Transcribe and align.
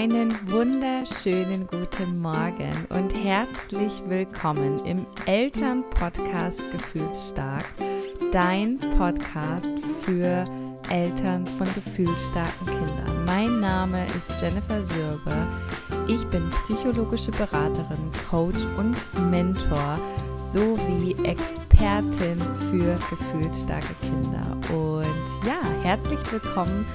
Einen 0.00 0.34
wunderschönen 0.50 1.66
guten 1.66 2.22
Morgen 2.22 2.72
und 2.88 3.22
herzlich 3.22 3.92
willkommen 4.08 4.78
im 4.86 5.04
Elternpodcast 5.26 6.62
Gefühlsstark, 6.72 7.66
dein 8.32 8.78
Podcast 8.96 9.70
für 10.00 10.42
Eltern 10.88 11.46
von 11.46 11.66
gefühlsstarken 11.74 12.66
Kindern. 12.66 13.24
Mein 13.26 13.60
Name 13.60 14.06
ist 14.16 14.32
Jennifer 14.40 14.82
Sürbe. 14.82 15.36
Ich 16.08 16.24
bin 16.28 16.50
psychologische 16.62 17.32
Beraterin, 17.32 18.10
Coach 18.30 18.64
und 18.78 18.96
Mentor 19.30 19.98
sowie 20.50 21.14
Expertin 21.24 22.40
für 22.70 22.98
gefühlsstarke 23.10 23.94
Kinder. 24.00 24.46
Und 24.74 25.46
ja, 25.46 25.60
herzlich 25.82 26.20
willkommen. 26.32 26.86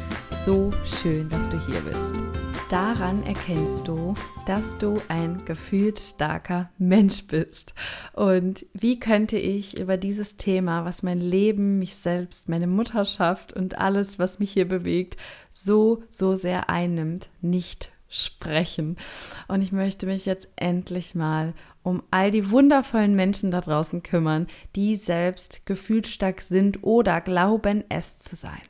So 0.44 0.72
schön, 1.04 1.30
dass 1.30 1.48
du 1.52 1.60
hier 1.68 1.82
bist. 1.82 2.25
Daran 2.70 3.24
erkennst 3.28 3.88
du, 3.88 4.16
dass 4.48 4.76
du 4.80 5.00
ein 5.08 5.38
gefühlsstarker 5.46 6.72
Mensch 6.80 7.28
bist. 7.28 7.76
Und 8.14 8.66
wie 8.74 9.00
könnte 9.00 9.38
ich 9.38 9.80
über 9.80 9.98
dieses 9.98 10.38
Thema, 10.38 10.84
was 10.84 11.04
mein 11.04 11.20
Leben, 11.22 11.78
mich 11.78 11.96
selbst, 11.96 12.50
meine 12.50 12.66
Mutterschaft 12.66 13.54
und 13.54 13.78
alles, 13.78 14.18
was 14.18 14.40
mich 14.40 14.52
hier 14.52 14.68
bewegt, 14.68 15.16
so, 15.52 16.02
so 16.10 16.36
sehr 16.36 16.68
einnimmt, 16.68 17.30
nicht 17.40 17.92
sprechen. 18.10 18.98
Und 19.48 19.62
ich 19.62 19.72
möchte 19.72 20.08
mich 20.08 20.26
jetzt 20.26 20.48
endlich 20.56 21.14
mal 21.14 21.54
um 21.84 22.02
all 22.10 22.32
die 22.32 22.50
wundervollen 22.50 23.16
Menschen 23.16 23.52
da 23.52 23.62
draußen 23.62 24.02
kümmern, 24.02 24.48
die 24.76 24.96
selbst 24.96 25.68
gefühlsstark 25.68 26.42
sind 26.42 26.84
oder 26.84 27.22
glauben 27.22 27.84
es 27.90 28.18
zu 28.18 28.36
sein. 28.36 28.62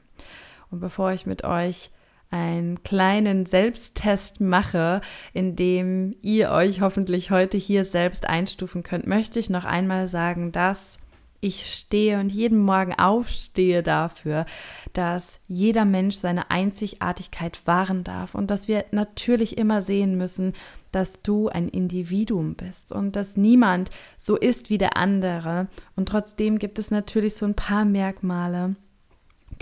Und 0.70 0.82
bevor 0.82 1.14
ich 1.14 1.26
mit 1.26 1.46
euch 1.46 1.92
einen 2.32 2.84
kleinen 2.84 3.46
Selbsttest 3.46 4.42
mache, 4.42 5.02
in 5.34 5.56
dem 5.56 6.16
ihr 6.22 6.52
euch 6.52 6.82
hoffentlich 6.82 7.32
heute 7.32 7.58
hier 7.58 7.86
selbst 7.86 8.28
einstufen 8.28 8.84
könnt, 8.84 9.08
möchte 9.08 9.40
ich 9.40 9.50
noch 9.50 9.66
einmal 9.66 10.08
sagen, 10.08 10.52
dass 10.52 11.00
ich 11.46 11.76
stehe 11.76 12.20
und 12.20 12.32
jeden 12.32 12.60
Morgen 12.60 12.94
aufstehe 12.94 13.84
dafür, 13.84 14.46
dass 14.94 15.40
jeder 15.48 15.86
Mensch 15.86 16.16
seine 16.16 16.50
Einzigartigkeit 16.50 17.68
wahren 17.68 18.04
darf 18.04 18.34
und 18.34 18.50
dass 18.50 18.68
wir 18.68 18.86
natürlich 18.92 19.58
immer 19.58 19.84
sehen 19.84 20.18
müssen, 20.18 20.54
dass 20.92 21.22
du 21.22 21.50
ein 21.50 21.68
Individuum 21.70 22.56
bist 22.56 22.92
und 22.92 23.16
dass 23.16 23.38
niemand 23.38 23.92
so 24.18 24.38
ist 24.38 24.70
wie 24.70 24.80
der 24.80 24.98
andere. 24.98 25.68
Und 25.96 26.10
trotzdem 26.10 26.58
gibt 26.58 26.80
es 26.80 26.90
natürlich 26.90 27.36
so 27.36 27.46
ein 27.46 27.54
paar 27.54 27.86
Merkmale, 27.86 28.76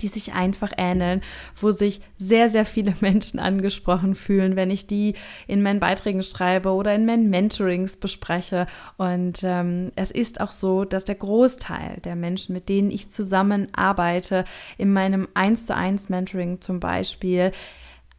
die 0.00 0.08
sich 0.08 0.32
einfach 0.32 0.72
ähneln, 0.76 1.22
wo 1.60 1.72
sich 1.72 2.00
sehr, 2.16 2.48
sehr 2.48 2.64
viele 2.64 2.94
Menschen 3.00 3.38
angesprochen 3.38 4.14
fühlen, 4.14 4.56
wenn 4.56 4.70
ich 4.70 4.86
die 4.86 5.14
in 5.46 5.62
meinen 5.62 5.80
Beiträgen 5.80 6.22
schreibe 6.22 6.70
oder 6.70 6.94
in 6.94 7.06
meinen 7.06 7.30
Mentorings 7.30 7.96
bespreche. 7.96 8.66
Und 8.96 9.42
ähm, 9.42 9.92
es 9.96 10.10
ist 10.10 10.40
auch 10.40 10.52
so, 10.52 10.84
dass 10.84 11.04
der 11.04 11.16
Großteil 11.16 12.00
der 12.04 12.16
Menschen, 12.16 12.52
mit 12.52 12.68
denen 12.68 12.90
ich 12.90 13.10
zusammenarbeite, 13.10 14.44
in 14.78 14.92
meinem 14.92 15.28
1 15.34 15.66
zu 15.66 15.74
1 15.74 16.08
Mentoring 16.08 16.60
zum 16.60 16.80
Beispiel, 16.80 17.52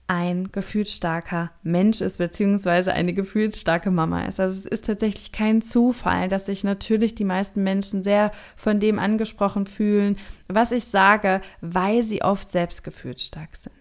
ein 0.07 0.51
gefühlsstarker 0.51 1.51
Mensch 1.63 2.01
ist, 2.01 2.17
beziehungsweise 2.17 2.93
eine 2.93 3.13
gefühlsstarke 3.13 3.89
Mama 3.89 4.25
ist. 4.25 4.39
Also 4.39 4.59
es 4.59 4.65
ist 4.65 4.85
tatsächlich 4.85 5.31
kein 5.31 5.61
Zufall, 5.61 6.29
dass 6.29 6.45
sich 6.45 6.63
natürlich 6.63 7.15
die 7.15 7.23
meisten 7.23 7.63
Menschen 7.63 8.03
sehr 8.03 8.31
von 8.55 8.79
dem 8.79 8.99
angesprochen 8.99 9.65
fühlen, 9.65 10.17
was 10.47 10.71
ich 10.71 10.85
sage, 10.85 11.41
weil 11.61 12.03
sie 12.03 12.21
oft 12.21 12.51
selbst 12.51 12.83
gefühlsstark 12.83 13.55
sind. 13.55 13.73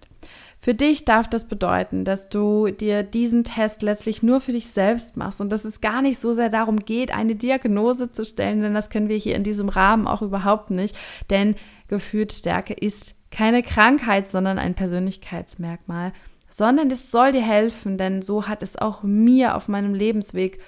Für 0.58 0.72
dich 0.72 1.04
darf 1.04 1.28
das 1.28 1.44
bedeuten, 1.44 2.06
dass 2.06 2.30
du 2.30 2.70
dir 2.70 3.02
diesen 3.02 3.44
Test 3.44 3.82
letztlich 3.82 4.22
nur 4.22 4.40
für 4.40 4.52
dich 4.52 4.68
selbst 4.68 5.18
machst 5.18 5.42
und 5.42 5.52
dass 5.52 5.66
es 5.66 5.82
gar 5.82 6.00
nicht 6.00 6.18
so 6.18 6.32
sehr 6.32 6.48
darum 6.48 6.78
geht, 6.78 7.14
eine 7.14 7.34
Diagnose 7.34 8.12
zu 8.12 8.24
stellen, 8.24 8.62
denn 8.62 8.72
das 8.72 8.88
können 8.88 9.10
wir 9.10 9.18
hier 9.18 9.36
in 9.36 9.44
diesem 9.44 9.68
Rahmen 9.68 10.06
auch 10.06 10.22
überhaupt 10.22 10.70
nicht, 10.70 10.96
denn 11.28 11.56
Gefühlsstärke 11.88 12.72
ist 12.72 13.14
keine 13.34 13.62
Krankheit, 13.62 14.30
sondern 14.30 14.58
ein 14.58 14.74
Persönlichkeitsmerkmal, 14.74 16.12
sondern 16.48 16.90
es 16.90 17.10
soll 17.10 17.32
dir 17.32 17.42
helfen, 17.42 17.98
denn 17.98 18.22
so 18.22 18.46
hat 18.46 18.62
es 18.62 18.76
auch 18.76 19.02
mir 19.02 19.56
auf 19.56 19.66
meinem 19.66 19.92
Lebensweg 19.92 20.60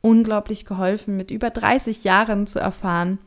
unglaublich 0.00 0.64
geholfen, 0.64 1.16
mit 1.16 1.30
über 1.30 1.50
30 1.50 2.02
Jahren 2.02 2.46
zu 2.46 2.58
erfahren, 2.58 3.18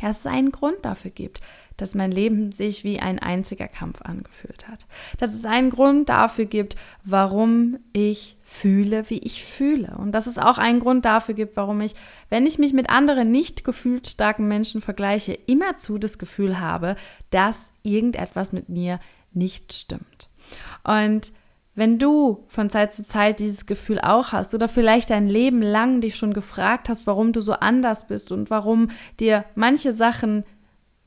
dass 0.00 0.20
es 0.20 0.26
einen 0.26 0.52
Grund 0.52 0.76
dafür 0.82 1.10
gibt, 1.10 1.40
dass 1.76 1.96
mein 1.96 2.12
Leben 2.12 2.52
sich 2.52 2.84
wie 2.84 3.00
ein 3.00 3.18
einziger 3.18 3.66
Kampf 3.66 4.02
angefühlt 4.02 4.68
hat. 4.68 4.86
Dass 5.18 5.34
es 5.34 5.44
einen 5.44 5.70
Grund 5.70 6.08
dafür 6.08 6.44
gibt, 6.44 6.76
warum 7.04 7.78
ich 7.92 8.36
fühle, 8.52 9.08
wie 9.08 9.18
ich 9.18 9.44
fühle. 9.44 9.96
Und 9.96 10.12
dass 10.12 10.26
es 10.26 10.38
auch 10.38 10.58
einen 10.58 10.80
Grund 10.80 11.04
dafür 11.04 11.34
gibt, 11.34 11.56
warum 11.56 11.80
ich, 11.80 11.94
wenn 12.28 12.46
ich 12.46 12.58
mich 12.58 12.72
mit 12.72 12.90
anderen 12.90 13.30
nicht 13.30 13.64
gefühlsstarken 13.64 14.46
Menschen 14.46 14.80
vergleiche, 14.80 15.32
immerzu 15.32 15.98
das 15.98 16.18
Gefühl 16.18 16.60
habe, 16.60 16.96
dass 17.30 17.72
irgendetwas 17.82 18.52
mit 18.52 18.68
mir 18.68 19.00
nicht 19.32 19.72
stimmt. 19.72 20.28
Und 20.84 21.32
wenn 21.74 21.98
du 21.98 22.44
von 22.48 22.68
Zeit 22.68 22.92
zu 22.92 23.02
Zeit 23.02 23.40
dieses 23.40 23.64
Gefühl 23.64 23.98
auch 23.98 24.32
hast 24.32 24.54
oder 24.54 24.68
vielleicht 24.68 25.08
dein 25.08 25.28
Leben 25.28 25.62
lang 25.62 26.02
dich 26.02 26.16
schon 26.16 26.34
gefragt 26.34 26.90
hast, 26.90 27.06
warum 27.06 27.32
du 27.32 27.40
so 27.40 27.54
anders 27.54 28.06
bist 28.06 28.30
und 28.30 28.50
warum 28.50 28.90
dir 29.18 29.46
manche 29.54 29.94
Sachen 29.94 30.44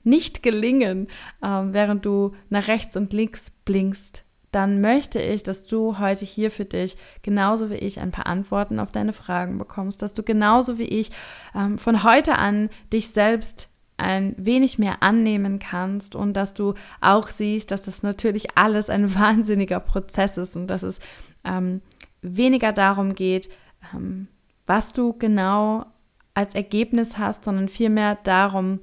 nicht 0.03 0.41
gelingen, 0.41 1.07
ähm, 1.43 1.73
während 1.73 2.05
du 2.05 2.33
nach 2.49 2.67
rechts 2.67 2.97
und 2.97 3.13
links 3.13 3.51
blinkst, 3.51 4.24
dann 4.55 4.79
möchte 4.79 5.21
ich, 5.21 5.43
dass 5.43 5.65
du 5.65 5.99
heute 5.99 6.23
hier 6.23 6.49
für 6.49 6.63
dich 6.63 6.95
genauso 7.23 7.69
wie 7.69 7.75
ich 7.75 7.99
ein 7.99 8.11
paar 8.11 8.25
Antworten 8.25 8.79
auf 8.79 8.89
deine 8.89 9.11
Fragen 9.11 9.57
bekommst, 9.57 10.01
dass 10.01 10.13
du 10.13 10.23
genauso 10.23 10.79
wie 10.79 10.85
ich 10.85 11.11
ähm, 11.53 11.77
von 11.77 12.05
heute 12.05 12.37
an 12.37 12.69
dich 12.93 13.09
selbst 13.09 13.69
ein 13.97 14.33
wenig 14.37 14.79
mehr 14.79 15.03
annehmen 15.03 15.59
kannst 15.59 16.15
und 16.15 16.33
dass 16.33 16.53
du 16.53 16.73
auch 17.01 17.27
siehst, 17.27 17.69
dass 17.69 17.83
das 17.83 18.01
natürlich 18.01 18.57
alles 18.57 18.89
ein 18.89 19.13
wahnsinniger 19.19 19.81
Prozess 19.81 20.37
ist 20.37 20.55
und 20.55 20.67
dass 20.67 20.83
es 20.83 20.99
ähm, 21.43 21.81
weniger 22.21 22.71
darum 22.71 23.13
geht, 23.13 23.49
ähm, 23.93 24.29
was 24.65 24.93
du 24.93 25.11
genau 25.11 25.85
als 26.33 26.55
Ergebnis 26.55 27.17
hast, 27.17 27.43
sondern 27.43 27.67
vielmehr 27.67 28.15
darum, 28.23 28.79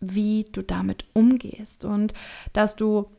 wie 0.00 0.46
du 0.50 0.62
damit 0.62 1.04
umgehst 1.12 1.84
und 1.84 2.14
dass 2.54 2.74
du 2.74 3.10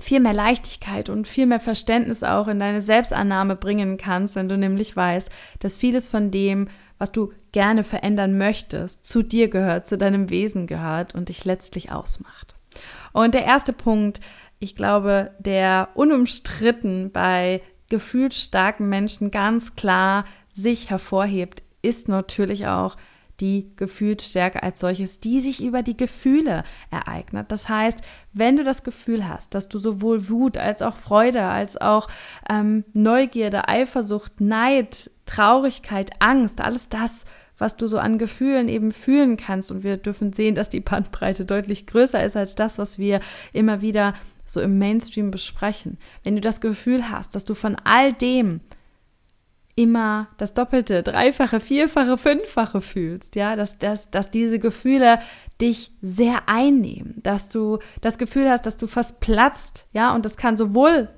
viel 0.00 0.20
mehr 0.20 0.32
Leichtigkeit 0.32 1.08
und 1.08 1.26
viel 1.26 1.46
mehr 1.46 1.60
Verständnis 1.60 2.22
auch 2.22 2.48
in 2.48 2.60
deine 2.60 2.80
Selbstannahme 2.80 3.56
bringen 3.56 3.96
kannst, 3.96 4.36
wenn 4.36 4.48
du 4.48 4.56
nämlich 4.56 4.94
weißt, 4.96 5.28
dass 5.60 5.76
vieles 5.76 6.08
von 6.08 6.30
dem, 6.30 6.68
was 6.98 7.12
du 7.12 7.32
gerne 7.52 7.84
verändern 7.84 8.38
möchtest, 8.38 9.06
zu 9.06 9.22
dir 9.22 9.48
gehört, 9.48 9.86
zu 9.86 9.98
deinem 9.98 10.30
Wesen 10.30 10.66
gehört 10.66 11.14
und 11.14 11.28
dich 11.28 11.44
letztlich 11.44 11.90
ausmacht. 11.90 12.54
Und 13.12 13.34
der 13.34 13.44
erste 13.44 13.72
Punkt, 13.72 14.20
ich 14.58 14.76
glaube, 14.76 15.32
der 15.38 15.88
unumstritten 15.94 17.10
bei 17.10 17.60
gefühlsstarken 17.88 18.88
Menschen 18.88 19.30
ganz 19.30 19.76
klar 19.76 20.24
sich 20.50 20.90
hervorhebt, 20.90 21.62
ist 21.82 22.08
natürlich 22.08 22.66
auch 22.66 22.96
die 23.40 23.70
Gefühlsstärke 23.76 24.62
als 24.62 24.80
solches, 24.80 25.20
die 25.20 25.40
sich 25.40 25.62
über 25.62 25.82
die 25.82 25.96
Gefühle 25.96 26.64
ereignet. 26.90 27.46
Das 27.50 27.68
heißt, 27.68 28.00
wenn 28.32 28.56
du 28.56 28.64
das 28.64 28.82
Gefühl 28.82 29.28
hast, 29.28 29.54
dass 29.54 29.68
du 29.68 29.78
sowohl 29.78 30.28
Wut 30.28 30.58
als 30.58 30.82
auch 30.82 30.96
Freude, 30.96 31.42
als 31.42 31.76
auch 31.80 32.08
ähm, 32.50 32.84
Neugierde, 32.92 33.68
Eifersucht, 33.68 34.40
Neid, 34.40 35.10
Traurigkeit, 35.26 36.10
Angst, 36.20 36.60
alles 36.60 36.88
das, 36.88 37.26
was 37.58 37.76
du 37.76 37.86
so 37.86 37.98
an 37.98 38.18
Gefühlen 38.18 38.68
eben 38.68 38.92
fühlen 38.92 39.36
kannst. 39.36 39.70
Und 39.70 39.82
wir 39.82 39.96
dürfen 39.96 40.32
sehen, 40.32 40.54
dass 40.54 40.68
die 40.68 40.80
Bandbreite 40.80 41.44
deutlich 41.44 41.86
größer 41.86 42.22
ist 42.22 42.36
als 42.36 42.54
das, 42.54 42.78
was 42.78 42.98
wir 42.98 43.20
immer 43.52 43.82
wieder 43.82 44.14
so 44.44 44.60
im 44.60 44.78
Mainstream 44.78 45.30
besprechen. 45.30 45.98
Wenn 46.24 46.34
du 46.34 46.40
das 46.40 46.60
Gefühl 46.60 47.10
hast, 47.10 47.34
dass 47.34 47.44
du 47.44 47.54
von 47.54 47.76
all 47.84 48.12
dem 48.12 48.60
immer 49.78 50.26
das 50.38 50.54
Doppelte, 50.54 51.04
Dreifache, 51.04 51.60
Vierfache, 51.60 52.18
Fünffache 52.18 52.80
fühlst, 52.80 53.36
ja, 53.36 53.54
dass, 53.54 53.78
dass, 53.78 54.10
dass 54.10 54.32
diese 54.32 54.58
Gefühle 54.58 55.20
dich 55.60 55.92
sehr 56.02 56.48
einnehmen, 56.48 57.14
dass 57.22 57.48
du 57.48 57.78
das 58.00 58.18
Gefühl 58.18 58.50
hast, 58.50 58.66
dass 58.66 58.76
du 58.76 58.88
fast 58.88 59.20
platzt, 59.20 59.86
ja, 59.92 60.12
und 60.16 60.24
das 60.24 60.36
kann 60.36 60.56
sowohl 60.56 61.08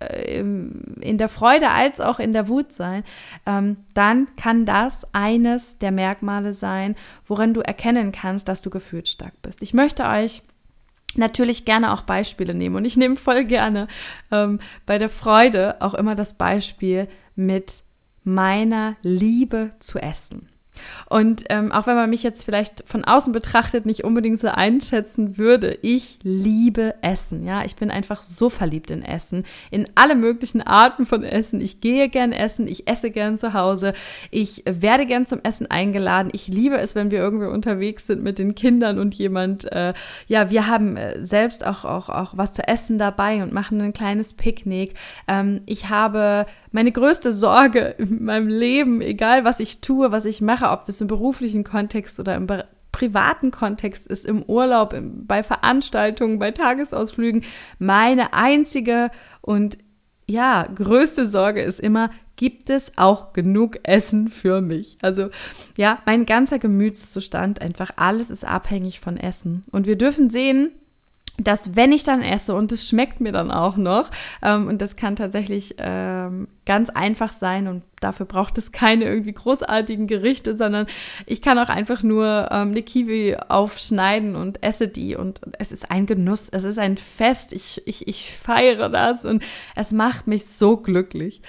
äh, 0.00 0.40
in 0.40 1.18
der 1.18 1.28
Freude 1.28 1.68
als 1.68 2.00
auch 2.00 2.18
in 2.18 2.32
der 2.32 2.48
Wut 2.48 2.72
sein, 2.72 3.04
ähm, 3.44 3.76
dann 3.92 4.28
kann 4.36 4.64
das 4.64 5.06
eines 5.12 5.76
der 5.76 5.90
Merkmale 5.90 6.54
sein, 6.54 6.96
woran 7.26 7.52
du 7.52 7.60
erkennen 7.60 8.12
kannst, 8.12 8.48
dass 8.48 8.62
du 8.62 8.70
gefühlsstark 8.70 9.34
bist. 9.42 9.60
Ich 9.60 9.74
möchte 9.74 10.04
euch 10.04 10.40
natürlich 11.16 11.66
gerne 11.66 11.92
auch 11.92 12.00
Beispiele 12.00 12.54
nehmen 12.54 12.76
und 12.76 12.86
ich 12.86 12.96
nehme 12.96 13.16
voll 13.16 13.44
gerne 13.44 13.88
ähm, 14.32 14.58
bei 14.86 14.96
der 14.96 15.10
Freude 15.10 15.82
auch 15.82 15.92
immer 15.92 16.14
das 16.14 16.32
Beispiel 16.32 17.08
mit 17.34 17.84
meiner 18.26 18.96
Liebe 19.02 19.70
zu 19.78 19.98
essen. 19.98 20.48
Und 21.08 21.44
ähm, 21.48 21.72
auch 21.72 21.86
wenn 21.86 21.94
man 21.94 22.10
mich 22.10 22.22
jetzt 22.22 22.44
vielleicht 22.44 22.84
von 22.86 23.04
außen 23.04 23.32
betrachtet 23.32 23.86
nicht 23.86 24.04
unbedingt 24.04 24.40
so 24.40 24.48
einschätzen 24.48 25.38
würde, 25.38 25.78
ich 25.82 26.18
liebe 26.22 26.94
Essen. 27.02 27.44
Ja, 27.44 27.64
ich 27.64 27.76
bin 27.76 27.90
einfach 27.90 28.22
so 28.22 28.48
verliebt 28.48 28.90
in 28.90 29.02
Essen, 29.02 29.44
in 29.70 29.88
alle 29.94 30.14
möglichen 30.14 30.62
Arten 30.62 31.06
von 31.06 31.24
Essen. 31.24 31.60
Ich 31.60 31.80
gehe 31.80 32.08
gern 32.08 32.32
essen, 32.32 32.68
ich 32.68 32.88
esse 32.88 33.10
gern 33.10 33.38
zu 33.38 33.52
Hause, 33.52 33.94
ich 34.30 34.64
werde 34.66 35.06
gern 35.06 35.26
zum 35.26 35.40
Essen 35.42 35.70
eingeladen. 35.70 36.30
Ich 36.32 36.48
liebe 36.48 36.78
es, 36.78 36.94
wenn 36.94 37.10
wir 37.10 37.18
irgendwie 37.18 37.46
unterwegs 37.46 38.06
sind 38.06 38.22
mit 38.22 38.38
den 38.38 38.54
Kindern 38.54 38.98
und 38.98 39.14
jemand, 39.14 39.70
äh, 39.72 39.94
ja, 40.26 40.50
wir 40.50 40.66
haben 40.66 40.96
äh, 40.96 41.24
selbst 41.24 41.66
auch, 41.66 41.84
auch, 41.84 42.08
auch 42.08 42.36
was 42.36 42.52
zu 42.52 42.66
essen 42.66 42.98
dabei 42.98 43.42
und 43.42 43.52
machen 43.52 43.80
ein 43.80 43.92
kleines 43.92 44.32
Picknick. 44.32 44.94
Ähm, 45.28 45.62
ich 45.66 45.88
habe 45.88 46.46
meine 46.76 46.92
größte 46.92 47.32
Sorge 47.32 47.94
in 47.96 48.22
meinem 48.22 48.48
Leben, 48.48 49.00
egal 49.00 49.46
was 49.46 49.60
ich 49.60 49.80
tue, 49.80 50.12
was 50.12 50.26
ich 50.26 50.42
mache, 50.42 50.68
ob 50.68 50.84
das 50.84 51.00
im 51.00 51.06
beruflichen 51.06 51.64
Kontext 51.64 52.20
oder 52.20 52.34
im 52.34 52.46
privaten 52.92 53.50
Kontext 53.50 54.06
ist, 54.06 54.26
im 54.26 54.42
Urlaub, 54.42 54.92
im, 54.92 55.26
bei 55.26 55.42
Veranstaltungen, 55.42 56.38
bei 56.38 56.50
Tagesausflügen, 56.50 57.44
meine 57.78 58.34
einzige 58.34 59.10
und 59.40 59.78
ja, 60.28 60.64
größte 60.64 61.26
Sorge 61.26 61.62
ist 61.62 61.80
immer, 61.80 62.10
gibt 62.36 62.68
es 62.68 62.92
auch 62.98 63.32
genug 63.32 63.78
Essen 63.84 64.28
für 64.28 64.60
mich? 64.60 64.98
Also 65.00 65.30
ja, 65.78 66.00
mein 66.04 66.26
ganzer 66.26 66.58
Gemütszustand, 66.58 67.62
einfach 67.62 67.92
alles 67.96 68.28
ist 68.28 68.44
abhängig 68.44 69.00
von 69.00 69.16
Essen. 69.16 69.62
Und 69.70 69.86
wir 69.86 69.96
dürfen 69.96 70.28
sehen, 70.28 70.72
dass 71.38 71.76
wenn 71.76 71.92
ich 71.92 72.02
dann 72.02 72.22
esse 72.22 72.54
und 72.54 72.72
es 72.72 72.88
schmeckt 72.88 73.20
mir 73.20 73.32
dann 73.32 73.50
auch 73.50 73.76
noch, 73.76 74.10
ähm, 74.42 74.68
und 74.68 74.80
das 74.80 74.96
kann 74.96 75.16
tatsächlich 75.16 75.74
ähm, 75.78 76.48
ganz 76.64 76.90
einfach 76.90 77.30
sein 77.30 77.68
und 77.68 77.82
dafür 78.00 78.26
braucht 78.26 78.58
es 78.58 78.72
keine 78.72 79.04
irgendwie 79.04 79.32
großartigen 79.32 80.06
Gerichte, 80.06 80.56
sondern 80.56 80.86
ich 81.26 81.42
kann 81.42 81.58
auch 81.58 81.68
einfach 81.68 82.02
nur 82.02 82.48
ähm, 82.50 82.70
eine 82.70 82.82
Kiwi 82.82 83.36
aufschneiden 83.48 84.34
und 84.34 84.62
esse 84.62 84.88
die 84.88 85.16
und 85.16 85.40
es 85.58 85.72
ist 85.72 85.90
ein 85.90 86.06
Genuss, 86.06 86.48
es 86.48 86.64
ist 86.64 86.78
ein 86.78 86.96
Fest, 86.96 87.52
ich, 87.52 87.82
ich, 87.86 88.08
ich 88.08 88.32
feiere 88.32 88.88
das 88.88 89.24
und 89.24 89.42
es 89.74 89.92
macht 89.92 90.26
mich 90.26 90.46
so 90.46 90.76
glücklich 90.76 91.42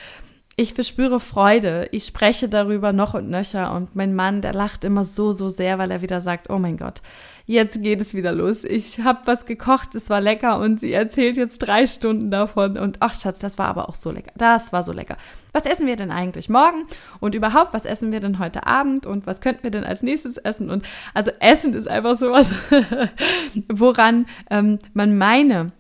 ich 0.60 0.74
verspüre 0.74 1.20
Freude. 1.20 1.88
Ich 1.92 2.06
spreche 2.06 2.50
darüber 2.50 2.92
noch 2.92 3.14
und 3.14 3.30
nöcher 3.30 3.76
und 3.76 3.96
mein 3.96 4.16
Mann, 4.16 4.42
der 4.42 4.56
lacht 4.56 4.84
immer 4.84 5.06
so, 5.06 5.32
so 5.32 5.50
sehr, 5.50 5.78
weil 5.78 5.92
er 5.92 6.02
wieder 6.02 6.20
sagt, 6.20 6.50
oh 6.50 6.58
mein 6.58 6.78
Gott, 6.78 7.04
jetzt 7.46 7.84
geht 7.84 8.02
es 8.02 8.16
wieder 8.16 8.32
los. 8.32 8.64
Ich 8.64 9.00
habe 9.02 9.20
was 9.26 9.46
gekocht, 9.46 9.94
es 9.94 10.10
war 10.10 10.20
lecker 10.20 10.58
und 10.58 10.80
sie 10.80 10.92
erzählt 10.94 11.38
jetzt 11.38 11.60
drei 11.60 11.86
Stunden 11.86 12.32
davon 12.32 12.76
und 12.80 12.98
ach 13.02 13.14
Schatz, 13.14 13.38
das 13.38 13.60
war 13.60 13.68
aber 13.68 13.88
auch 13.88 13.94
so 13.94 14.10
lecker. 14.10 14.32
Das 14.36 14.74
war 14.74 14.82
so 14.82 14.94
lecker. 14.94 15.18
Was 15.54 15.68
essen 15.68 15.86
wir 15.86 15.96
denn 15.96 16.10
eigentlich 16.10 16.50
morgen 16.50 16.88
und 17.20 17.36
überhaupt, 17.36 17.76
was 17.76 17.86
essen 17.86 18.12
wir 18.12 18.20
denn 18.20 18.40
heute 18.40 18.66
Abend 18.66 19.06
und 19.06 19.28
was 19.28 19.42
könnten 19.42 19.62
wir 19.62 19.72
denn 19.72 19.84
als 19.84 20.02
nächstes 20.02 20.38
essen? 20.38 20.72
Und 20.72 20.84
also 21.14 21.30
Essen 21.40 21.76
ist 21.76 21.88
einfach 21.88 22.16
sowas, 22.16 22.50
woran 23.72 24.26
ähm, 24.50 24.80
man 24.96 25.20
meine 25.20 25.72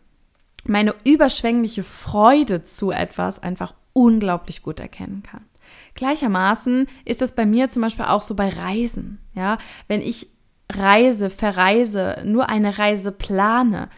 meine 0.69 0.93
überschwängliche 1.05 1.81
Freude 1.83 2.63
zu 2.63 2.91
etwas 2.91 3.41
einfach 3.41 3.73
unglaublich 3.97 4.61
gut 4.61 4.79
erkennen 4.79 5.23
kann. 5.23 5.41
Gleichermaßen 5.95 6.87
ist 7.03 7.21
das 7.21 7.33
bei 7.33 7.47
mir 7.47 7.67
zum 7.69 7.81
Beispiel 7.81 8.05
auch 8.05 8.21
so 8.21 8.35
bei 8.35 8.49
Reisen. 8.49 9.17
Ja, 9.33 9.57
wenn 9.87 10.01
ich 10.01 10.27
reise, 10.71 11.29
verreise, 11.31 12.21
nur 12.23 12.49
eine 12.49 12.77
Reise 12.77 13.11
plane, 13.11 13.89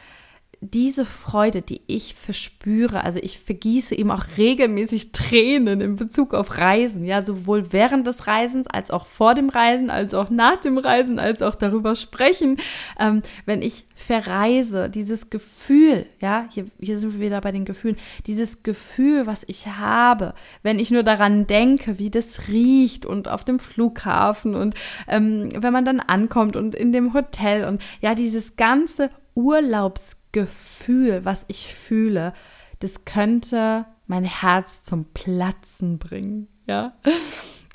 diese 0.62 1.06
Freude, 1.06 1.62
die 1.62 1.82
ich 1.88 2.16
verspüre, 2.16 3.06
also 3.06 3.20
ich 3.22 3.40
vergieße 3.40 3.96
eben 3.96 4.12
auch 4.12 4.26
regelmäßig 4.38 5.14
Tränen 5.14 5.80
in 5.80 5.96
Bezug 5.96 6.34
auf 6.34 6.58
Reisen, 6.58 7.06
ja, 7.06 7.22
sowohl 7.22 7.72
während 7.72 8.06
des 8.06 8.28
Reisens 8.28 8.68
als 8.68 8.92
auch 8.92 9.06
vor 9.06 9.36
dem 9.36 9.48
Reisen, 9.48 9.90
als 9.90 10.14
auch 10.14 10.30
nach 10.30 10.58
dem 10.58 10.78
Reisen, 10.78 11.18
als 11.18 11.42
auch 11.42 11.56
darüber 11.56 11.96
sprechen. 11.96 12.58
Ähm, 13.00 13.22
wenn 13.46 13.62
ich 13.62 13.86
verreise, 13.96 14.90
dieses 14.90 15.30
Gefühl, 15.30 16.06
ja, 16.20 16.46
hier, 16.50 16.66
hier 16.80 17.00
sind 17.00 17.14
wir 17.14 17.22
wieder 17.22 17.40
bei 17.40 17.54
den 17.54 17.64
Gefühlen, 17.64 17.98
dieses 18.28 18.62
Gefühl, 18.62 19.28
was 19.28 19.44
ich 19.48 19.68
habe, 19.68 20.34
wenn 20.62 20.78
ich 20.78 20.92
nur 20.92 21.04
daran 21.04 21.48
denke, 21.48 22.00
wie 22.00 22.10
das 22.10 22.50
riecht 22.50 23.06
und 23.06 23.30
auf 23.30 23.46
dem 23.46 23.60
Flughafen 23.60 24.56
und 24.56 24.76
ähm, 25.08 25.50
wenn 25.56 25.72
man 25.72 25.86
dann 25.86 26.02
ankommt 26.02 26.58
und 26.58 26.76
in 26.76 26.92
dem 26.92 27.14
Hotel 27.14 27.64
und 27.64 27.82
ja, 28.02 28.14
dieses 28.14 28.58
ganze 28.58 29.10
Urlaubs 29.36 30.19
Gefühl, 30.32 31.26
was 31.26 31.46
ich 31.48 31.74
fühle, 31.74 32.34
das 32.80 33.06
könnte 33.06 33.86
mein 34.08 34.24
Herz 34.24 34.84
zum 34.84 35.06
Platzen 35.14 36.00
bringen, 36.00 36.48
ja. 36.66 36.94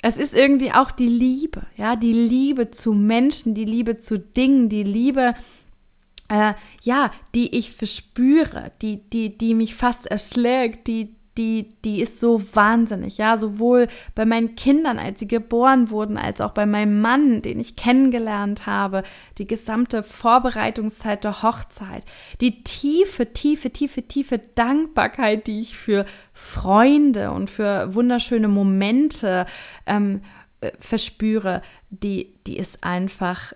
Es 0.01 0.17
ist 0.17 0.35
irgendwie 0.35 0.71
auch 0.71 0.91
die 0.91 1.07
Liebe, 1.07 1.65
ja, 1.77 1.95
die 1.95 2.13
Liebe 2.13 2.69
zu 2.71 2.93
Menschen, 2.93 3.55
die 3.55 3.65
Liebe 3.65 3.97
zu 3.97 4.19
Dingen, 4.19 4.69
die 4.69 4.83
Liebe, 4.83 5.33
äh, 6.27 6.53
ja, 6.83 7.11
die 7.33 7.55
ich 7.55 7.71
verspüre, 7.71 8.71
die, 8.81 8.97
die, 9.09 9.37
die 9.37 9.53
mich 9.53 9.75
fast 9.75 10.05
erschlägt, 10.05 10.87
die, 10.87 11.15
die, 11.37 11.75
die 11.83 12.01
ist 12.01 12.19
so 12.19 12.41
wahnsinnig, 12.55 13.17
ja, 13.17 13.37
sowohl 13.37 13.87
bei 14.13 14.25
meinen 14.25 14.55
Kindern, 14.55 14.99
als 14.99 15.19
sie 15.19 15.27
geboren 15.27 15.89
wurden, 15.89 16.17
als 16.17 16.39
auch 16.39 16.51
bei 16.51 16.65
meinem 16.65 17.01
Mann, 17.01 17.41
den 17.41 17.59
ich 17.59 17.75
kennengelernt 17.75 18.65
habe, 18.65 19.03
die 19.37 19.47
gesamte 19.47 20.03
Vorbereitungszeit 20.03 21.23
der 21.23 21.43
Hochzeit, 21.43 22.05
die 22.39 22.63
tiefe, 22.63 23.33
tiefe, 23.33 23.71
tiefe, 23.71 24.03
tiefe 24.03 24.39
Dankbarkeit, 24.55 25.47
die 25.47 25.59
ich 25.59 25.77
für 25.77 26.05
Freunde 26.33 27.31
und 27.31 27.49
für 27.49 27.93
wunderschöne 27.93 28.47
Momente 28.47 29.45
ähm, 29.85 30.21
äh, 30.61 30.71
verspüre, 30.79 31.61
die, 31.89 32.33
die 32.47 32.57
ist 32.57 32.83
einfach 32.83 33.53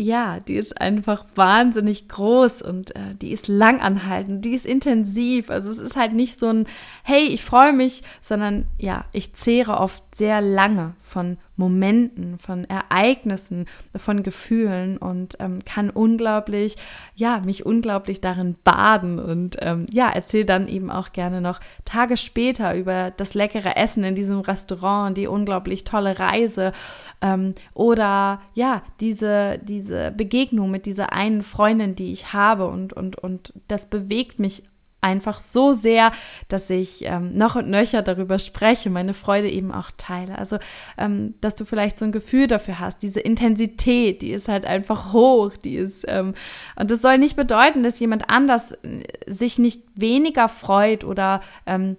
ja, 0.00 0.40
die 0.40 0.54
ist 0.54 0.80
einfach 0.80 1.26
wahnsinnig 1.34 2.08
groß 2.08 2.62
und 2.62 2.96
äh, 2.96 3.14
die 3.20 3.32
ist 3.32 3.48
langanhaltend, 3.48 4.44
die 4.44 4.54
ist 4.54 4.64
intensiv. 4.64 5.50
Also 5.50 5.70
es 5.70 5.78
ist 5.78 5.96
halt 5.96 6.14
nicht 6.14 6.40
so 6.40 6.48
ein, 6.48 6.66
hey, 7.02 7.26
ich 7.26 7.44
freue 7.44 7.72
mich, 7.72 8.02
sondern 8.22 8.66
ja, 8.78 9.04
ich 9.12 9.34
zehre 9.34 9.78
oft 9.78 10.02
sehr 10.14 10.40
lange 10.40 10.94
von 11.00 11.36
Momenten, 11.60 12.38
von 12.38 12.64
Ereignissen, 12.64 13.66
von 13.94 14.22
Gefühlen 14.22 14.96
und 14.96 15.36
ähm, 15.38 15.60
kann 15.64 15.90
unglaublich, 15.90 16.76
ja, 17.14 17.40
mich 17.44 17.66
unglaublich 17.66 18.20
darin 18.20 18.56
baden 18.64 19.18
und 19.18 19.58
ähm, 19.60 19.86
ja, 19.92 20.08
erzähle 20.08 20.46
dann 20.46 20.66
eben 20.66 20.90
auch 20.90 21.12
gerne 21.12 21.40
noch 21.40 21.60
Tage 21.84 22.16
später 22.16 22.74
über 22.74 23.12
das 23.14 23.34
leckere 23.34 23.76
Essen 23.76 24.02
in 24.02 24.14
diesem 24.14 24.40
Restaurant, 24.40 25.16
die 25.16 25.26
unglaublich 25.26 25.84
tolle 25.84 26.18
Reise 26.18 26.72
ähm, 27.20 27.54
oder 27.74 28.40
ja, 28.54 28.82
diese, 29.00 29.58
diese 29.62 30.10
Begegnung 30.10 30.70
mit 30.70 30.86
dieser 30.86 31.12
einen 31.12 31.42
Freundin, 31.42 31.94
die 31.94 32.10
ich 32.10 32.32
habe 32.32 32.66
und, 32.68 32.94
und, 32.94 33.18
und 33.18 33.52
das 33.68 33.90
bewegt 33.90 34.38
mich 34.38 34.64
einfach 35.00 35.40
so 35.40 35.72
sehr, 35.72 36.12
dass 36.48 36.70
ich 36.70 37.04
ähm, 37.04 37.36
noch 37.36 37.56
und 37.56 37.70
nöcher 37.70 38.02
darüber 38.02 38.38
spreche, 38.38 38.90
meine 38.90 39.14
Freude 39.14 39.48
eben 39.50 39.72
auch 39.72 39.90
teile. 39.96 40.38
Also, 40.38 40.58
ähm, 40.98 41.34
dass 41.40 41.56
du 41.56 41.64
vielleicht 41.64 41.98
so 41.98 42.04
ein 42.04 42.12
Gefühl 42.12 42.46
dafür 42.46 42.78
hast, 42.80 43.02
diese 43.02 43.20
Intensität, 43.20 44.22
die 44.22 44.32
ist 44.32 44.48
halt 44.48 44.66
einfach 44.66 45.12
hoch, 45.12 45.56
die 45.56 45.76
ist, 45.76 46.04
ähm, 46.08 46.34
und 46.76 46.90
das 46.90 47.02
soll 47.02 47.18
nicht 47.18 47.36
bedeuten, 47.36 47.82
dass 47.82 48.00
jemand 48.00 48.28
anders 48.28 48.72
äh, 48.72 49.04
sich 49.26 49.58
nicht 49.58 49.82
weniger 49.94 50.48
freut 50.48 51.04
oder 51.04 51.40
ähm, 51.66 51.96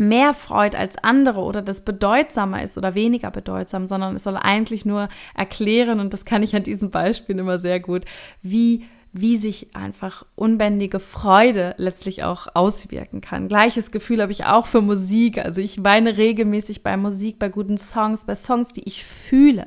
mehr 0.00 0.32
freut 0.32 0.74
als 0.74 0.96
andere 1.04 1.40
oder 1.40 1.62
das 1.62 1.84
bedeutsamer 1.84 2.62
ist 2.62 2.78
oder 2.78 2.94
weniger 2.94 3.30
bedeutsam, 3.30 3.86
sondern 3.86 4.16
es 4.16 4.24
soll 4.24 4.36
eigentlich 4.36 4.86
nur 4.86 5.08
erklären, 5.34 6.00
und 6.00 6.12
das 6.14 6.24
kann 6.24 6.42
ich 6.42 6.56
an 6.56 6.62
diesem 6.62 6.90
Beispiel 6.90 7.38
immer 7.38 7.58
sehr 7.58 7.80
gut, 7.80 8.04
wie 8.42 8.86
wie 9.12 9.38
sich 9.38 9.74
einfach 9.74 10.24
unbändige 10.36 11.00
Freude 11.00 11.74
letztlich 11.78 12.22
auch 12.22 12.46
auswirken 12.54 13.20
kann. 13.20 13.48
Gleiches 13.48 13.90
Gefühl 13.90 14.22
habe 14.22 14.30
ich 14.30 14.44
auch 14.44 14.66
für 14.66 14.80
Musik. 14.80 15.38
Also 15.38 15.60
ich 15.60 15.82
weine 15.82 16.16
regelmäßig 16.16 16.82
bei 16.84 16.96
Musik, 16.96 17.38
bei 17.38 17.48
guten 17.48 17.76
Songs, 17.76 18.24
bei 18.24 18.36
Songs, 18.36 18.68
die 18.68 18.84
ich 18.84 19.04
fühle, 19.04 19.66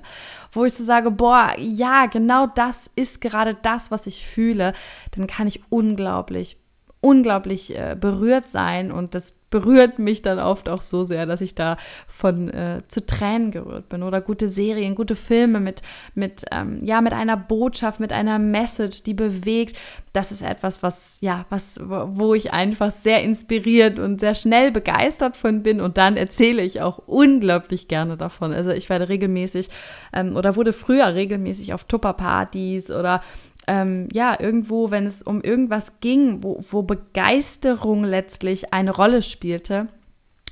wo 0.53 0.63
ich 0.63 0.73
so 0.73 0.85
sage, 0.85 1.11
boah, 1.11 1.53
ja, 1.57 2.05
genau 2.05 2.47
das 2.47 2.89
ist 2.95 3.19
gerade 3.19 3.55
das, 3.61 3.91
was 3.91 4.07
ich 4.07 4.25
fühle. 4.25 4.73
Dann 5.11 5.27
kann 5.27 5.47
ich 5.47 5.61
unglaublich, 5.69 6.57
unglaublich 7.03 7.77
äh, 7.77 7.97
berührt 7.99 8.47
sein 8.47 8.89
und 8.89 9.13
das 9.13 9.43
berührt 9.49 9.99
mich 9.99 10.21
dann 10.21 10.39
oft 10.39 10.69
auch 10.69 10.81
so 10.81 11.03
sehr, 11.03 11.25
dass 11.25 11.41
ich 11.41 11.53
da 11.53 11.75
von 12.07 12.49
äh, 12.49 12.81
zu 12.87 13.05
Tränen 13.05 13.51
gerührt 13.51 13.89
bin 13.89 14.01
oder 14.01 14.21
gute 14.21 14.47
Serien, 14.47 14.95
gute 14.95 15.15
Filme 15.15 15.59
mit 15.59 15.81
mit 16.15 16.45
ähm, 16.51 16.79
ja 16.81 17.01
mit 17.01 17.11
einer 17.11 17.35
Botschaft, 17.35 17.99
mit 17.99 18.13
einer 18.13 18.39
Message, 18.39 19.03
die 19.03 19.13
bewegt. 19.13 19.75
Das 20.13 20.31
ist 20.31 20.41
etwas, 20.41 20.81
was 20.81 21.17
ja 21.19 21.45
was 21.49 21.77
wo 21.83 22.33
ich 22.33 22.53
einfach 22.53 22.89
sehr 22.89 23.21
inspiriert 23.21 23.99
und 23.99 24.21
sehr 24.21 24.33
schnell 24.33 24.71
begeistert 24.71 25.35
von 25.35 25.61
bin 25.61 25.81
und 25.81 25.97
dann 25.97 26.15
erzähle 26.15 26.63
ich 26.63 26.81
auch 26.81 26.99
unglaublich 27.05 27.89
gerne 27.89 28.15
davon. 28.15 28.53
Also 28.53 28.71
ich 28.71 28.89
werde 28.89 29.09
regelmäßig 29.09 29.67
ähm, 30.13 30.37
oder 30.37 30.55
wurde 30.55 30.71
früher 30.71 31.13
regelmäßig 31.13 31.73
auf 31.73 31.83
Tupperpartys 31.83 32.89
oder 32.89 33.21
ähm, 33.67 34.07
ja, 34.13 34.39
irgendwo, 34.39 34.91
wenn 34.91 35.05
es 35.05 35.21
um 35.21 35.41
irgendwas 35.41 35.99
ging, 36.01 36.43
wo, 36.43 36.59
wo 36.69 36.81
Begeisterung 36.83 38.03
letztlich 38.03 38.73
eine 38.73 38.91
Rolle 38.91 39.21
spielte, 39.21 39.87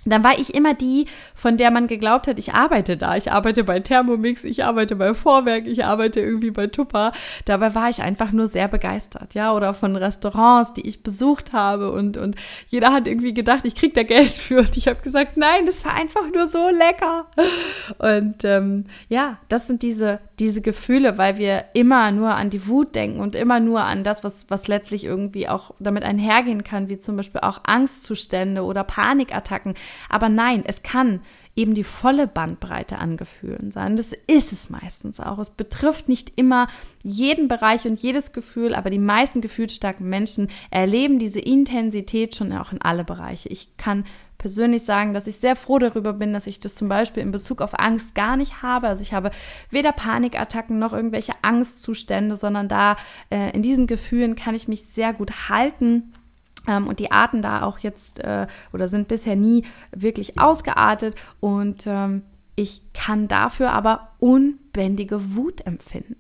dann 0.06 0.24
war 0.24 0.38
ich 0.40 0.56
immer 0.56 0.74
die, 0.74 1.06
von 1.36 1.58
der 1.58 1.70
man 1.70 1.88
geglaubt 1.88 2.28
hat, 2.28 2.40
ich 2.40 2.54
arbeite 2.54 2.98
da. 2.98 3.16
Ich 3.16 3.32
arbeite 3.32 3.64
bei 3.64 3.80
Thermomix, 3.80 4.44
ich 4.44 4.64
arbeite 4.64 4.96
bei 4.96 5.14
Vorwerk, 5.14 5.68
ich 5.68 5.86
arbeite 5.86 6.22
irgendwie 6.22 6.50
bei 6.50 6.68
Tupper. 6.68 7.12
Dabei 7.46 7.76
war 7.76 7.90
ich 7.90 8.02
einfach 8.02 8.32
nur 8.32 8.48
sehr 8.48 8.68
begeistert, 8.68 9.36
ja, 9.36 9.54
oder 9.54 9.74
von 9.74 9.96
Restaurants, 9.96 10.74
die 10.74 10.88
ich 10.88 11.04
besucht 11.04 11.54
habe 11.54 11.92
und, 11.92 12.18
und 12.18 12.36
jeder 12.68 12.92
hat 12.92 13.08
irgendwie 13.08 13.34
gedacht, 13.34 13.64
ich 13.64 13.76
krieg 13.76 13.94
da 13.94 14.04
Geld 14.04 14.30
für 14.30 14.60
und 14.60 14.76
ich 14.76 14.88
habe 14.88 15.02
gesagt, 15.02 15.38
nein, 15.38 15.66
das 15.66 15.86
war 15.86 15.94
einfach 15.94 16.28
nur 16.34 16.48
so 16.48 16.70
lecker. 16.70 17.28
Und 18.00 18.44
ähm, 18.44 18.86
ja, 19.08 19.38
das 19.50 19.68
sind 19.68 19.84
diese, 19.84 20.18
diese 20.42 20.62
Gefühle, 20.62 21.20
weil 21.20 21.38
wir 21.38 21.66
immer 21.76 22.12
nur 22.12 22.34
an 22.34 22.50
die 22.50 22.68
Wut 22.68 22.96
denken 22.96 23.20
und 23.20 23.36
immer 23.36 23.60
nur 23.60 23.84
an 23.84 24.04
das, 24.04 24.24
was, 24.24 24.50
was 24.50 24.68
letztlich 24.68 25.04
irgendwie 25.04 25.48
auch 25.48 25.76
damit 25.80 26.04
einhergehen 26.04 26.64
kann, 26.64 26.90
wie 26.90 27.00
zum 27.00 27.16
Beispiel 27.16 27.42
auch 27.42 27.62
Angstzustände 27.64 28.64
oder 28.64 28.84
Panikattacken. 28.84 29.76
Aber 30.10 30.30
nein, 30.30 30.64
es 30.66 30.82
kann 30.82 31.22
eben 31.56 31.74
die 31.74 31.84
volle 31.84 32.28
Bandbreite 32.28 32.98
an 32.98 33.18
Gefühlen 33.18 33.72
sein. 33.72 33.98
Das 33.98 34.14
ist 34.28 34.52
es 34.52 34.70
meistens 34.70 35.20
auch. 35.20 35.38
Es 35.40 35.50
betrifft 35.50 36.08
nicht 36.08 36.34
immer 36.38 36.68
jeden 37.04 37.48
Bereich 37.48 37.86
und 37.86 38.00
jedes 38.02 38.32
Gefühl, 38.32 38.74
aber 38.74 38.90
die 38.90 39.00
meisten 39.00 39.42
gefühlsstarken 39.42 40.08
Menschen 40.08 40.50
erleben 40.70 41.20
diese 41.20 41.40
Intensität 41.40 42.36
schon 42.36 42.54
auch 42.54 42.72
in 42.72 42.82
alle 42.82 43.04
Bereiche. 43.04 43.50
Ich 43.50 43.76
kann 43.78 44.06
persönlich 44.38 44.84
sagen, 44.84 45.14
dass 45.14 45.28
ich 45.28 45.38
sehr 45.38 45.56
froh 45.56 45.78
darüber 45.78 46.14
bin, 46.14 46.34
dass 46.34 46.48
ich 46.48 46.60
das 46.60 46.74
zum 46.74 46.90
Beispiel 46.90 47.22
in 47.22 47.32
Bezug 47.32 47.62
auf 47.62 47.80
Angst 47.80 48.16
gar 48.16 48.38
nicht 48.38 48.64
habe. 48.64 48.88
Also 48.88 49.04
ich 49.04 49.14
habe 49.14 49.30
weder 49.70 49.92
Panikattacken 49.92 50.80
noch 50.80 50.94
irgendwelche 50.94 51.34
Angstzustände, 51.44 52.36
sondern 52.36 52.68
da 52.68 52.96
äh, 53.30 53.52
in 53.52 53.62
diesen 53.62 53.86
Gefühlen 53.86 54.36
kann 54.36 54.56
ich 54.56 54.68
mich 54.68 54.86
sehr 54.86 55.14
gut 55.14 55.50
halten 55.50 56.14
und 56.68 57.00
die 57.00 57.12
Arten 57.12 57.42
da 57.42 57.64
auch 57.64 57.80
jetzt 57.80 58.20
äh, 58.20 58.48
oder 58.74 58.90
sind 58.90 59.08
bisher 59.08 59.36
nie 59.36 59.64
wirklich 59.92 60.40
ausgeartet. 60.40 61.16
Und 61.40 61.86
ähm, 61.88 62.24
ich 62.56 62.82
kann 62.94 63.28
dafür 63.28 63.72
aber 63.72 64.12
unbändige 64.20 65.36
Wut 65.36 65.66
empfinden. 65.66 66.16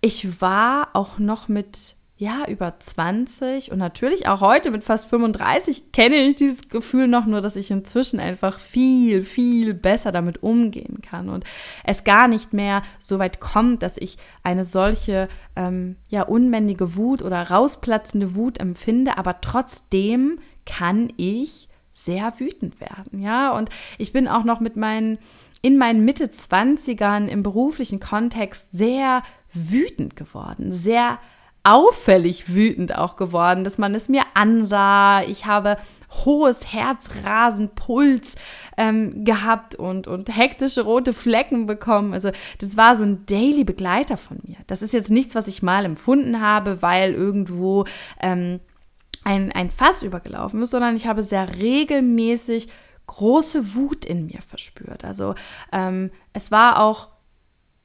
Ich 0.00 0.40
war 0.40 0.90
auch 0.92 1.18
noch 1.18 1.48
mit 1.48 1.95
ja, 2.18 2.46
über 2.48 2.78
20 2.78 3.72
und 3.72 3.78
natürlich 3.78 4.26
auch 4.26 4.40
heute 4.40 4.70
mit 4.70 4.82
fast 4.82 5.10
35 5.10 5.92
kenne 5.92 6.16
ich 6.16 6.36
dieses 6.36 6.70
Gefühl 6.70 7.08
noch, 7.08 7.26
nur 7.26 7.42
dass 7.42 7.56
ich 7.56 7.70
inzwischen 7.70 8.20
einfach 8.20 8.58
viel, 8.58 9.22
viel 9.22 9.74
besser 9.74 10.12
damit 10.12 10.42
umgehen 10.42 11.02
kann 11.02 11.28
und 11.28 11.44
es 11.84 12.04
gar 12.04 12.26
nicht 12.26 12.54
mehr 12.54 12.82
so 13.00 13.18
weit 13.18 13.38
kommt, 13.40 13.82
dass 13.82 13.98
ich 13.98 14.16
eine 14.42 14.64
solche, 14.64 15.28
ähm, 15.56 15.96
ja, 16.08 16.22
unbändige 16.22 16.96
Wut 16.96 17.20
oder 17.20 17.50
rausplatzende 17.50 18.34
Wut 18.34 18.58
empfinde, 18.58 19.18
aber 19.18 19.42
trotzdem 19.42 20.38
kann 20.64 21.12
ich 21.18 21.68
sehr 21.92 22.32
wütend 22.38 22.80
werden, 22.80 23.20
ja, 23.20 23.52
und 23.52 23.68
ich 23.98 24.14
bin 24.14 24.26
auch 24.26 24.44
noch 24.44 24.60
mit 24.60 24.76
meinen, 24.76 25.18
in 25.60 25.76
meinen 25.76 26.06
Mitte 26.06 26.26
20ern 26.26 27.26
im 27.26 27.42
beruflichen 27.42 28.00
Kontext 28.00 28.68
sehr 28.72 29.22
wütend 29.52 30.16
geworden, 30.16 30.72
sehr 30.72 31.18
auffällig 31.66 32.54
wütend 32.54 32.96
auch 32.96 33.16
geworden, 33.16 33.64
dass 33.64 33.76
man 33.76 33.92
es 33.96 34.08
mir 34.08 34.22
ansah. 34.34 35.22
Ich 35.22 35.46
habe 35.46 35.76
hohes 36.24 36.72
Herzrasen, 36.72 37.70
Puls 37.74 38.36
ähm, 38.76 39.24
gehabt 39.24 39.74
und, 39.74 40.06
und 40.06 40.34
hektische 40.34 40.82
rote 40.82 41.12
Flecken 41.12 41.66
bekommen. 41.66 42.12
Also 42.12 42.30
das 42.58 42.76
war 42.76 42.94
so 42.94 43.02
ein 43.02 43.26
Daily 43.26 43.64
Begleiter 43.64 44.16
von 44.16 44.38
mir. 44.44 44.58
Das 44.68 44.80
ist 44.80 44.92
jetzt 44.92 45.10
nichts, 45.10 45.34
was 45.34 45.48
ich 45.48 45.60
mal 45.60 45.84
empfunden 45.84 46.40
habe, 46.40 46.82
weil 46.82 47.14
irgendwo 47.14 47.84
ähm, 48.20 48.60
ein, 49.24 49.50
ein 49.50 49.72
Fass 49.72 50.04
übergelaufen 50.04 50.62
ist, 50.62 50.70
sondern 50.70 50.94
ich 50.94 51.08
habe 51.08 51.24
sehr 51.24 51.56
regelmäßig 51.56 52.68
große 53.08 53.74
Wut 53.74 54.04
in 54.04 54.26
mir 54.26 54.40
verspürt. 54.40 55.04
Also 55.04 55.34
ähm, 55.72 56.12
es 56.32 56.52
war 56.52 56.80
auch 56.80 57.08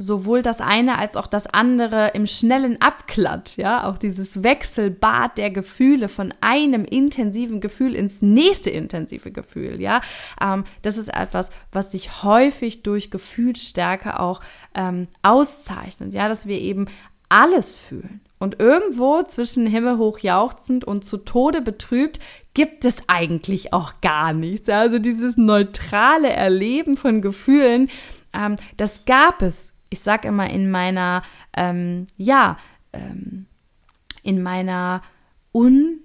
sowohl 0.01 0.41
das 0.41 0.59
eine 0.59 0.97
als 0.97 1.15
auch 1.15 1.27
das 1.27 1.47
andere 1.47 2.09
im 2.13 2.27
schnellen 2.27 2.81
Abklatt, 2.81 3.55
ja, 3.57 3.87
auch 3.87 3.97
dieses 3.97 4.43
Wechselbad 4.43 5.37
der 5.37 5.51
Gefühle 5.51 6.09
von 6.09 6.33
einem 6.41 6.85
intensiven 6.85 7.61
Gefühl 7.61 7.95
ins 7.95 8.21
nächste 8.21 8.69
intensive 8.69 9.31
Gefühl, 9.31 9.79
ja, 9.79 10.01
ähm, 10.41 10.63
das 10.81 10.97
ist 10.97 11.13
etwas, 11.13 11.51
was 11.71 11.91
sich 11.91 12.23
häufig 12.23 12.83
durch 12.83 13.11
Gefühlsstärke 13.11 14.19
auch 14.19 14.41
ähm, 14.73 15.07
auszeichnet, 15.21 16.13
ja, 16.13 16.27
dass 16.27 16.47
wir 16.47 16.59
eben 16.59 16.87
alles 17.29 17.75
fühlen. 17.75 18.21
Und 18.39 18.59
irgendwo 18.59 19.21
zwischen 19.23 19.67
himmelhoch 19.67 20.19
jauchzend 20.19 20.83
und 20.83 21.05
zu 21.05 21.17
Tode 21.17 21.61
betrübt 21.61 22.19
gibt 22.55 22.85
es 22.85 23.03
eigentlich 23.07 23.71
auch 23.71 24.01
gar 24.01 24.33
nichts. 24.33 24.67
Also 24.67 24.97
dieses 24.97 25.37
neutrale 25.37 26.29
Erleben 26.29 26.97
von 26.97 27.21
Gefühlen, 27.21 27.89
ähm, 28.33 28.55
das 28.77 29.05
gab 29.05 29.43
es 29.43 29.70
ich 29.91 29.99
sag 29.99 30.25
immer 30.25 30.49
in 30.49 30.71
meiner, 30.71 31.21
ähm, 31.55 32.07
ja, 32.17 32.57
ähm, 32.93 33.45
in 34.23 34.41
meiner 34.41 35.03
un, 35.53 35.99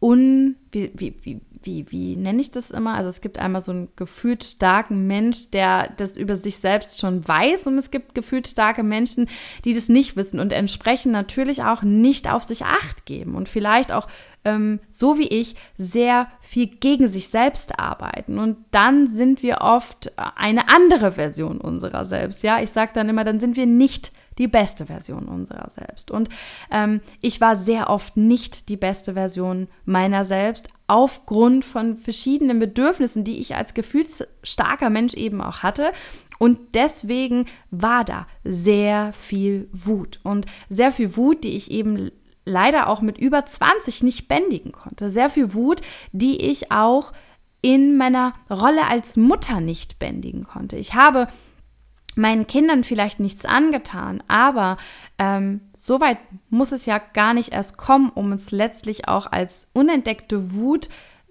un, 0.00 0.56
wie, 0.72 0.90
wie, 0.94 1.14
wie, 1.22 1.40
wie, 1.62 1.90
wie 1.90 2.16
nenne 2.16 2.40
ich 2.40 2.50
das 2.50 2.70
immer? 2.70 2.94
Also 2.94 3.10
es 3.10 3.20
gibt 3.20 3.38
einmal 3.38 3.60
so 3.60 3.70
einen 3.70 3.88
gefühlt 3.96 4.44
starken 4.44 5.06
Mensch, 5.06 5.50
der 5.50 5.92
das 5.96 6.16
über 6.16 6.36
sich 6.36 6.58
selbst 6.58 7.00
schon 7.00 7.26
weiß 7.26 7.66
und 7.66 7.76
es 7.76 7.90
gibt 7.90 8.14
gefühlt 8.14 8.48
starke 8.48 8.82
Menschen, 8.82 9.28
die 9.64 9.74
das 9.74 9.90
nicht 9.90 10.16
wissen 10.16 10.40
und 10.40 10.52
entsprechend 10.52 11.12
natürlich 11.12 11.62
auch 11.64 11.82
nicht 11.82 12.30
auf 12.30 12.44
sich 12.44 12.64
acht 12.64 13.04
geben 13.04 13.34
und 13.34 13.48
vielleicht 13.48 13.92
auch 13.92 14.08
ähm, 14.48 14.80
so 14.90 15.18
wie 15.18 15.28
ich 15.28 15.56
sehr 15.76 16.28
viel 16.40 16.66
gegen 16.66 17.08
sich 17.08 17.28
selbst 17.28 17.78
arbeiten 17.78 18.38
und 18.38 18.56
dann 18.70 19.08
sind 19.08 19.42
wir 19.42 19.58
oft 19.60 20.12
eine 20.36 20.68
andere 20.68 21.12
Version 21.12 21.60
unserer 21.60 22.04
selbst. 22.04 22.42
Ja, 22.42 22.60
ich 22.60 22.70
sage 22.70 22.92
dann 22.94 23.08
immer, 23.08 23.24
dann 23.24 23.40
sind 23.40 23.56
wir 23.56 23.66
nicht 23.66 24.12
die 24.38 24.48
beste 24.48 24.86
Version 24.86 25.26
unserer 25.26 25.68
selbst. 25.70 26.10
Und 26.10 26.28
ähm, 26.70 27.00
ich 27.20 27.40
war 27.40 27.56
sehr 27.56 27.90
oft 27.90 28.16
nicht 28.16 28.68
die 28.68 28.76
beste 28.76 29.14
Version 29.14 29.68
meiner 29.84 30.24
selbst, 30.24 30.68
aufgrund 30.86 31.64
von 31.64 31.98
verschiedenen 31.98 32.58
Bedürfnissen, 32.58 33.24
die 33.24 33.40
ich 33.40 33.56
als 33.56 33.74
gefühlsstarker 33.74 34.90
Mensch 34.90 35.14
eben 35.14 35.42
auch 35.42 35.62
hatte. 35.62 35.90
Und 36.38 36.58
deswegen 36.74 37.46
war 37.70 38.04
da 38.04 38.26
sehr 38.44 39.12
viel 39.12 39.68
Wut 39.72 40.20
und 40.22 40.46
sehr 40.68 40.92
viel 40.92 41.16
Wut, 41.16 41.42
die 41.42 41.56
ich 41.56 41.70
eben 41.72 42.12
leider 42.48 42.88
auch 42.88 43.00
mit 43.00 43.18
über 43.18 43.44
20 43.44 44.02
nicht 44.02 44.28
bändigen 44.28 44.72
konnte. 44.72 45.10
Sehr 45.10 45.30
viel 45.30 45.54
Wut, 45.54 45.82
die 46.12 46.36
ich 46.50 46.72
auch 46.72 47.12
in 47.60 47.96
meiner 47.96 48.32
Rolle 48.50 48.86
als 48.88 49.16
Mutter 49.16 49.60
nicht 49.60 49.98
bändigen 49.98 50.44
konnte. 50.44 50.76
Ich 50.76 50.94
habe 50.94 51.28
meinen 52.14 52.46
Kindern 52.46 52.84
vielleicht 52.84 53.20
nichts 53.20 53.44
angetan, 53.44 54.22
aber 54.28 54.76
ähm, 55.18 55.60
so 55.76 56.00
weit 56.00 56.18
muss 56.50 56.72
es 56.72 56.84
ja 56.86 56.98
gar 56.98 57.32
nicht 57.34 57.52
erst 57.52 57.78
kommen, 57.78 58.10
um 58.10 58.32
es 58.32 58.50
letztlich 58.50 59.08
auch 59.08 59.30
als 59.30 59.70
unentdeckte 59.72 60.52
Wut 60.52 60.88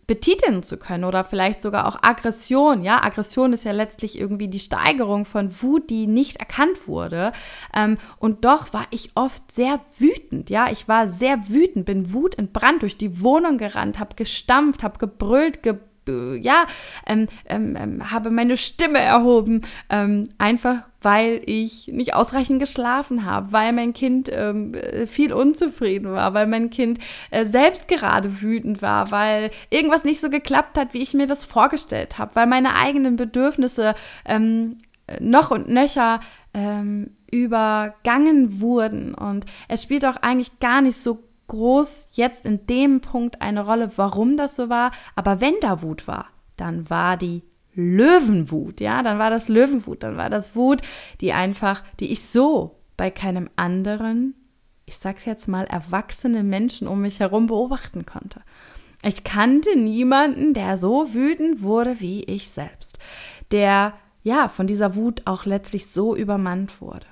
betiteln 0.07 0.63
zu 0.63 0.77
können 0.77 1.03
oder 1.03 1.25
vielleicht 1.25 1.61
sogar 1.61 1.85
auch 1.85 2.01
Aggression. 2.01 2.83
Ja, 2.83 3.03
Aggression 3.03 3.51
ist 3.51 3.65
ja 3.65 3.73
letztlich 3.73 4.17
irgendwie 4.17 4.47
die 4.47 4.59
Steigerung 4.59 5.25
von 5.25 5.61
Wut, 5.61 5.89
die 5.89 6.07
nicht 6.07 6.37
erkannt 6.37 6.87
wurde. 6.87 7.33
Ähm, 7.73 7.97
und 8.17 8.45
doch 8.45 8.73
war 8.73 8.85
ich 8.89 9.11
oft 9.15 9.51
sehr 9.51 9.81
wütend. 9.99 10.49
Ja, 10.49 10.71
ich 10.71 10.87
war 10.87 11.09
sehr 11.09 11.49
wütend, 11.49 11.85
bin 11.85 12.13
wutentbrannt 12.13 12.83
durch 12.83 12.97
die 12.97 13.21
Wohnung 13.21 13.57
gerannt, 13.57 13.99
habe 13.99 14.15
gestampft, 14.15 14.81
habe 14.81 14.97
gebrüllt, 14.97 15.61
ge 15.61 15.75
ja, 16.07 16.65
ähm, 17.05 17.27
ähm, 17.45 17.75
ähm, 17.75 18.11
habe 18.11 18.31
meine 18.31 18.57
Stimme 18.57 18.99
erhoben, 18.99 19.61
ähm, 19.89 20.25
einfach 20.37 20.83
weil 21.01 21.41
ich 21.45 21.87
nicht 21.87 22.15
ausreichend 22.15 22.59
geschlafen 22.59 23.23
habe, 23.23 23.51
weil 23.51 23.71
mein 23.71 23.93
Kind 23.93 24.29
ähm, 24.33 24.73
viel 25.05 25.31
unzufrieden 25.31 26.11
war, 26.11 26.33
weil 26.33 26.47
mein 26.47 26.71
Kind 26.71 26.99
äh, 27.29 27.45
selbst 27.45 27.87
gerade 27.87 28.41
wütend 28.41 28.81
war, 28.81 29.11
weil 29.11 29.51
irgendwas 29.69 30.03
nicht 30.03 30.19
so 30.19 30.29
geklappt 30.29 30.77
hat, 30.77 30.93
wie 30.93 31.01
ich 31.01 31.13
mir 31.13 31.27
das 31.27 31.45
vorgestellt 31.45 32.17
habe, 32.17 32.35
weil 32.35 32.47
meine 32.47 32.75
eigenen 32.75 33.15
Bedürfnisse 33.15 33.93
ähm, 34.25 34.77
noch 35.19 35.51
und 35.51 35.69
nöcher 35.69 36.19
übergangen 37.31 38.59
wurden. 38.59 39.13
Und 39.13 39.45
es 39.67 39.83
spielt 39.83 40.05
auch 40.05 40.17
eigentlich 40.17 40.59
gar 40.59 40.81
nicht 40.81 40.97
so 40.97 41.26
groß 41.47 42.09
jetzt 42.13 42.45
in 42.45 42.65
dem 42.67 43.01
Punkt 43.01 43.41
eine 43.41 43.65
Rolle, 43.65 43.91
warum 43.95 44.37
das 44.37 44.55
so 44.55 44.69
war. 44.69 44.91
Aber 45.15 45.41
wenn 45.41 45.55
da 45.61 45.81
Wut 45.81 46.07
war, 46.07 46.27
dann 46.55 46.89
war 46.89 47.17
die 47.17 47.43
Löwenwut, 47.73 48.81
ja, 48.81 49.03
dann 49.03 49.19
war 49.19 49.29
das 49.29 49.49
Löwenwut, 49.49 50.01
dann 50.01 50.17
war 50.17 50.29
das 50.29 50.55
Wut, 50.55 50.81
die 51.21 51.31
einfach, 51.31 51.83
die 51.99 52.11
ich 52.11 52.25
so 52.25 52.79
bei 52.97 53.11
keinem 53.11 53.49
anderen, 53.55 54.33
ich 54.85 54.97
sag's 54.97 55.25
jetzt 55.25 55.47
mal, 55.47 55.65
erwachsenen 55.65 56.49
Menschen 56.49 56.87
um 56.87 57.01
mich 57.01 57.19
herum 57.19 57.45
beobachten 57.45 58.05
konnte. 58.05 58.41
Ich 59.03 59.23
kannte 59.23 59.77
niemanden, 59.77 60.55
der 60.55 60.77
so 60.77 61.13
wütend 61.13 61.61
wurde 61.61 61.99
wie 61.99 62.23
ich 62.23 62.49
selbst, 62.49 62.97
der 63.51 63.93
ja 64.23 64.47
von 64.47 64.65
dieser 64.65 64.95
Wut 64.95 65.21
auch 65.25 65.45
letztlich 65.45 65.87
so 65.87 66.15
übermannt 66.15 66.81
wurde. 66.81 67.05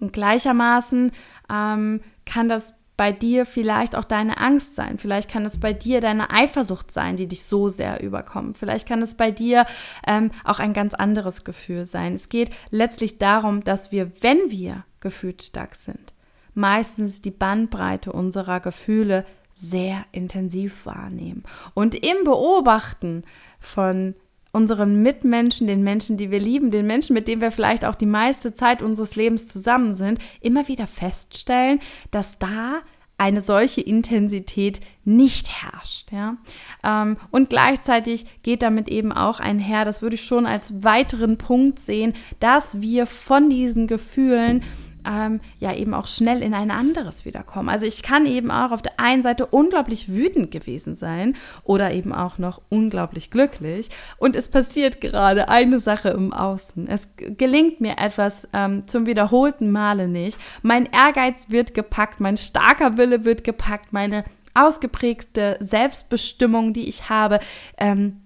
Und 0.00 0.12
gleichermaßen 0.12 1.12
ähm, 1.48 2.00
kann 2.26 2.48
das 2.48 2.74
bei 2.96 3.10
dir 3.10 3.44
vielleicht 3.44 3.96
auch 3.96 4.04
deine 4.04 4.38
Angst 4.38 4.76
sein. 4.76 4.98
Vielleicht 4.98 5.30
kann 5.30 5.44
es 5.44 5.58
bei 5.58 5.72
dir 5.72 6.00
deine 6.00 6.30
Eifersucht 6.30 6.92
sein, 6.92 7.16
die 7.16 7.26
dich 7.26 7.44
so 7.44 7.68
sehr 7.68 8.02
überkommt. 8.02 8.56
Vielleicht 8.56 8.86
kann 8.86 9.02
es 9.02 9.16
bei 9.16 9.30
dir 9.30 9.66
ähm, 10.06 10.30
auch 10.44 10.60
ein 10.60 10.72
ganz 10.72 10.94
anderes 10.94 11.44
Gefühl 11.44 11.86
sein. 11.86 12.14
Es 12.14 12.28
geht 12.28 12.50
letztlich 12.70 13.18
darum, 13.18 13.64
dass 13.64 13.90
wir, 13.90 14.12
wenn 14.22 14.50
wir 14.50 14.84
gefühlsstark 15.00 15.74
sind, 15.74 16.12
meistens 16.54 17.20
die 17.20 17.32
Bandbreite 17.32 18.12
unserer 18.12 18.60
Gefühle 18.60 19.26
sehr 19.54 20.04
intensiv 20.12 20.86
wahrnehmen. 20.86 21.42
Und 21.74 21.94
im 21.94 22.24
Beobachten 22.24 23.24
von 23.58 24.14
unseren 24.54 25.02
Mitmenschen, 25.02 25.66
den 25.66 25.82
Menschen, 25.82 26.16
die 26.16 26.30
wir 26.30 26.38
lieben, 26.38 26.70
den 26.70 26.86
Menschen, 26.86 27.12
mit 27.14 27.26
denen 27.26 27.42
wir 27.42 27.50
vielleicht 27.50 27.84
auch 27.84 27.96
die 27.96 28.06
meiste 28.06 28.54
Zeit 28.54 28.82
unseres 28.82 29.16
Lebens 29.16 29.48
zusammen 29.48 29.94
sind, 29.94 30.20
immer 30.40 30.68
wieder 30.68 30.86
feststellen, 30.86 31.80
dass 32.12 32.38
da 32.38 32.80
eine 33.18 33.40
solche 33.40 33.80
Intensität 33.80 34.80
nicht 35.04 35.50
herrscht. 35.62 36.12
Ja? 36.12 36.36
Ähm, 36.82 37.16
und 37.30 37.50
gleichzeitig 37.50 38.26
geht 38.42 38.62
damit 38.62 38.88
eben 38.88 39.12
auch 39.12 39.40
einher, 39.40 39.84
das 39.84 40.02
würde 40.02 40.14
ich 40.14 40.24
schon 40.24 40.46
als 40.46 40.84
weiteren 40.84 41.36
Punkt 41.36 41.80
sehen, 41.80 42.14
dass 42.38 42.80
wir 42.80 43.06
von 43.06 43.50
diesen 43.50 43.86
Gefühlen 43.86 44.62
ähm, 45.06 45.40
ja 45.58 45.74
eben 45.74 45.94
auch 45.94 46.06
schnell 46.06 46.42
in 46.42 46.54
ein 46.54 46.70
anderes 46.70 47.24
wiederkommen. 47.24 47.68
Also 47.68 47.86
ich 47.86 48.02
kann 48.02 48.26
eben 48.26 48.50
auch 48.50 48.70
auf 48.70 48.82
der 48.82 48.98
einen 48.98 49.22
Seite 49.22 49.46
unglaublich 49.46 50.08
wütend 50.08 50.50
gewesen 50.50 50.94
sein 50.94 51.36
oder 51.62 51.92
eben 51.92 52.12
auch 52.12 52.38
noch 52.38 52.60
unglaublich 52.68 53.30
glücklich 53.30 53.90
und 54.18 54.36
es 54.36 54.48
passiert 54.50 55.00
gerade 55.00 55.48
eine 55.48 55.80
Sache 55.80 56.10
im 56.10 56.32
Außen. 56.32 56.88
Es 56.88 57.14
gelingt 57.16 57.80
mir 57.80 57.98
etwas 57.98 58.48
ähm, 58.52 58.86
zum 58.86 59.06
wiederholten 59.06 59.70
Male 59.70 60.08
nicht. 60.08 60.38
Mein 60.62 60.86
Ehrgeiz 60.86 61.50
wird 61.50 61.74
gepackt, 61.74 62.20
mein 62.20 62.36
starker 62.36 62.96
Wille 62.96 63.24
wird 63.24 63.44
gepackt, 63.44 63.92
meine 63.92 64.24
ausgeprägte 64.54 65.56
Selbstbestimmung, 65.60 66.72
die 66.72 66.88
ich 66.88 67.08
habe, 67.08 67.40
ähm, 67.76 68.20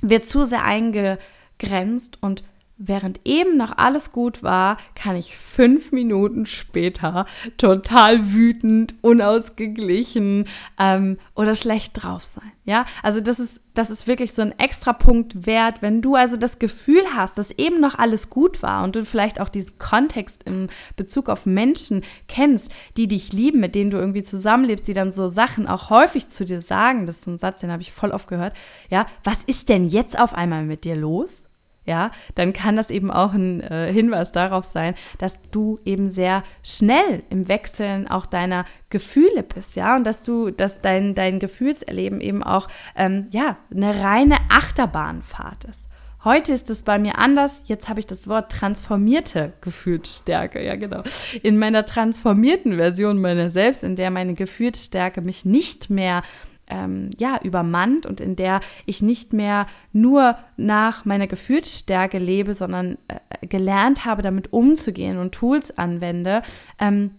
wird 0.00 0.26
zu 0.26 0.44
sehr 0.44 0.64
eingegrenzt 0.64 2.18
und 2.22 2.42
Während 2.78 3.20
eben 3.24 3.56
noch 3.56 3.78
alles 3.78 4.12
gut 4.12 4.42
war, 4.42 4.76
kann 4.94 5.16
ich 5.16 5.34
fünf 5.34 5.92
Minuten 5.92 6.44
später 6.44 7.24
total 7.56 8.34
wütend, 8.34 8.94
unausgeglichen 9.00 10.46
ähm, 10.78 11.16
oder 11.34 11.54
schlecht 11.54 12.02
drauf 12.02 12.22
sein. 12.22 12.52
Ja, 12.66 12.84
also 13.02 13.22
das 13.22 13.38
ist, 13.38 13.62
das 13.72 13.88
ist 13.88 14.06
wirklich 14.06 14.34
so 14.34 14.42
ein 14.42 14.58
extra 14.58 14.92
Punkt 14.92 15.46
wert, 15.46 15.80
wenn 15.80 16.02
du 16.02 16.16
also 16.16 16.36
das 16.36 16.58
Gefühl 16.58 17.00
hast, 17.14 17.38
dass 17.38 17.50
eben 17.52 17.80
noch 17.80 17.98
alles 17.98 18.28
gut 18.28 18.62
war 18.62 18.84
und 18.84 18.94
du 18.94 19.06
vielleicht 19.06 19.40
auch 19.40 19.48
diesen 19.48 19.78
Kontext 19.78 20.42
in 20.42 20.68
Bezug 20.96 21.30
auf 21.30 21.46
Menschen 21.46 22.04
kennst, 22.28 22.70
die 22.98 23.08
dich 23.08 23.32
lieben, 23.32 23.58
mit 23.58 23.74
denen 23.74 23.90
du 23.90 23.96
irgendwie 23.96 24.22
zusammenlebst, 24.22 24.86
die 24.86 24.94
dann 24.94 25.12
so 25.12 25.28
Sachen 25.28 25.66
auch 25.66 25.88
häufig 25.88 26.28
zu 26.28 26.44
dir 26.44 26.60
sagen. 26.60 27.06
Das 27.06 27.16
ist 27.16 27.24
so 27.24 27.30
ein 27.30 27.38
Satz, 27.38 27.62
den 27.62 27.70
habe 27.72 27.80
ich 27.80 27.92
voll 27.92 28.10
oft 28.10 28.28
gehört. 28.28 28.52
Ja, 28.90 29.06
was 29.24 29.44
ist 29.44 29.70
denn 29.70 29.86
jetzt 29.86 30.18
auf 30.18 30.34
einmal 30.34 30.64
mit 30.64 30.84
dir 30.84 30.96
los? 30.96 31.45
Ja, 31.86 32.10
dann 32.34 32.52
kann 32.52 32.76
das 32.76 32.90
eben 32.90 33.10
auch 33.10 33.32
ein 33.32 33.60
äh, 33.60 33.92
Hinweis 33.92 34.32
darauf 34.32 34.64
sein, 34.64 34.94
dass 35.18 35.40
du 35.50 35.78
eben 35.84 36.10
sehr 36.10 36.42
schnell 36.62 37.22
im 37.30 37.48
Wechseln 37.48 38.08
auch 38.08 38.26
deiner 38.26 38.64
Gefühle 38.90 39.42
bist, 39.42 39.76
ja, 39.76 39.96
und 39.96 40.04
dass 40.04 40.22
du, 40.22 40.50
dass 40.50 40.82
dein, 40.82 41.14
dein 41.14 41.38
Gefühlserleben 41.38 42.20
eben 42.20 42.42
auch, 42.42 42.68
ähm, 42.96 43.26
ja, 43.30 43.56
eine 43.70 44.04
reine 44.04 44.36
Achterbahnfahrt 44.50 45.64
ist. 45.64 45.88
Heute 46.26 46.52
ist 46.52 46.70
es 46.70 46.82
bei 46.82 46.98
mir 46.98 47.18
anders. 47.18 47.62
Jetzt 47.66 47.88
habe 47.88 48.00
ich 48.00 48.06
das 48.08 48.26
Wort 48.26 48.50
transformierte 48.50 49.52
Gefühlsstärke. 49.60 50.60
Ja, 50.60 50.74
genau. 50.74 51.04
In 51.40 51.56
meiner 51.56 51.86
transformierten 51.86 52.74
Version 52.74 53.20
meiner 53.20 53.48
selbst, 53.48 53.84
in 53.84 53.94
der 53.94 54.10
meine 54.10 54.34
Gefühlsstärke 54.34 55.20
mich 55.20 55.44
nicht 55.44 55.88
mehr 55.88 56.22
ähm, 56.68 57.10
ja, 57.18 57.38
übermannt 57.42 58.06
und 58.06 58.20
in 58.20 58.36
der 58.36 58.60
ich 58.86 59.02
nicht 59.02 59.32
mehr 59.32 59.66
nur 59.92 60.36
nach 60.56 61.04
meiner 61.04 61.26
Gefühlsstärke 61.26 62.18
lebe, 62.18 62.54
sondern 62.54 62.98
äh, 63.08 63.46
gelernt 63.46 64.04
habe, 64.04 64.22
damit 64.22 64.52
umzugehen 64.52 65.18
und 65.18 65.32
Tools 65.32 65.76
anwende, 65.76 66.42
ähm, 66.78 67.12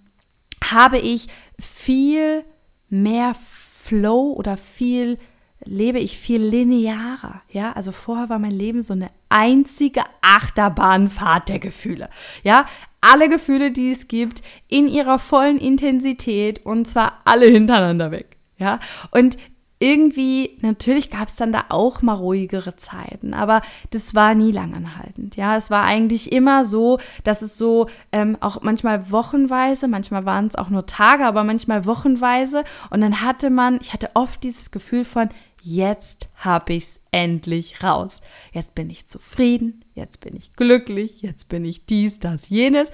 habe 0.64 0.98
ich 0.98 1.28
viel 1.60 2.44
mehr 2.90 3.36
Flow 3.36 4.34
oder 4.34 4.58
viel 4.58 5.18
lebe 5.64 6.00
ich 6.00 6.18
viel 6.18 6.42
linearer, 6.42 7.42
ja? 7.50 7.74
Also 7.74 7.92
vorher 7.92 8.30
war 8.30 8.40
mein 8.40 8.52
Leben 8.52 8.82
so 8.82 8.94
eine 8.94 9.10
einzige 9.30 10.04
Achterbahnfahrt 10.22 11.50
der 11.50 11.60
Gefühle, 11.60 12.10
ja? 12.44 12.66
Alle 13.02 13.30
Gefühle, 13.30 13.72
die 13.72 13.92
es 13.92 14.08
gibt, 14.08 14.42
in 14.68 14.88
ihrer 14.88 15.20
vollen 15.20 15.58
Intensität 15.58 16.66
und 16.66 16.86
zwar 16.86 17.20
alle 17.26 17.48
hintereinander 17.48 18.12
weg. 18.12 18.37
Ja, 18.58 18.80
und 19.12 19.38
irgendwie, 19.80 20.58
natürlich 20.62 21.12
gab 21.12 21.28
es 21.28 21.36
dann 21.36 21.52
da 21.52 21.66
auch 21.70 22.02
mal 22.02 22.16
ruhigere 22.16 22.76
Zeiten, 22.78 23.36
aber 23.36 23.62
das 23.92 24.16
war 24.16 24.34
nie 24.34 24.52
langanhaltend. 24.52 25.36
Ja, 25.36 25.56
es 25.56 25.70
war 25.70 25.84
eigentlich 25.84 26.32
immer 26.32 26.66
so, 26.66 27.00
dass 27.24 27.44
es 27.44 27.58
so 27.58 27.88
ähm, 28.12 28.38
auch 28.40 28.64
manchmal 28.64 29.12
wochenweise, 29.12 29.88
manchmal 29.88 30.26
waren 30.26 30.48
es 30.48 30.56
auch 30.56 30.70
nur 30.70 30.88
Tage, 30.88 31.26
aber 31.26 31.44
manchmal 31.44 31.86
wochenweise. 31.86 32.64
Und 32.90 33.02
dann 33.02 33.22
hatte 33.22 33.52
man, 33.52 33.80
ich 33.80 33.94
hatte 33.94 34.10
oft 34.16 34.44
dieses 34.44 34.72
Gefühl 34.72 35.06
von, 35.06 35.30
jetzt 35.62 36.30
habe 36.36 36.74
ich 36.74 36.84
es 36.84 37.00
endlich 37.12 37.84
raus. 37.84 38.22
Jetzt 38.54 38.74
bin 38.74 38.90
ich 38.90 39.08
zufrieden, 39.08 39.86
jetzt 39.94 40.22
bin 40.22 40.36
ich 40.36 40.54
glücklich, 40.54 41.22
jetzt 41.22 41.50
bin 41.50 41.66
ich 41.66 41.86
dies, 41.86 42.20
das, 42.20 42.50
jenes. 42.50 42.92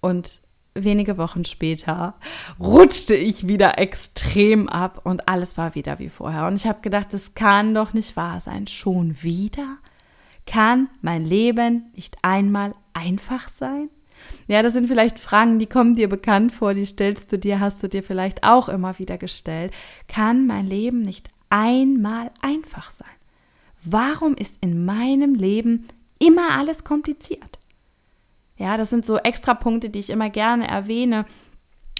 Und 0.00 0.40
wenige 0.84 1.18
Wochen 1.18 1.44
später 1.44 2.14
rutschte 2.58 3.14
ich 3.14 3.48
wieder 3.48 3.78
extrem 3.78 4.68
ab 4.68 5.00
und 5.04 5.28
alles 5.28 5.56
war 5.56 5.74
wieder 5.74 5.98
wie 5.98 6.08
vorher. 6.08 6.46
Und 6.46 6.56
ich 6.56 6.66
habe 6.66 6.80
gedacht, 6.82 7.12
das 7.12 7.34
kann 7.34 7.74
doch 7.74 7.92
nicht 7.92 8.16
wahr 8.16 8.40
sein. 8.40 8.66
Schon 8.66 9.22
wieder? 9.22 9.76
Kann 10.46 10.88
mein 11.02 11.24
Leben 11.24 11.88
nicht 11.94 12.16
einmal 12.22 12.74
einfach 12.92 13.48
sein? 13.48 13.90
Ja, 14.48 14.62
das 14.62 14.72
sind 14.72 14.88
vielleicht 14.88 15.18
Fragen, 15.18 15.58
die 15.58 15.66
kommen 15.66 15.96
dir 15.96 16.08
bekannt 16.08 16.54
vor, 16.54 16.74
die 16.74 16.86
stellst 16.86 17.32
du 17.32 17.38
dir, 17.38 17.60
hast 17.60 17.82
du 17.82 17.88
dir 17.88 18.02
vielleicht 18.02 18.44
auch 18.44 18.68
immer 18.68 18.98
wieder 18.98 19.18
gestellt. 19.18 19.72
Kann 20.08 20.46
mein 20.46 20.66
Leben 20.66 21.02
nicht 21.02 21.30
einmal 21.50 22.30
einfach 22.42 22.90
sein? 22.90 23.08
Warum 23.82 24.34
ist 24.34 24.58
in 24.62 24.84
meinem 24.84 25.34
Leben 25.34 25.86
immer 26.18 26.52
alles 26.56 26.84
kompliziert? 26.84 27.58
Ja, 28.56 28.76
das 28.76 28.90
sind 28.90 29.04
so 29.04 29.18
extra 29.18 29.54
Punkte, 29.54 29.90
die 29.90 29.98
ich 29.98 30.10
immer 30.10 30.30
gerne 30.30 30.66
erwähne. 30.66 31.26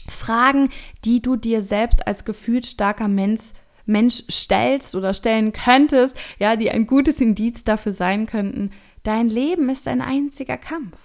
Fragen, 0.09 0.71
die 1.05 1.21
du 1.21 1.37
dir 1.37 1.63
selbst 1.63 2.07
als 2.07 2.25
gefühlsstarker 2.25 3.09
Mensch 3.09 3.53
Mensch 3.87 4.25
stellst 4.29 4.95
oder 4.97 5.15
stellen 5.15 5.53
könntest, 5.53 6.17
ja, 6.39 6.57
die 6.57 6.71
ein 6.71 6.87
gutes 6.87 7.21
Indiz 7.21 7.63
dafür 7.63 7.93
sein 7.93 8.27
könnten, 8.27 8.73
dein 9.05 9.29
Leben 9.29 9.69
ist 9.69 9.87
ein 9.87 10.03
einziger 10.03 10.57
Kampf. 10.57 10.99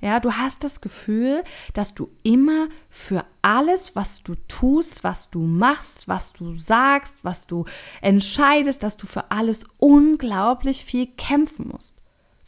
Ja, 0.00 0.20
du 0.20 0.32
hast 0.32 0.62
das 0.62 0.80
Gefühl, 0.80 1.42
dass 1.74 1.92
du 1.92 2.08
immer 2.22 2.68
für 2.88 3.24
alles, 3.42 3.96
was 3.96 4.22
du 4.22 4.36
tust, 4.46 5.02
was 5.02 5.28
du 5.28 5.40
machst, 5.40 6.06
was 6.06 6.32
du 6.32 6.54
sagst, 6.54 7.18
was 7.24 7.46
du 7.48 7.64
entscheidest, 8.00 8.84
dass 8.84 8.96
du 8.96 9.06
für 9.06 9.32
alles 9.32 9.66
unglaublich 9.76 10.84
viel 10.84 11.08
kämpfen 11.08 11.68
musst. 11.68 11.97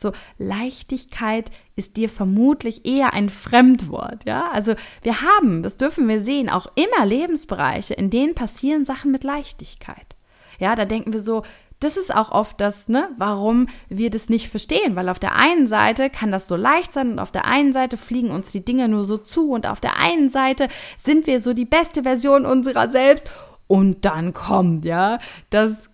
So 0.01 0.13
Leichtigkeit 0.39 1.51
ist 1.77 1.97
dir 1.97 2.09
vermutlich 2.09 2.87
eher 2.87 3.13
ein 3.13 3.29
Fremdwort, 3.29 4.25
ja? 4.25 4.51
Also 4.51 4.75
wir 5.03 5.23
haben, 5.23 5.63
das 5.63 5.77
dürfen 5.77 6.09
wir 6.09 6.21
sehen, 6.21 6.49
auch 6.49 6.67
immer 6.75 7.05
Lebensbereiche, 7.07 7.95
in 7.95 8.11
denen 8.11 8.35
passieren 8.35 8.85
Sachen 8.85 9.13
mit 9.13 9.25
Leichtigkeit. 9.25 10.17
Ja, 10.59 10.75
da 10.75 10.85
denken 10.85 11.13
wir 11.13 11.21
so, 11.21 11.43
das 11.81 11.97
ist 11.97 12.15
auch 12.15 12.31
oft 12.31 12.61
das, 12.61 12.89
ne, 12.89 13.09
warum 13.17 13.67
wir 13.89 14.11
das 14.11 14.29
nicht 14.29 14.49
verstehen, 14.49 14.97
weil 14.97 15.09
auf 15.09 15.19
der 15.19 15.35
einen 15.35 15.67
Seite 15.67 16.11
kann 16.11 16.31
das 16.31 16.47
so 16.47 16.55
leicht 16.55 16.93
sein 16.93 17.13
und 17.13 17.19
auf 17.19 17.31
der 17.31 17.47
einen 17.47 17.73
Seite 17.73 17.97
fliegen 17.97 18.31
uns 18.31 18.53
die 18.53 18.65
Dinge 18.65 18.87
nur 18.89 19.07
so 19.07 19.17
zu 19.17 19.51
und 19.51 19.67
auf 19.67 19.81
der 19.81 19.97
einen 19.97 20.29
Seite 20.29 20.69
sind 20.99 21.27
wir 21.27 21.41
so 21.41 21.55
die 21.55 21.65
beste 21.65 22.03
Version 22.03 22.45
unserer 22.45 22.91
selbst 22.91 23.31
und 23.67 24.05
dann 24.05 24.35
kommt, 24.35 24.85
ja, 24.85 25.19
das 25.49 25.90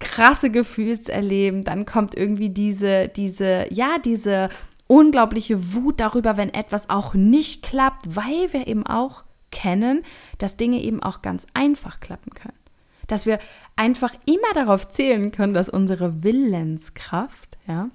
krasse 0.00 0.50
Gefühlserleben, 0.50 1.62
dann 1.62 1.86
kommt 1.86 2.16
irgendwie 2.16 2.48
diese, 2.48 3.08
diese, 3.08 3.66
ja, 3.72 3.98
diese 4.04 4.48
unglaubliche 4.86 5.72
Wut 5.74 6.00
darüber, 6.00 6.36
wenn 6.36 6.52
etwas 6.52 6.90
auch 6.90 7.14
nicht 7.14 7.62
klappt, 7.62 8.16
weil 8.16 8.52
wir 8.52 8.66
eben 8.66 8.84
auch 8.84 9.24
kennen, 9.52 10.02
dass 10.38 10.56
Dinge 10.56 10.82
eben 10.82 11.02
auch 11.02 11.22
ganz 11.22 11.46
einfach 11.54 12.00
klappen 12.00 12.32
können. 12.32 12.58
Dass 13.06 13.26
wir 13.26 13.38
einfach 13.76 14.14
immer 14.26 14.52
darauf 14.54 14.88
zählen 14.88 15.30
können, 15.32 15.54
dass 15.54 15.68
unsere 15.68 16.22
Willenskraft, 16.22 17.58
ja, 17.68 17.90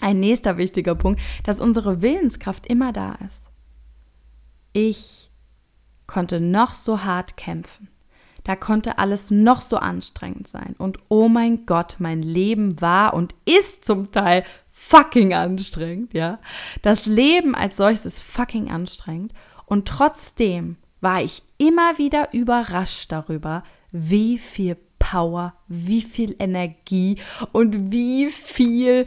ein 0.00 0.20
nächster 0.20 0.58
wichtiger 0.58 0.96
Punkt, 0.96 1.20
dass 1.44 1.60
unsere 1.60 2.02
Willenskraft 2.02 2.66
immer 2.66 2.92
da 2.92 3.14
ist. 3.24 3.44
Ich 4.72 5.30
konnte 6.06 6.40
noch 6.40 6.74
so 6.74 7.04
hart 7.04 7.36
kämpfen. 7.36 7.88
Da 8.44 8.56
konnte 8.56 8.98
alles 8.98 9.30
noch 9.30 9.60
so 9.60 9.76
anstrengend 9.76 10.48
sein. 10.48 10.74
Und 10.78 10.98
oh 11.08 11.28
mein 11.28 11.66
Gott, 11.66 11.96
mein 11.98 12.22
Leben 12.22 12.80
war 12.80 13.14
und 13.14 13.34
ist 13.44 13.84
zum 13.84 14.10
Teil 14.10 14.44
fucking 14.70 15.32
anstrengend, 15.34 16.12
ja. 16.12 16.38
Das 16.82 17.06
Leben 17.06 17.54
als 17.54 17.76
solches 17.76 18.06
ist 18.06 18.20
fucking 18.20 18.70
anstrengend. 18.70 19.32
Und 19.66 19.86
trotzdem 19.86 20.76
war 21.00 21.22
ich 21.22 21.42
immer 21.58 21.98
wieder 21.98 22.32
überrascht 22.32 23.12
darüber, 23.12 23.62
wie 23.90 24.38
viel 24.38 24.76
Power, 24.98 25.54
wie 25.68 26.02
viel 26.02 26.36
Energie 26.38 27.18
und 27.52 27.92
wie 27.92 28.28
viel 28.28 29.06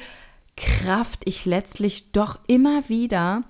Kraft 0.57 1.21
ich 1.25 1.45
letztlich 1.45 2.11
doch 2.11 2.39
immer 2.47 2.87
wieder 2.89 3.43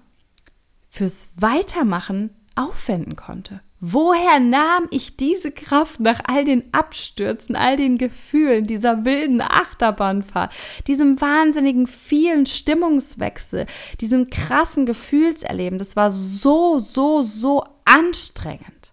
fürs 0.90 1.30
Weitermachen 1.36 2.30
aufwenden 2.56 3.16
konnte. 3.16 3.62
Woher 3.88 4.40
nahm 4.40 4.88
ich 4.90 5.16
diese 5.16 5.52
Kraft 5.52 6.00
nach 6.00 6.20
all 6.26 6.44
den 6.44 6.64
Abstürzen, 6.74 7.56
all 7.56 7.78
den 7.78 8.00
Gefühlen, 8.00 8.66
dieser 8.66 9.06
wilden 9.06 9.42
Achterbahnfahrt, 9.42 10.52
diesem 10.88 11.22
wahnsinnigen 11.22 11.86
vielen 11.86 12.48
Stimmungswechsel, 12.48 13.68
diesem 14.02 14.32
krassen 14.32 14.88
Gefühlserleben? 14.88 15.78
Das 15.78 15.96
war 15.96 16.10
so, 16.10 16.80
so, 16.80 17.22
so 17.22 17.64
anstrengend. 17.84 18.92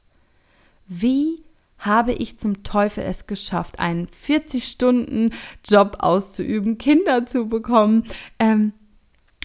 Wie 0.86 1.42
habe 1.78 2.12
ich 2.12 2.38
zum 2.38 2.62
Teufel 2.62 3.04
es 3.04 3.26
geschafft, 3.26 3.78
einen 3.78 4.08
40-Stunden-Job 4.08 5.96
auszuüben, 6.00 6.76
Kinder 6.76 7.24
zu 7.24 7.48
bekommen, 7.48 8.04
ähm, 8.38 8.74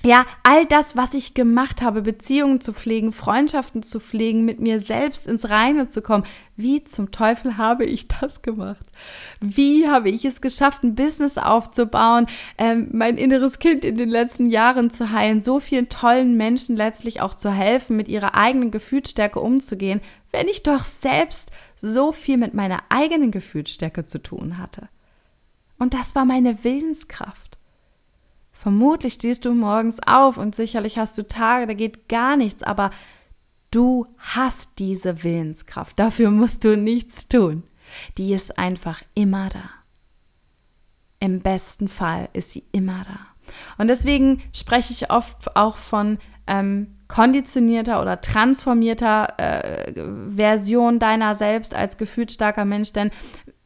ja, 0.03 0.25
all 0.43 0.65
das, 0.67 0.95
was 0.95 1.13
ich 1.15 1.33
gemacht 1.33 1.81
habe, 1.81 2.03
Beziehungen 2.03 2.61
zu 2.61 2.71
pflegen, 2.71 3.11
Freundschaften 3.11 3.81
zu 3.81 3.99
pflegen, 3.99 4.45
mit 4.45 4.59
mir 4.59 4.79
selbst 4.79 5.27
ins 5.27 5.49
Reine 5.49 5.87
zu 5.87 6.01
kommen. 6.01 6.23
Wie 6.55 6.83
zum 6.83 7.11
Teufel 7.11 7.57
habe 7.57 7.83
ich 7.83 8.07
das 8.07 8.43
gemacht? 8.43 8.85
Wie 9.41 9.87
habe 9.87 10.09
ich 10.09 10.23
es 10.23 10.39
geschafft, 10.39 10.83
ein 10.83 10.95
Business 10.95 11.37
aufzubauen, 11.37 12.27
ähm, 12.57 12.89
mein 12.91 13.17
inneres 13.17 13.57
Kind 13.57 13.83
in 13.83 13.97
den 13.97 14.09
letzten 14.09 14.49
Jahren 14.49 14.91
zu 14.91 15.11
heilen, 15.11 15.41
so 15.41 15.59
vielen 15.59 15.89
tollen 15.89 16.37
Menschen 16.37 16.75
letztlich 16.75 17.21
auch 17.21 17.33
zu 17.33 17.51
helfen, 17.51 17.97
mit 17.97 18.07
ihrer 18.07 18.35
eigenen 18.35 18.69
Gefühlsstärke 18.69 19.39
umzugehen, 19.39 20.01
wenn 20.31 20.47
ich 20.47 20.61
doch 20.61 20.83
selbst 20.83 21.51
so 21.75 22.11
viel 22.11 22.37
mit 22.37 22.53
meiner 22.53 22.83
eigenen 22.89 23.31
Gefühlsstärke 23.31 24.05
zu 24.05 24.21
tun 24.21 24.59
hatte? 24.59 24.89
Und 25.79 25.93
das 25.93 26.15
war 26.15 26.25
meine 26.25 26.63
Willenskraft. 26.63 27.46
Vermutlich 28.57 29.13
stehst 29.13 29.45
du 29.45 29.53
morgens 29.53 29.99
auf 30.07 30.37
und 30.37 30.55
sicherlich 30.55 30.97
hast 30.97 31.15
du 31.15 31.27
Tage, 31.27 31.67
da 31.67 31.73
geht 31.75 32.09
gar 32.09 32.35
nichts, 32.35 32.63
aber 32.63 32.89
du 33.69 34.07
hast 34.17 34.79
diese 34.79 35.23
Willenskraft. 35.23 35.99
Dafür 35.99 36.31
musst 36.31 36.63
du 36.63 36.75
nichts 36.75 37.27
tun. 37.27 37.61
Die 38.17 38.33
ist 38.33 38.57
einfach 38.57 39.03
immer 39.13 39.49
da. 39.49 39.69
Im 41.19 41.41
besten 41.41 41.87
Fall 41.87 42.29
ist 42.33 42.49
sie 42.49 42.63
immer 42.71 43.05
da. 43.05 43.53
Und 43.77 43.89
deswegen 43.89 44.41
spreche 44.53 44.91
ich 44.91 45.11
oft 45.11 45.55
auch 45.55 45.77
von 45.77 46.17
ähm, 46.47 46.95
konditionierter 47.07 48.01
oder 48.01 48.21
transformierter 48.21 49.35
äh, 49.37 50.03
Version 50.35 50.97
deiner 50.97 51.35
selbst 51.35 51.75
als 51.75 51.99
gefühlsstarker 51.99 52.65
Mensch, 52.65 52.91
denn 52.91 53.11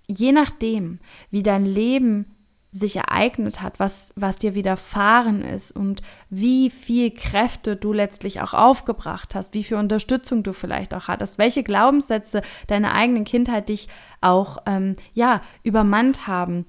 je 0.06 0.34
nachdem, 0.34 1.00
wie 1.30 1.44
dein 1.44 1.66
Leben 1.66 2.26
sich 2.72 2.96
ereignet 2.96 3.62
hat, 3.62 3.80
was, 3.80 4.14
was 4.16 4.38
dir 4.38 4.56
widerfahren 4.56 5.42
ist 5.42 5.72
und 5.72 6.02
wie 6.30 6.70
viel 6.70 7.12
Kräfte 7.12 7.76
du 7.76 7.92
letztlich 7.92 8.42
auch 8.42 8.54
aufgebracht 8.54 9.36
hast, 9.36 9.54
wie 9.54 9.64
viel 9.64 9.76
Unterstützung 9.78 10.42
du 10.44 10.54
vielleicht 10.54 10.94
auch 10.94 11.10
hattest, 11.10 11.38
welche 11.38 11.64
Glaubenssätze 11.64 12.42
deiner 12.68 12.94
eigenen 12.94 13.26
Kindheit 13.26 13.68
dich 13.68 13.90
auch 14.22 14.60
ähm, 14.66 14.96
ja 15.14 15.42
übermannt 15.64 16.28
haben. 16.28 16.66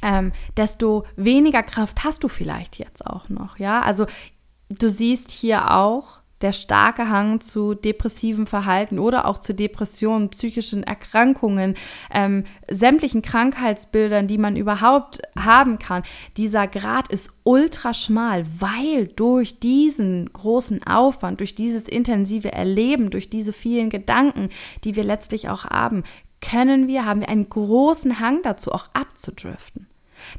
Ähm, 0.00 0.32
desto 0.56 1.04
weniger 1.16 1.62
Kraft 1.62 2.04
hast 2.04 2.22
du 2.22 2.28
vielleicht 2.28 2.78
jetzt 2.78 3.04
auch 3.04 3.28
noch, 3.28 3.58
ja. 3.58 3.82
Also 3.82 4.06
du 4.68 4.90
siehst 4.90 5.30
hier 5.30 5.72
auch, 5.72 6.21
der 6.42 6.52
starke 6.52 7.08
Hang 7.08 7.40
zu 7.40 7.74
depressivem 7.74 8.46
Verhalten 8.46 8.98
oder 8.98 9.26
auch 9.26 9.38
zu 9.38 9.54
Depressionen, 9.54 10.30
psychischen 10.30 10.82
Erkrankungen, 10.82 11.74
ähm, 12.12 12.44
sämtlichen 12.70 13.22
Krankheitsbildern, 13.22 14.26
die 14.26 14.38
man 14.38 14.56
überhaupt 14.56 15.22
haben 15.38 15.78
kann. 15.78 16.02
Dieser 16.36 16.66
Grad 16.66 17.08
ist 17.08 17.30
ultra 17.44 17.94
schmal, 17.94 18.42
weil 18.58 19.06
durch 19.06 19.60
diesen 19.60 20.32
großen 20.32 20.82
Aufwand, 20.84 21.40
durch 21.40 21.54
dieses 21.54 21.88
intensive 21.88 22.52
Erleben, 22.52 23.10
durch 23.10 23.30
diese 23.30 23.52
vielen 23.52 23.90
Gedanken, 23.90 24.50
die 24.84 24.96
wir 24.96 25.04
letztlich 25.04 25.48
auch 25.48 25.64
haben, 25.64 26.02
können 26.40 26.88
wir, 26.88 27.06
haben 27.06 27.20
wir 27.20 27.28
einen 27.28 27.48
großen 27.48 28.18
Hang 28.18 28.42
dazu, 28.42 28.72
auch 28.72 28.88
abzudriften. 28.92 29.86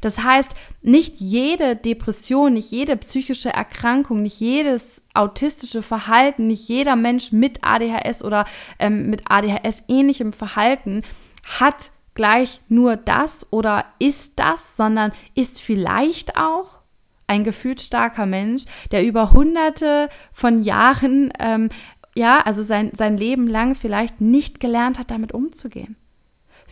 Das 0.00 0.22
heißt, 0.22 0.52
nicht 0.82 1.20
jede 1.20 1.76
Depression, 1.76 2.54
nicht 2.54 2.70
jede 2.70 2.96
psychische 2.96 3.50
Erkrankung, 3.50 4.22
nicht 4.22 4.40
jedes 4.40 5.02
autistische 5.14 5.82
Verhalten, 5.82 6.46
nicht 6.46 6.68
jeder 6.68 6.96
Mensch 6.96 7.32
mit 7.32 7.60
ADHS 7.62 8.22
oder 8.22 8.44
ähm, 8.78 9.10
mit 9.10 9.22
ADHS-ähnlichem 9.30 10.32
Verhalten 10.32 11.02
hat 11.58 11.90
gleich 12.14 12.60
nur 12.68 12.96
das 12.96 13.46
oder 13.52 13.84
ist 13.98 14.38
das, 14.38 14.76
sondern 14.76 15.12
ist 15.34 15.60
vielleicht 15.60 16.36
auch 16.36 16.78
ein 17.26 17.44
gefühlsstarker 17.44 18.26
Mensch, 18.26 18.64
der 18.90 19.04
über 19.04 19.32
hunderte 19.32 20.08
von 20.32 20.62
Jahren, 20.62 21.32
ähm, 21.38 21.68
ja, 22.14 22.40
also 22.40 22.62
sein, 22.62 22.92
sein 22.94 23.16
Leben 23.16 23.48
lang 23.48 23.74
vielleicht 23.74 24.20
nicht 24.20 24.60
gelernt 24.60 24.98
hat, 24.98 25.10
damit 25.10 25.32
umzugehen. 25.32 25.96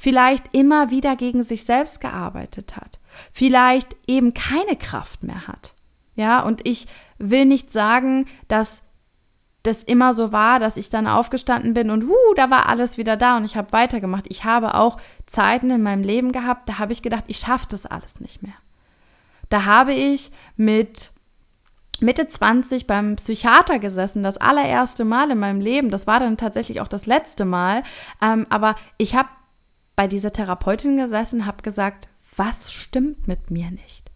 Vielleicht 0.02 0.54
immer 0.54 0.90
wieder 0.90 1.16
gegen 1.16 1.44
sich 1.44 1.64
selbst 1.64 2.00
gearbeitet 2.00 2.76
hat 2.76 2.98
vielleicht 3.32 3.96
eben 4.06 4.34
keine 4.34 4.76
Kraft 4.76 5.22
mehr 5.22 5.46
hat. 5.46 5.74
Ja, 6.14 6.40
und 6.40 6.66
ich 6.66 6.86
will 7.18 7.46
nicht 7.46 7.72
sagen, 7.72 8.26
dass 8.48 8.82
das 9.62 9.84
immer 9.84 10.12
so 10.12 10.32
war, 10.32 10.58
dass 10.58 10.76
ich 10.76 10.90
dann 10.90 11.06
aufgestanden 11.06 11.72
bin 11.72 11.90
und 11.90 12.04
huh, 12.04 12.34
da 12.34 12.50
war 12.50 12.68
alles 12.68 12.98
wieder 12.98 13.16
da 13.16 13.36
und 13.36 13.44
ich 13.44 13.56
habe 13.56 13.72
weitergemacht. 13.72 14.26
Ich 14.28 14.44
habe 14.44 14.74
auch 14.74 14.98
Zeiten 15.26 15.70
in 15.70 15.82
meinem 15.82 16.02
Leben 16.02 16.32
gehabt, 16.32 16.68
da 16.68 16.78
habe 16.78 16.92
ich 16.92 17.00
gedacht, 17.00 17.24
ich 17.28 17.38
schaffe 17.38 17.66
das 17.70 17.86
alles 17.86 18.20
nicht 18.20 18.42
mehr. 18.42 18.54
Da 19.48 19.64
habe 19.64 19.92
ich 19.92 20.32
mit 20.56 21.12
Mitte 22.00 22.26
20 22.26 22.88
beim 22.88 23.14
Psychiater 23.16 23.78
gesessen, 23.78 24.24
das 24.24 24.36
allererste 24.36 25.04
Mal 25.04 25.30
in 25.30 25.38
meinem 25.38 25.60
Leben. 25.60 25.90
Das 25.90 26.08
war 26.08 26.18
dann 26.18 26.36
tatsächlich 26.36 26.80
auch 26.80 26.88
das 26.88 27.06
letzte 27.06 27.44
Mal. 27.44 27.84
Ähm, 28.20 28.46
aber 28.50 28.74
ich 28.98 29.14
habe 29.14 29.28
bei 29.96 30.07
dieser 30.07 30.33
Therapeutin 30.33 30.96
gesessen, 30.96 31.46
habe 31.46 31.62
gesagt, 31.62 32.09
was 32.37 32.72
stimmt 32.72 33.28
mit 33.28 33.50
mir 33.50 33.70
nicht? 33.70 34.11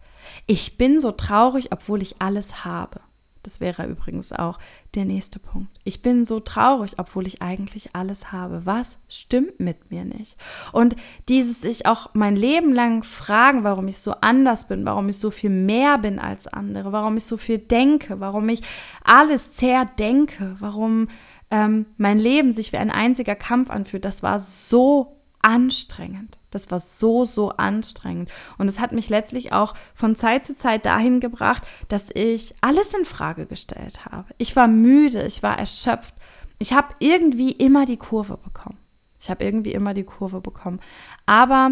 Ich 0.45 0.77
bin 0.77 0.99
so 0.99 1.11
traurig, 1.11 1.71
obwohl 1.71 2.01
ich 2.01 2.21
alles 2.21 2.65
habe. 2.65 2.99
Das 3.43 3.61
wäre 3.61 3.85
übrigens 3.85 4.33
auch 4.33 4.59
der 4.93 5.05
nächste 5.05 5.39
Punkt. 5.39 5.69
Ich 5.85 6.01
bin 6.01 6.25
so 6.25 6.41
traurig, 6.41 6.95
obwohl 6.97 7.25
ich 7.27 7.41
eigentlich 7.41 7.95
alles 7.95 8.33
habe. 8.33 8.65
Was 8.65 8.97
stimmt 9.07 9.61
mit 9.61 9.89
mir 9.89 10.03
nicht? 10.03 10.35
Und 10.73 10.97
dieses 11.29 11.61
sich 11.61 11.85
auch 11.85 12.09
mein 12.13 12.35
Leben 12.35 12.73
lang 12.73 13.03
fragen, 13.03 13.63
warum 13.63 13.87
ich 13.87 13.99
so 13.99 14.15
anders 14.19 14.67
bin, 14.67 14.83
warum 14.83 15.07
ich 15.07 15.17
so 15.17 15.31
viel 15.31 15.49
mehr 15.49 15.97
bin 15.97 16.19
als 16.19 16.47
andere, 16.47 16.91
warum 16.91 17.15
ich 17.15 17.23
so 17.23 17.37
viel 17.37 17.57
denke, 17.57 18.19
warum 18.19 18.49
ich 18.49 18.63
alles 19.05 19.51
zerdenke, 19.51 20.57
warum 20.59 21.07
ähm, 21.49 21.85
mein 21.95 22.19
Leben 22.19 22.51
sich 22.51 22.73
wie 22.73 22.77
ein 22.77 22.91
einziger 22.91 23.35
Kampf 23.35 23.69
anfühlt, 23.69 24.03
das 24.03 24.23
war 24.23 24.41
so 24.41 25.16
anstrengend. 25.41 26.37
Das 26.51 26.71
war 26.71 26.79
so, 26.79 27.25
so 27.25 27.49
anstrengend. 27.51 28.29
Und 28.57 28.67
es 28.67 28.79
hat 28.79 28.91
mich 28.91 29.09
letztlich 29.09 29.53
auch 29.53 29.73
von 29.93 30.15
Zeit 30.15 30.45
zu 30.45 30.55
Zeit 30.55 30.85
dahin 30.85 31.19
gebracht, 31.19 31.63
dass 31.87 32.09
ich 32.13 32.55
alles 32.61 32.93
in 32.93 33.05
Frage 33.05 33.45
gestellt 33.45 34.05
habe. 34.05 34.25
Ich 34.37 34.55
war 34.55 34.67
müde, 34.67 35.25
ich 35.25 35.43
war 35.43 35.57
erschöpft. 35.57 36.15
Ich 36.59 36.73
habe 36.73 36.95
irgendwie 36.99 37.51
immer 37.51 37.85
die 37.85 37.97
Kurve 37.97 38.37
bekommen. 38.37 38.77
Ich 39.19 39.29
habe 39.29 39.43
irgendwie 39.43 39.73
immer 39.73 39.93
die 39.93 40.03
Kurve 40.03 40.41
bekommen. 40.41 40.79
Aber 41.25 41.71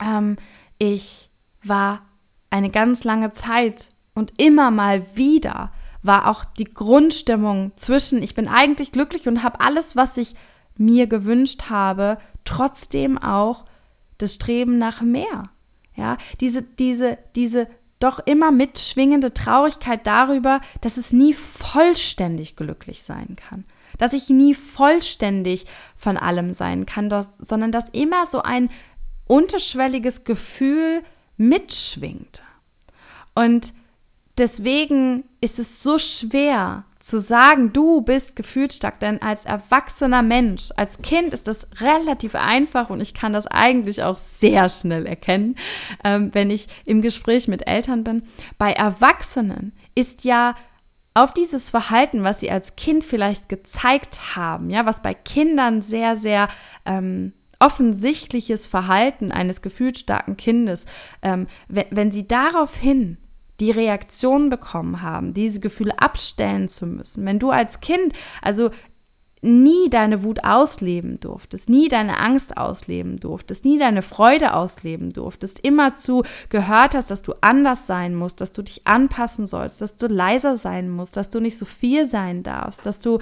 ähm, 0.00 0.36
ich 0.78 1.30
war 1.62 2.02
eine 2.50 2.70
ganz 2.70 3.04
lange 3.04 3.32
Zeit 3.32 3.90
und 4.14 4.32
immer 4.40 4.70
mal 4.70 5.04
wieder 5.16 5.72
war 6.02 6.28
auch 6.28 6.44
die 6.44 6.64
Grundstimmung 6.72 7.72
zwischen, 7.76 8.22
ich 8.22 8.34
bin 8.34 8.48
eigentlich 8.48 8.92
glücklich 8.92 9.28
und 9.28 9.42
habe 9.42 9.60
alles, 9.60 9.96
was 9.96 10.16
ich 10.16 10.34
mir 10.78 11.06
gewünscht 11.06 11.70
habe, 11.70 12.18
trotzdem 12.44 13.18
auch 13.18 13.64
das 14.18 14.34
Streben 14.34 14.78
nach 14.78 15.02
mehr. 15.02 15.50
Ja, 15.94 16.18
diese, 16.40 16.62
diese, 16.62 17.18
diese 17.34 17.68
doch 17.98 18.18
immer 18.20 18.50
mitschwingende 18.50 19.32
Traurigkeit 19.32 20.06
darüber, 20.06 20.60
dass 20.82 20.96
es 20.96 21.12
nie 21.12 21.32
vollständig 21.32 22.56
glücklich 22.56 23.02
sein 23.02 23.36
kann. 23.36 23.64
Dass 23.98 24.12
ich 24.12 24.28
nie 24.28 24.54
vollständig 24.54 25.64
von 25.96 26.18
allem 26.18 26.52
sein 26.52 26.84
kann, 26.84 27.08
dass, 27.08 27.38
sondern 27.38 27.72
dass 27.72 27.88
immer 27.90 28.26
so 28.26 28.42
ein 28.42 28.68
unterschwelliges 29.26 30.24
Gefühl 30.24 31.02
mitschwingt. 31.38 32.42
Und 33.34 33.72
deswegen 34.36 35.24
ist 35.40 35.58
es 35.58 35.82
so 35.82 35.98
schwer, 35.98 36.84
zu 36.98 37.20
sagen, 37.20 37.72
du 37.72 38.00
bist 38.00 38.36
gefühlsstark, 38.36 39.00
denn 39.00 39.20
als 39.20 39.44
erwachsener 39.44 40.22
Mensch, 40.22 40.70
als 40.76 41.02
Kind 41.02 41.34
ist 41.34 41.46
das 41.46 41.68
relativ 41.80 42.34
einfach 42.34 42.90
und 42.90 43.00
ich 43.00 43.14
kann 43.14 43.32
das 43.32 43.46
eigentlich 43.46 44.02
auch 44.02 44.18
sehr 44.18 44.68
schnell 44.68 45.06
erkennen, 45.06 45.56
ähm, 46.04 46.30
wenn 46.32 46.50
ich 46.50 46.68
im 46.84 47.02
Gespräch 47.02 47.48
mit 47.48 47.66
Eltern 47.66 48.02
bin. 48.02 48.22
Bei 48.58 48.72
Erwachsenen 48.72 49.72
ist 49.94 50.24
ja 50.24 50.54
auf 51.14 51.32
dieses 51.32 51.70
Verhalten, 51.70 52.24
was 52.24 52.40
sie 52.40 52.50
als 52.50 52.76
Kind 52.76 53.04
vielleicht 53.04 53.48
gezeigt 53.48 54.36
haben, 54.36 54.70
ja, 54.70 54.84
was 54.84 55.02
bei 55.02 55.14
Kindern 55.14 55.80
sehr, 55.82 56.18
sehr 56.18 56.48
ähm, 56.84 57.32
offensichtliches 57.58 58.66
Verhalten 58.66 59.32
eines 59.32 59.62
gefühlsstarken 59.62 60.36
Kindes, 60.36 60.86
ähm, 61.22 61.46
wenn, 61.68 61.86
wenn 61.90 62.10
sie 62.10 62.28
daraufhin 62.28 63.16
die 63.60 63.70
Reaktion 63.70 64.50
bekommen 64.50 65.02
haben, 65.02 65.34
diese 65.34 65.60
Gefühle 65.60 65.98
abstellen 65.98 66.68
zu 66.68 66.86
müssen. 66.86 67.24
Wenn 67.26 67.38
du 67.38 67.50
als 67.50 67.80
Kind, 67.80 68.12
also 68.42 68.70
nie 69.42 69.88
deine 69.90 70.24
Wut 70.24 70.44
ausleben 70.44 71.20
durftest, 71.20 71.68
nie 71.68 71.88
deine 71.88 72.18
Angst 72.18 72.56
ausleben 72.56 73.18
durftest, 73.18 73.64
nie 73.64 73.78
deine 73.78 74.02
Freude 74.02 74.54
ausleben 74.54 75.10
durftest, 75.10 75.60
immerzu 75.60 76.24
gehört 76.48 76.94
hast, 76.94 77.10
dass 77.10 77.22
du 77.22 77.34
anders 77.40 77.86
sein 77.86 78.14
musst, 78.14 78.40
dass 78.40 78.52
du 78.52 78.62
dich 78.62 78.86
anpassen 78.86 79.46
sollst, 79.46 79.80
dass 79.80 79.96
du 79.96 80.06
leiser 80.06 80.56
sein 80.56 80.90
musst, 80.90 81.16
dass 81.16 81.30
du 81.30 81.40
nicht 81.40 81.58
so 81.58 81.64
viel 81.64 82.06
sein 82.06 82.42
darfst, 82.42 82.84
dass 82.86 83.00
du 83.00 83.18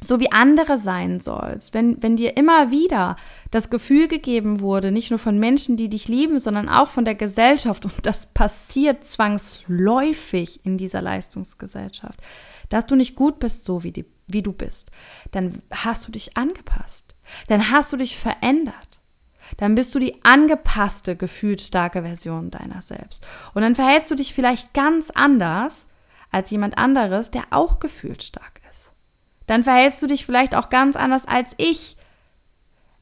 so 0.00 0.20
wie 0.20 0.30
andere 0.30 0.78
sein 0.78 1.18
sollst, 1.18 1.74
wenn, 1.74 2.00
wenn 2.02 2.16
dir 2.16 2.36
immer 2.36 2.70
wieder 2.70 3.16
das 3.50 3.68
Gefühl 3.68 4.06
gegeben 4.06 4.60
wurde, 4.60 4.92
nicht 4.92 5.10
nur 5.10 5.18
von 5.18 5.38
Menschen, 5.38 5.76
die 5.76 5.88
dich 5.88 6.06
lieben, 6.06 6.38
sondern 6.38 6.68
auch 6.68 6.88
von 6.88 7.04
der 7.04 7.16
Gesellschaft, 7.16 7.84
und 7.84 7.94
das 8.04 8.26
passiert 8.26 9.04
zwangsläufig 9.04 10.64
in 10.64 10.78
dieser 10.78 11.02
Leistungsgesellschaft, 11.02 12.20
dass 12.68 12.86
du 12.86 12.94
nicht 12.94 13.16
gut 13.16 13.40
bist, 13.40 13.64
so 13.64 13.82
wie, 13.82 13.92
die, 13.92 14.04
wie 14.28 14.42
du 14.42 14.52
bist, 14.52 14.90
dann 15.32 15.62
hast 15.72 16.06
du 16.06 16.12
dich 16.12 16.36
angepasst, 16.36 17.16
dann 17.48 17.70
hast 17.70 17.92
du 17.92 17.96
dich 17.96 18.18
verändert. 18.18 18.74
Dann 19.56 19.74
bist 19.74 19.94
du 19.94 19.98
die 19.98 20.22
angepasste, 20.24 21.16
gefühlsstarke 21.16 22.02
Version 22.02 22.50
deiner 22.50 22.82
selbst. 22.82 23.26
Und 23.54 23.62
dann 23.62 23.74
verhältst 23.74 24.10
du 24.10 24.14
dich 24.14 24.34
vielleicht 24.34 24.74
ganz 24.74 25.08
anders 25.10 25.86
als 26.30 26.50
jemand 26.50 26.76
anderes, 26.76 27.30
der 27.30 27.44
auch 27.50 27.80
gefühlsstark 27.80 28.57
dann 29.48 29.64
verhältst 29.64 30.00
du 30.02 30.06
dich 30.06 30.24
vielleicht 30.24 30.54
auch 30.54 30.68
ganz 30.68 30.94
anders 30.94 31.26
als 31.26 31.54
ich. 31.56 31.96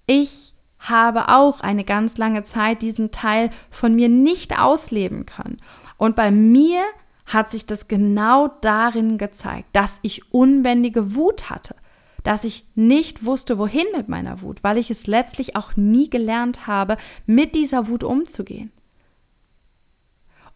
Ich 0.06 0.54
habe 0.78 1.28
auch 1.28 1.60
eine 1.60 1.84
ganz 1.84 2.16
lange 2.16 2.44
Zeit 2.44 2.82
diesen 2.82 3.10
Teil 3.10 3.50
von 3.70 3.94
mir 3.94 4.08
nicht 4.08 4.58
ausleben 4.58 5.26
können. 5.26 5.58
Und 5.98 6.16
bei 6.16 6.30
mir 6.30 6.80
hat 7.26 7.50
sich 7.50 7.66
das 7.66 7.88
genau 7.88 8.48
darin 8.60 9.18
gezeigt, 9.18 9.68
dass 9.72 9.98
ich 10.02 10.32
unbändige 10.32 11.16
Wut 11.16 11.50
hatte, 11.50 11.74
dass 12.22 12.44
ich 12.44 12.64
nicht 12.76 13.24
wusste, 13.24 13.58
wohin 13.58 13.86
mit 13.96 14.08
meiner 14.08 14.40
Wut, 14.42 14.62
weil 14.62 14.78
ich 14.78 14.90
es 14.90 15.08
letztlich 15.08 15.56
auch 15.56 15.74
nie 15.74 16.08
gelernt 16.08 16.68
habe, 16.68 16.96
mit 17.26 17.56
dieser 17.56 17.88
Wut 17.88 18.04
umzugehen. 18.04 18.70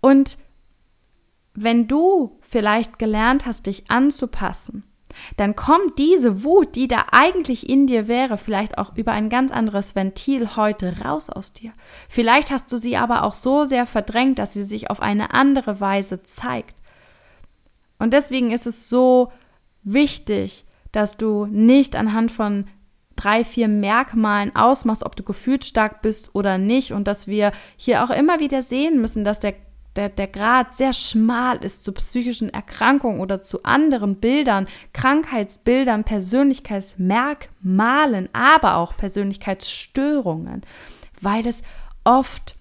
Und 0.01 0.39
wenn 1.55 1.89
du 1.89 2.39
vielleicht 2.41 3.01
gelernt 3.01 3.47
hast, 3.47 3.67
dich 3.67 3.91
anzupassen, 3.91 4.85
dann 5.37 5.57
kommt 5.57 5.99
diese 5.99 6.45
Wut, 6.45 6.75
die 6.77 6.89
da 6.89 7.07
eigentlich 7.13 7.69
in 7.69 7.87
dir 7.87 8.09
wäre, 8.09 8.39
vielleicht 8.39 8.79
auch 8.79 8.97
über 8.97 9.13
ein 9.13 9.29
ganz 9.29 9.53
anderes 9.53 9.95
Ventil 9.95 10.57
heute 10.57 11.01
raus 11.05 11.31
aus 11.31 11.53
dir. 11.53 11.73
Vielleicht 12.09 12.51
hast 12.51 12.71
du 12.73 12.77
sie 12.77 12.97
aber 12.97 13.25
auch 13.25 13.35
so 13.35 13.65
sehr 13.65 13.87
verdrängt, 13.87 14.39
dass 14.39 14.53
sie 14.53 14.65
sich 14.65 14.91
auf 14.91 15.01
eine 15.01 15.35
andere 15.35 15.81
Weise 15.81 16.23
zeigt. 16.23 16.77
Und 17.99 18.13
deswegen 18.13 18.51
ist 18.51 18.67
es 18.67 18.89
so 18.89 19.31
wichtig, 19.83 20.65
dass 20.93 21.17
du 21.17 21.47
nicht 21.47 21.97
anhand 21.97 22.31
von 22.31 22.67
drei, 23.17 23.45
vier 23.45 23.69
Merkmalen 23.69 24.57
ausmachst, 24.57 25.05
ob 25.05 25.15
du 25.15 25.23
gefühlsstark 25.23 26.03
bist 26.03 26.35
oder 26.35 26.59
nicht 26.59 26.93
und 26.93 27.07
dass 27.07 27.27
wir 27.27 27.53
hier 27.77 28.03
auch 28.03 28.11
immer 28.11 28.41
wieder 28.41 28.63
sehen 28.63 29.01
müssen, 29.01 29.25
dass 29.25 29.41
der 29.41 29.55
der, 29.97 30.09
der 30.09 30.29
Grad 30.29 30.77
sehr 30.77 30.93
schmal 30.93 31.65
ist 31.65 31.83
zu 31.85 31.93
psychischen 31.93 32.51
Erkrankungen 32.51 33.21
oder 33.21 33.43
zu 33.43 33.65
anderen 33.65 34.15
Bildern, 34.17 34.69
Krankheitsbildern, 34.93 36.05
Persönlichkeitsmerkmalen, 36.05 38.29
aber 38.33 38.77
auch 38.77 38.97
Persönlichkeitsstörungen, 38.97 40.63
weil 41.21 41.45
es 41.47 41.63
oft, 42.05 42.57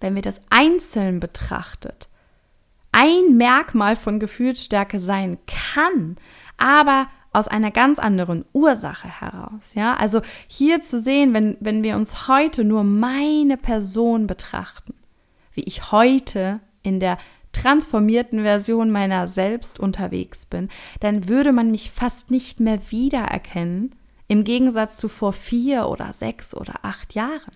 wenn 0.00 0.14
wir 0.14 0.22
das 0.22 0.40
einzeln 0.50 1.20
betrachtet, 1.20 2.08
ein 2.92 3.36
Merkmal 3.36 3.96
von 3.96 4.18
Gefühlsstärke 4.20 4.98
sein 4.98 5.38
kann, 5.46 6.16
aber 6.56 7.08
aus 7.32 7.48
einer 7.48 7.72
ganz 7.72 7.98
anderen 7.98 8.44
Ursache 8.52 9.08
heraus. 9.08 9.74
Ja, 9.74 9.96
also 9.96 10.22
hier 10.46 10.80
zu 10.80 11.00
sehen, 11.00 11.34
wenn, 11.34 11.56
wenn 11.60 11.82
wir 11.82 11.96
uns 11.96 12.28
heute 12.28 12.62
nur 12.62 12.84
meine 12.84 13.56
Person 13.56 14.28
betrachten, 14.28 14.94
wie 15.54 15.62
ich 15.62 15.92
heute 15.92 16.60
in 16.82 17.00
der 17.00 17.18
transformierten 17.52 18.42
Version 18.42 18.90
meiner 18.90 19.26
selbst 19.28 19.80
unterwegs 19.80 20.44
bin, 20.44 20.68
dann 21.00 21.28
würde 21.28 21.52
man 21.52 21.70
mich 21.70 21.90
fast 21.90 22.30
nicht 22.30 22.60
mehr 22.60 22.78
wiedererkennen, 22.90 23.94
im 24.28 24.44
Gegensatz 24.44 24.96
zu 24.96 25.08
vor 25.08 25.32
vier 25.32 25.88
oder 25.88 26.12
sechs 26.12 26.54
oder 26.54 26.74
acht 26.82 27.14
Jahren. 27.14 27.52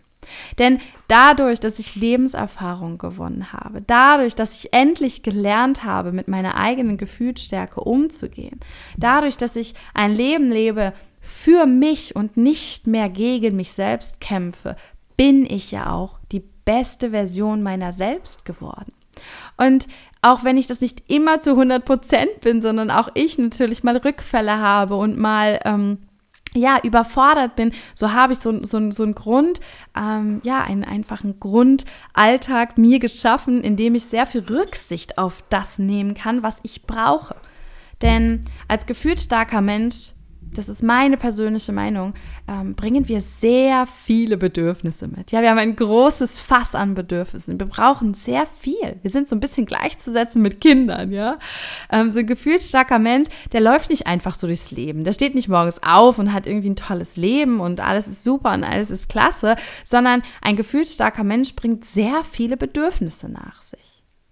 Denn 0.59 0.81
dadurch, 1.07 1.61
dass 1.61 1.79
ich 1.79 1.95
Lebenserfahrung 1.95 2.99
gewonnen 2.99 3.53
habe, 3.53 3.83
dadurch, 3.83 4.35
dass 4.35 4.59
ich 4.59 4.73
endlich 4.73 5.23
gelernt 5.23 5.85
habe, 5.85 6.13
mit 6.13 6.29
meiner 6.29 6.57
eigenen 6.57 6.97
Gefühlsstärke 6.97 7.81
umzugehen, 7.81 8.61
dadurch, 8.97 9.37
dass 9.37 9.57
ich 9.57 9.75
ein 9.95 10.15
Leben 10.15 10.51
lebe 10.51 10.93
für 11.21 11.67
mich 11.67 12.17
und 12.17 12.37
nicht 12.37 12.87
mehr 12.87 13.09
gegen 13.09 13.57
mich 13.57 13.73
selbst 13.73 14.21
kämpfe, 14.21 14.77
bin 15.17 15.47
ich 15.47 15.71
ja 15.71 15.93
auch 15.93 16.19
die 16.31 16.45
beste 16.69 17.13
Version 17.13 17.63
meiner 17.63 17.93
selbst 17.93 18.45
geworden. 18.45 18.93
Und 19.57 19.89
auch 20.21 20.45
wenn 20.45 20.59
ich 20.59 20.67
das 20.67 20.83
nicht 20.83 21.11
immer 21.11 21.41
zu 21.41 21.53
100 21.53 21.83
Prozent 21.83 22.43
bin, 22.43 22.61
sondern 22.61 22.91
auch 22.91 23.09
ich 23.15 23.39
natürlich 23.39 23.83
mal 23.83 23.97
Rückfälle 23.97 24.59
habe 24.59 24.97
und 24.97 25.17
mal 25.17 25.61
ähm, 25.65 25.97
ja 26.53 26.79
überfordert 26.83 27.57
bin, 27.57 27.73
so 27.95 28.13
habe 28.13 28.35
ich 28.35 28.41
so, 28.41 28.63
so, 28.67 28.91
so 28.91 29.03
einen 29.03 29.15
Grund, 29.15 29.61
ähm, 29.97 30.43
ja, 30.45 30.63
einen 30.63 30.85
einfachen 30.85 31.41
Grundalltag 31.41 32.77
mir 32.77 32.99
geschaffen, 32.99 33.65
in 33.65 33.77
dem 33.77 33.95
ich 33.95 34.05
sehr 34.05 34.27
viel 34.27 34.43
Rücksicht 34.43 35.17
auf 35.17 35.43
das 35.49 35.79
nehmen 35.79 36.13
kann, 36.13 36.43
was 36.43 36.61
ich 36.65 36.83
brauche. 36.83 37.35
Denn 38.03 38.45
als 38.69 38.85
gefühlsstarker 38.85 39.63
Mensch 39.63 40.13
das 40.55 40.69
ist 40.69 40.83
meine 40.83 41.17
persönliche 41.17 41.73
Meinung, 41.73 42.15
ähm, 42.49 42.75
bringen 42.75 43.09
wir 43.09 43.21
sehr 43.21 43.87
viele 43.87 44.37
Bedürfnisse 44.37 45.09
mit. 45.09 45.31
Ja, 45.33 45.43
wir 45.43 45.51
haben 45.51 45.59
ein 45.59 45.77
großes 45.77 46.41
Fass 46.41 46.75
an 46.75 46.95
Bedürfnissen. 46.95 47.59
Wir 47.59 47.67
brauchen 47.67 48.15
sehr 48.15 48.47
viel. 48.47 48.97
Wir 49.03 49.11
sind 49.11 49.29
so 49.29 49.37
ein 49.37 49.41
bisschen 49.41 49.67
gleichzusetzen 49.67 50.43
mit 50.43 50.61
Kindern, 50.61 51.13
ja. 51.13 51.39
Ähm, 51.91 52.11
so 52.11 52.21
ein 52.21 52.27
gefühlsstarker 52.27 52.99
Mensch, 52.99 53.29
der 53.53 53.61
läuft 53.61 53.91
nicht 53.91 54.07
einfach 54.07 54.35
so 54.35 54.47
durchs 54.47 54.71
Leben. 54.71 55.05
Der 55.05 55.13
steht 55.13 55.35
nicht 55.35 55.49
morgens 55.49 55.83
auf 55.83 56.19
und 56.19 56.33
hat 56.33 56.47
irgendwie 56.47 56.71
ein 56.71 56.77
tolles 56.77 57.17
Leben 57.17 57.61
und 57.61 57.81
alles 57.81 58.09
ist 58.09 58.25
super 58.25 58.53
und 58.53 58.65
alles 58.65 58.91
ist 58.91 59.09
klasse, 59.09 59.57
sondern 59.85 60.23
ein 60.43 60.57
gefühlsstarker 60.57 61.25
Mensch 61.25 61.55
bringt 61.55 61.85
sehr 61.85 62.25
viele 62.25 62.57
Bedürfnisse 62.57 63.29
nach 63.29 63.63
sich 63.63 63.88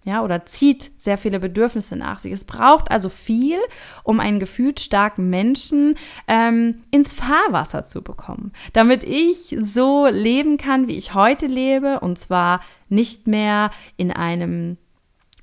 ja, 0.07 0.23
oder 0.23 0.45
zieht 0.45 0.89
sehr 0.97 1.17
viele 1.17 1.37
Bedürfnisse 1.37 1.97
nach 1.97 2.19
sich. 2.19 2.31
Es 2.31 2.45
braucht 2.45 2.89
also 2.91 3.09
viel, 3.09 3.57
um 4.03 4.21
einen 4.21 4.39
gefühlt 4.39 4.79
starken 4.79 5.29
Menschen 5.29 5.95
ähm, 6.29 6.81
ins 6.91 7.11
Fahrwasser 7.11 7.83
zu 7.83 8.01
bekommen, 8.01 8.53
damit 8.71 9.03
ich 9.03 9.57
so 9.61 10.07
leben 10.07 10.57
kann, 10.57 10.87
wie 10.87 10.95
ich 10.95 11.13
heute 11.13 11.45
lebe, 11.45 11.99
und 11.99 12.17
zwar 12.17 12.61
nicht 12.87 13.27
mehr 13.27 13.69
in 13.97 14.13
einem 14.13 14.77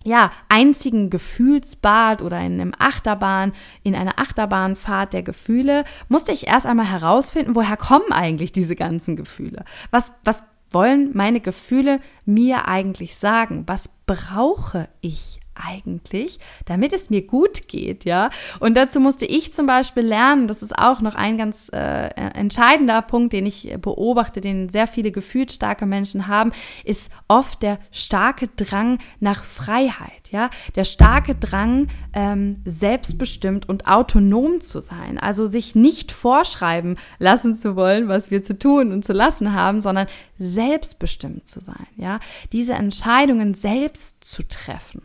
ja, 0.03 0.33
einzigen 0.49 1.11
Gefühlsbad 1.11 2.23
oder 2.23 2.39
in 2.41 2.59
einem 2.59 2.73
Achterbahn, 2.79 3.53
in 3.83 3.95
einer 3.95 4.19
Achterbahnfahrt 4.19 5.13
der 5.13 5.23
Gefühle, 5.23 5.85
musste 6.09 6.33
ich 6.33 6.47
erst 6.47 6.65
einmal 6.65 6.91
herausfinden, 6.91 7.55
woher 7.55 7.77
kommen 7.77 8.13
eigentlich 8.13 8.53
diese 8.53 8.77
ganzen 8.77 9.15
Gefühle? 9.15 9.67
Was, 9.91 10.13
was 10.25 10.43
wollen 10.75 11.11
meine 11.15 11.41
Gefühle 11.41 12.01
mir 12.25 12.69
eigentlich 12.69 13.17
sagen? 13.17 13.65
Was 13.67 13.89
brauche 14.07 14.89
ich 15.01 15.41
eigentlich, 15.55 16.39
damit 16.67 16.93
es 16.93 17.11
mir 17.11 17.27
gut 17.27 17.69
geht, 17.69 18.05
ja. 18.05 18.31
Und 18.61 18.75
dazu 18.75 19.01
musste 19.01 19.27
ich 19.27 19.53
zum 19.53 19.67
Beispiel 19.67 20.03
lernen, 20.03 20.49
das 20.49 20.63
ist 20.63 20.77
auch 20.77 21.01
noch 21.01 21.15
ein 21.15 21.39
ganz 21.39 21.71
äh, 21.73 22.09
entscheidender 22.15 23.03
Punkt, 23.03 23.33
den 23.33 23.47
ich 23.47 23.75
beobachte, 23.81 24.41
den 24.41 24.69
sehr 24.69 24.87
viele 24.87 25.13
gefühlsstarke 25.13 25.87
Menschen 25.87 26.27
haben, 26.27 26.53
ist 26.85 27.11
oft 27.29 27.63
der 27.63 27.79
starke 27.91 28.49
Drang 28.49 28.99
nach 29.21 29.45
Freiheit, 29.45 30.31
ja. 30.31 30.51
Der 30.75 30.85
starke 30.85 31.35
Drang, 31.35 31.89
ähm, 32.13 32.63
selbstbestimmt 32.65 33.69
und 33.69 33.87
autonom 33.87 34.61
zu 34.61 34.81
sein, 34.81 35.19
also 35.19 35.47
sich 35.47 35.75
nicht 35.75 36.13
vorschreiben 36.13 36.97
lassen 37.19 37.55
zu 37.55 37.77
wollen, 37.77 38.09
was 38.09 38.31
wir 38.31 38.43
zu 38.43 38.59
tun 38.59 38.93
und 38.93 39.05
zu 39.05 39.13
lassen 39.13 39.53
haben, 39.53 39.81
sondern 39.81 40.07
selbstbestimmt 40.39 41.47
zu 41.47 41.61
sein, 41.61 41.87
ja. 41.97 42.21
Diese 42.53 42.75
Entscheidungen 42.75 43.55
selbst 43.55 44.25
zu 44.25 44.43
treffen 44.43 45.03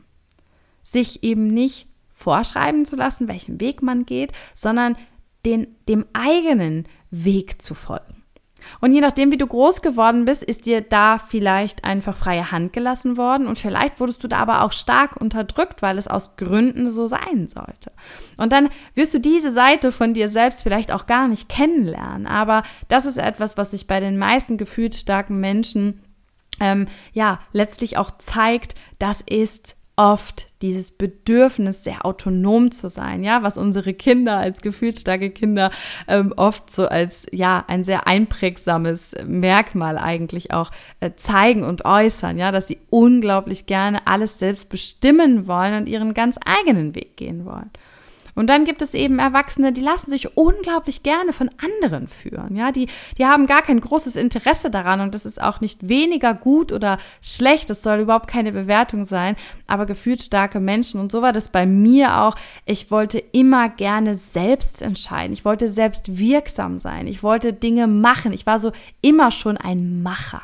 sich 0.91 1.23
eben 1.23 1.47
nicht 1.47 1.87
vorschreiben 2.11 2.85
zu 2.85 2.95
lassen, 2.95 3.27
welchen 3.27 3.61
Weg 3.61 3.81
man 3.81 4.05
geht, 4.05 4.33
sondern 4.53 4.97
den, 5.45 5.67
dem 5.87 6.05
eigenen 6.13 6.85
Weg 7.11 7.61
zu 7.61 7.73
folgen. 7.73 8.19
Und 8.81 8.93
je 8.93 8.99
nachdem, 8.99 9.31
wie 9.31 9.37
du 9.37 9.47
groß 9.47 9.81
geworden 9.81 10.25
bist, 10.25 10.43
ist 10.43 10.65
dir 10.65 10.81
da 10.81 11.17
vielleicht 11.17 11.85
einfach 11.85 12.15
freie 12.15 12.51
Hand 12.51 12.73
gelassen 12.73 13.15
worden 13.15 13.47
und 13.47 13.57
vielleicht 13.57 14.01
wurdest 14.01 14.21
du 14.23 14.27
da 14.27 14.39
aber 14.39 14.63
auch 14.63 14.73
stark 14.73 15.15
unterdrückt, 15.15 15.81
weil 15.81 15.97
es 15.97 16.09
aus 16.09 16.35
Gründen 16.35 16.89
so 16.89 17.07
sein 17.07 17.47
sollte. 17.47 17.93
Und 18.37 18.51
dann 18.51 18.69
wirst 18.95 19.13
du 19.13 19.19
diese 19.19 19.51
Seite 19.51 19.93
von 19.93 20.13
dir 20.13 20.27
selbst 20.27 20.63
vielleicht 20.63 20.91
auch 20.91 21.05
gar 21.05 21.29
nicht 21.29 21.47
kennenlernen. 21.47 22.27
Aber 22.27 22.63
das 22.89 23.05
ist 23.05 23.17
etwas, 23.17 23.57
was 23.57 23.71
sich 23.71 23.87
bei 23.87 24.01
den 24.01 24.17
meisten 24.17 24.57
gefühlsstarken 24.57 25.39
Menschen 25.39 26.01
ähm, 26.59 26.87
ja 27.13 27.39
letztlich 27.53 27.97
auch 27.97 28.11
zeigt. 28.17 28.75
Das 28.99 29.21
ist 29.21 29.77
oft 29.99 30.47
dieses 30.61 30.91
Bedürfnis, 30.91 31.83
sehr 31.83 32.05
autonom 32.05 32.71
zu 32.71 32.89
sein, 32.89 33.21
ja, 33.21 33.43
was 33.43 33.57
unsere 33.57 33.93
Kinder 33.93 34.37
als 34.37 34.61
gefühlsstarke 34.61 35.29
Kinder 35.29 35.71
ähm, 36.07 36.33
oft 36.37 36.71
so 36.71 36.87
als 36.87 37.27
ja 37.33 37.65
ein 37.67 37.83
sehr 37.83 38.07
einprägsames 38.07 39.13
Merkmal 39.25 39.97
eigentlich 39.97 40.53
auch 40.53 40.71
äh, 41.01 41.11
zeigen 41.17 41.63
und 41.63 41.83
äußern, 41.83 42.37
ja, 42.37 42.53
dass 42.53 42.67
sie 42.67 42.79
unglaublich 42.89 43.65
gerne 43.65 44.07
alles 44.07 44.39
selbst 44.39 44.69
bestimmen 44.69 45.47
wollen 45.47 45.81
und 45.81 45.87
ihren 45.87 46.13
ganz 46.13 46.39
eigenen 46.45 46.95
Weg 46.95 47.17
gehen 47.17 47.43
wollen. 47.43 47.69
Und 48.39 48.47
dann 48.47 48.63
gibt 48.63 48.81
es 48.81 48.93
eben 48.93 49.19
Erwachsene, 49.19 49.73
die 49.73 49.81
lassen 49.81 50.11
sich 50.11 50.37
unglaublich 50.37 51.03
gerne 51.03 51.33
von 51.33 51.49
anderen 51.61 52.07
führen. 52.07 52.55
Ja, 52.55 52.71
die, 52.71 52.87
die 53.17 53.25
haben 53.25 53.47
gar 53.47 53.61
kein 53.61 53.81
großes 53.81 54.15
Interesse 54.15 54.71
daran 54.71 55.01
und 55.01 55.13
das 55.13 55.25
ist 55.25 55.41
auch 55.41 55.59
nicht 55.59 55.89
weniger 55.89 56.33
gut 56.33 56.71
oder 56.71 56.99
schlecht. 57.21 57.69
Das 57.69 57.83
soll 57.83 57.99
überhaupt 57.99 58.29
keine 58.29 58.53
Bewertung 58.53 59.03
sein. 59.03 59.35
Aber 59.67 59.85
gefühlt 59.85 60.21
starke 60.21 60.61
Menschen 60.61 61.01
und 61.01 61.11
so 61.11 61.21
war 61.21 61.33
das 61.33 61.49
bei 61.49 61.65
mir 61.65 62.21
auch. 62.21 62.35
Ich 62.65 62.91
wollte 62.91 63.19
immer 63.19 63.67
gerne 63.67 64.15
selbst 64.15 64.81
entscheiden. 64.81 65.33
Ich 65.33 65.43
wollte 65.43 65.67
selbst 65.67 66.17
wirksam 66.17 66.77
sein. 66.77 67.07
Ich 67.07 67.23
wollte 67.23 67.51
Dinge 67.51 67.87
machen. 67.87 68.31
Ich 68.31 68.45
war 68.45 68.57
so 68.57 68.71
immer 69.01 69.31
schon 69.31 69.57
ein 69.57 70.01
Macher 70.01 70.43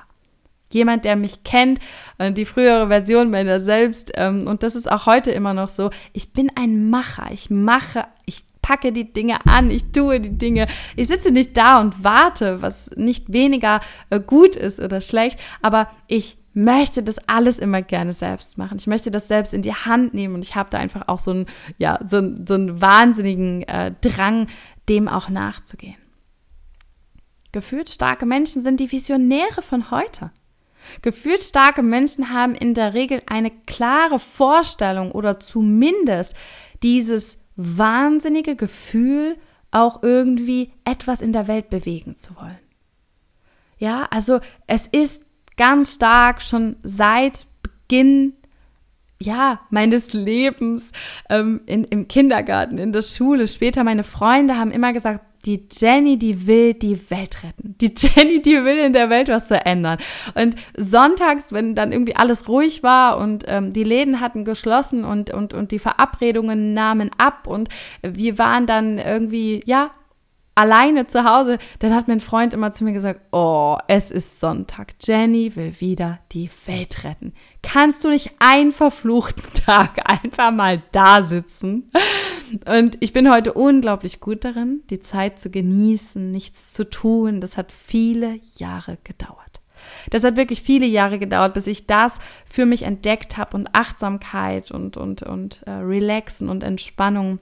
jemand, 0.72 1.06
der 1.06 1.16
mich 1.16 1.44
kennt, 1.44 1.80
äh, 2.18 2.32
die 2.32 2.46
frühere 2.46 2.88
Version 2.88 3.30
meiner 3.30 3.60
selbst. 3.60 4.12
Ähm, 4.16 4.48
und 4.48 4.64
das 4.64 4.76
ist 4.76 4.92
auch 4.92 5.06
heute 5.06 5.32
immer 5.32 5.54
noch 5.54 5.70
so. 5.70 5.90
Ich 6.14 6.34
bin 6.34 6.52
ein 6.56 6.90
Macher. 6.90 7.30
Ich 7.32 7.50
mache, 7.50 8.06
ich 8.26 8.44
packe 8.62 8.92
die 8.92 9.14
Dinge 9.14 9.46
an, 9.46 9.70
ich 9.70 9.92
tue 9.92 10.20
die 10.20 10.38
Dinge. 10.38 10.68
Ich 10.96 11.08
sitze 11.08 11.32
nicht 11.32 11.56
da 11.56 11.80
und 11.80 12.04
warte, 12.04 12.64
was 12.64 12.90
nicht 12.96 13.32
weniger 13.32 13.80
äh, 14.10 14.20
gut 14.20 14.56
ist 14.56 14.80
oder 14.80 15.02
schlecht, 15.02 15.40
aber 15.62 15.88
ich 16.08 16.38
möchte 16.56 17.04
das 17.04 17.20
alles 17.28 17.60
immer 17.60 17.82
gerne 17.82 18.14
selbst 18.14 18.58
machen. 18.58 18.78
Ich 18.80 18.88
möchte 18.88 19.12
das 19.12 19.28
selbst 19.28 19.54
in 19.54 19.62
die 19.62 19.74
Hand 19.74 20.14
nehmen 20.14 20.34
und 20.34 20.44
ich 20.44 20.56
habe 20.56 20.70
da 20.72 20.80
einfach 20.80 21.08
auch 21.10 21.20
so 21.20 21.32
einen, 21.32 21.46
ja, 21.78 22.00
so, 22.04 22.22
so 22.48 22.56
einen 22.56 22.82
wahnsinnigen 22.82 23.64
äh, 23.64 23.92
Drang, 24.02 24.48
dem 24.90 25.08
auch 25.08 25.30
nachzugehen. 25.30 25.98
Gefühlt 27.52 27.90
starke 27.90 28.26
Menschen 28.26 28.62
sind 28.62 28.80
die 28.80 28.92
Visionäre 28.92 29.62
von 29.62 29.92
heute. 29.92 30.32
Gefühlt 31.02 31.44
starke 31.44 31.84
Menschen 31.84 32.34
haben 32.34 32.56
in 32.56 32.74
der 32.74 32.94
Regel 32.94 33.22
eine 33.28 33.52
klare 33.52 34.20
Vorstellung 34.20 35.12
oder 35.12 35.40
zumindest 35.40 36.36
dieses 36.84 37.40
wahnsinnige 37.56 38.56
Gefühl, 38.56 39.38
auch 39.72 40.04
irgendwie 40.04 40.72
etwas 40.86 41.22
in 41.22 41.34
der 41.34 41.48
Welt 41.48 41.70
bewegen 41.70 42.16
zu 42.16 42.36
wollen. 42.38 42.60
Ja, 43.78 44.08
also 44.10 44.40
es 44.68 44.88
ist 44.88 45.24
ganz 45.58 45.96
stark 45.96 46.42
schon 46.42 46.78
seit 46.84 47.46
Beginn 47.62 48.34
ja, 49.20 49.62
meines 49.70 50.14
Lebens 50.14 50.92
ähm, 51.30 51.62
in, 51.66 51.84
im 51.86 52.08
Kindergarten, 52.08 52.78
in 52.78 52.92
der 52.92 53.02
Schule. 53.02 53.48
Später 53.48 53.84
meine 53.84 54.04
Freunde 54.04 54.58
haben 54.58 54.72
immer 54.72 54.94
gesagt, 54.94 55.22
die 55.46 55.68
Jenny, 55.72 56.18
die 56.18 56.48
will 56.48 56.74
die 56.74 57.00
Welt 57.10 57.44
retten. 57.44 57.76
Die 57.80 57.94
Jenny, 57.98 58.42
die 58.42 58.64
will 58.64 58.78
in 58.78 58.94
der 58.94 59.10
Welt 59.10 59.28
was 59.28 59.48
verändern. 59.48 60.00
Und 60.34 60.56
sonntags, 60.76 61.52
wenn 61.52 61.76
dann 61.76 61.92
irgendwie 61.92 62.16
alles 62.16 62.48
ruhig 62.48 62.84
war 62.84 63.18
und 63.18 63.46
ähm, 63.48 63.74
die 63.74 63.84
Läden 63.84 64.20
hatten 64.20 64.46
geschlossen 64.46 65.06
und, 65.06 65.32
und, 65.32 65.54
und 65.54 65.72
die 65.72 65.80
Verabredungen 65.80 66.74
nahmen 66.74 67.12
ab 67.18 67.48
und 67.48 67.70
wir 68.02 68.38
waren 68.38 68.66
dann 68.66 68.98
irgendwie, 68.98 69.62
ja, 69.66 69.92
alleine 70.56 71.06
zu 71.06 71.26
Hause, 71.26 71.60
dann 71.80 71.94
hat 71.94 72.08
mein 72.08 72.22
Freund 72.22 72.54
immer 72.54 72.72
zu 72.72 72.86
mir 72.86 72.94
gesagt, 72.94 73.22
oh, 73.32 73.78
es 73.88 74.10
ist 74.10 74.40
Sonntag. 74.40 74.96
Jenny 75.02 75.56
will 75.56 75.80
wieder 75.80 76.20
die 76.32 76.50
Welt 76.66 77.04
retten. 77.04 77.34
Kannst 77.62 78.04
du 78.04 78.10
nicht 78.10 78.32
einen 78.40 78.72
verfluchten 78.72 79.54
Tag 79.66 80.10
einfach 80.10 80.52
mal 80.52 80.80
da 80.92 81.24
sitzen? 81.24 81.92
Und 82.68 82.98
ich 83.02 83.12
bin 83.12 83.32
heute 83.32 83.54
unglaublich 83.54 84.22
gut 84.22 84.46
darin, 84.46 84.82
die 84.90 85.02
Zeit 85.02 85.40
zu 85.40 85.52
genießen, 85.52 86.32
nichts 86.32 86.74
zu 86.74 86.90
tun. 86.90 87.42
Das 87.42 87.58
hat 87.58 87.72
viele 87.72 88.40
Jahre 88.58 88.98
gedauert. 89.04 89.62
Das 90.10 90.24
hat 90.24 90.36
wirklich 90.36 90.62
viele 90.62 90.86
Jahre 90.86 91.20
gedauert, 91.20 91.54
bis 91.54 91.68
ich 91.68 91.86
das 91.86 92.20
für 92.46 92.66
mich 92.66 92.84
entdeckt 92.84 93.38
habe 93.38 93.58
und 93.58 93.70
Achtsamkeit 93.74 94.72
und, 94.72 94.98
und, 94.98 95.22
und 95.22 95.62
äh, 95.66 95.72
Relaxen 95.72 96.50
und 96.50 96.64
Entspannung 96.64 97.40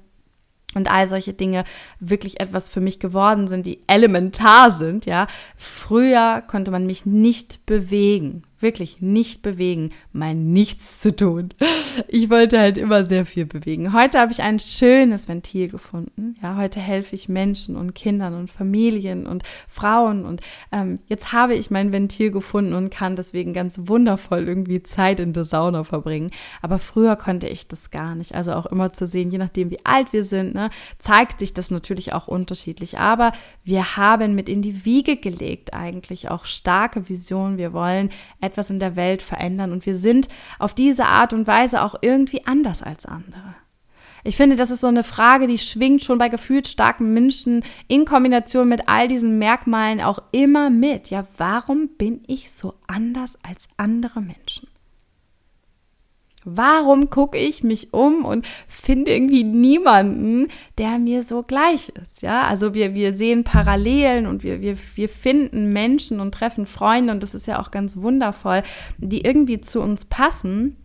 und 0.75 0.89
all 0.89 1.07
solche 1.07 1.33
Dinge 1.33 1.63
wirklich 1.99 2.39
etwas 2.39 2.69
für 2.69 2.81
mich 2.81 2.99
geworden 2.99 3.47
sind, 3.47 3.65
die 3.65 3.81
elementar 3.87 4.71
sind, 4.71 5.05
ja. 5.05 5.27
Früher 5.55 6.43
konnte 6.47 6.71
man 6.71 6.85
mich 6.85 7.05
nicht 7.05 7.65
bewegen 7.65 8.43
wirklich 8.63 9.01
nicht 9.01 9.43
bewegen, 9.43 9.91
mal 10.11 10.33
nichts 10.33 10.99
zu 10.99 11.15
tun. 11.15 11.49
Ich 12.07 12.29
wollte 12.29 12.59
halt 12.59 12.79
immer 12.79 13.03
sehr 13.03 13.25
viel 13.25 13.45
bewegen. 13.45 13.93
Heute 13.93 14.19
habe 14.19 14.31
ich 14.31 14.41
ein 14.41 14.59
schönes 14.59 15.27
Ventil 15.27 15.67
gefunden. 15.67 16.35
Ja, 16.41 16.55
heute 16.57 16.79
helfe 16.79 17.15
ich 17.15 17.29
Menschen 17.29 17.75
und 17.75 17.93
Kindern 17.93 18.33
und 18.33 18.49
Familien 18.49 19.27
und 19.27 19.43
Frauen 19.67 20.25
und 20.25 20.41
ähm, 20.71 20.99
jetzt 21.07 21.33
habe 21.33 21.53
ich 21.53 21.69
mein 21.69 21.91
Ventil 21.91 22.31
gefunden 22.31 22.73
und 22.73 22.89
kann 22.89 23.15
deswegen 23.15 23.53
ganz 23.53 23.79
wundervoll 23.83 24.47
irgendwie 24.47 24.81
Zeit 24.81 25.19
in 25.19 25.33
der 25.33 25.45
Sauna 25.45 25.83
verbringen. 25.83 26.31
Aber 26.61 26.79
früher 26.79 27.15
konnte 27.15 27.47
ich 27.47 27.67
das 27.67 27.91
gar 27.91 28.15
nicht. 28.15 28.33
Also 28.33 28.53
auch 28.53 28.65
immer 28.65 28.93
zu 28.93 29.05
sehen, 29.05 29.29
je 29.29 29.37
nachdem 29.37 29.69
wie 29.69 29.85
alt 29.85 30.13
wir 30.13 30.23
sind, 30.23 30.55
ne, 30.55 30.69
zeigt 30.97 31.39
sich 31.39 31.53
das 31.53 31.71
natürlich 31.71 32.13
auch 32.13 32.27
unterschiedlich. 32.27 32.97
Aber 32.97 33.33
wir 33.63 33.97
haben 33.97 34.35
mit 34.35 34.49
in 34.49 34.61
die 34.61 34.85
Wiege 34.85 35.17
gelegt 35.17 35.73
eigentlich 35.73 36.29
auch 36.29 36.45
starke 36.45 37.09
Visionen. 37.09 37.57
Wir 37.57 37.73
wollen 37.73 38.09
etwas 38.41 38.52
etwas 38.53 38.69
in 38.69 38.79
der 38.79 38.95
Welt 38.95 39.21
verändern 39.21 39.71
und 39.71 39.85
wir 39.85 39.97
sind 39.97 40.27
auf 40.59 40.73
diese 40.73 41.05
Art 41.05 41.33
und 41.33 41.47
Weise 41.47 41.81
auch 41.81 41.95
irgendwie 42.01 42.45
anders 42.45 42.83
als 42.83 43.05
andere. 43.05 43.55
Ich 44.23 44.37
finde, 44.37 44.55
das 44.55 44.71
ist 44.71 44.81
so 44.81 44.87
eine 44.87 45.03
Frage, 45.03 45.47
die 45.47 45.57
schwingt 45.57 46.03
schon 46.03 46.17
bei 46.17 46.29
gefühlt 46.29 46.67
starken 46.67 47.13
Menschen 47.13 47.63
in 47.87 48.05
Kombination 48.05 48.69
mit 48.69 48.87
all 48.87 49.09
diesen 49.09 49.37
Merkmalen 49.37 49.99
auch 49.99 50.19
immer 50.31 50.69
mit. 50.69 51.09
Ja, 51.09 51.27
warum 51.37 51.89
bin 51.97 52.23
ich 52.27 52.51
so 52.51 52.75
anders 52.87 53.37
als 53.43 53.67
andere 53.75 54.21
Menschen? 54.21 54.69
Warum 56.45 57.09
gucke 57.09 57.37
ich 57.37 57.63
mich 57.63 57.93
um 57.93 58.25
und 58.25 58.45
finde 58.67 59.11
irgendwie 59.11 59.43
niemanden, 59.43 60.47
der 60.77 60.99
mir 60.99 61.23
so 61.23 61.43
gleich 61.43 61.89
ist? 61.89 62.21
Ja, 62.21 62.43
also 62.43 62.73
wir, 62.73 62.93
wir 62.93 63.13
sehen 63.13 63.43
Parallelen 63.43 64.27
und 64.27 64.43
wir, 64.43 64.61
wir, 64.61 64.77
wir 64.95 65.09
finden 65.09 65.71
Menschen 65.71 66.19
und 66.19 66.33
treffen 66.33 66.65
Freunde 66.65 67.13
und 67.13 67.23
das 67.23 67.33
ist 67.33 67.47
ja 67.47 67.59
auch 67.59 67.71
ganz 67.71 67.97
wundervoll, 67.97 68.63
die 68.97 69.21
irgendwie 69.21 69.61
zu 69.61 69.81
uns 69.81 70.05
passen. 70.05 70.77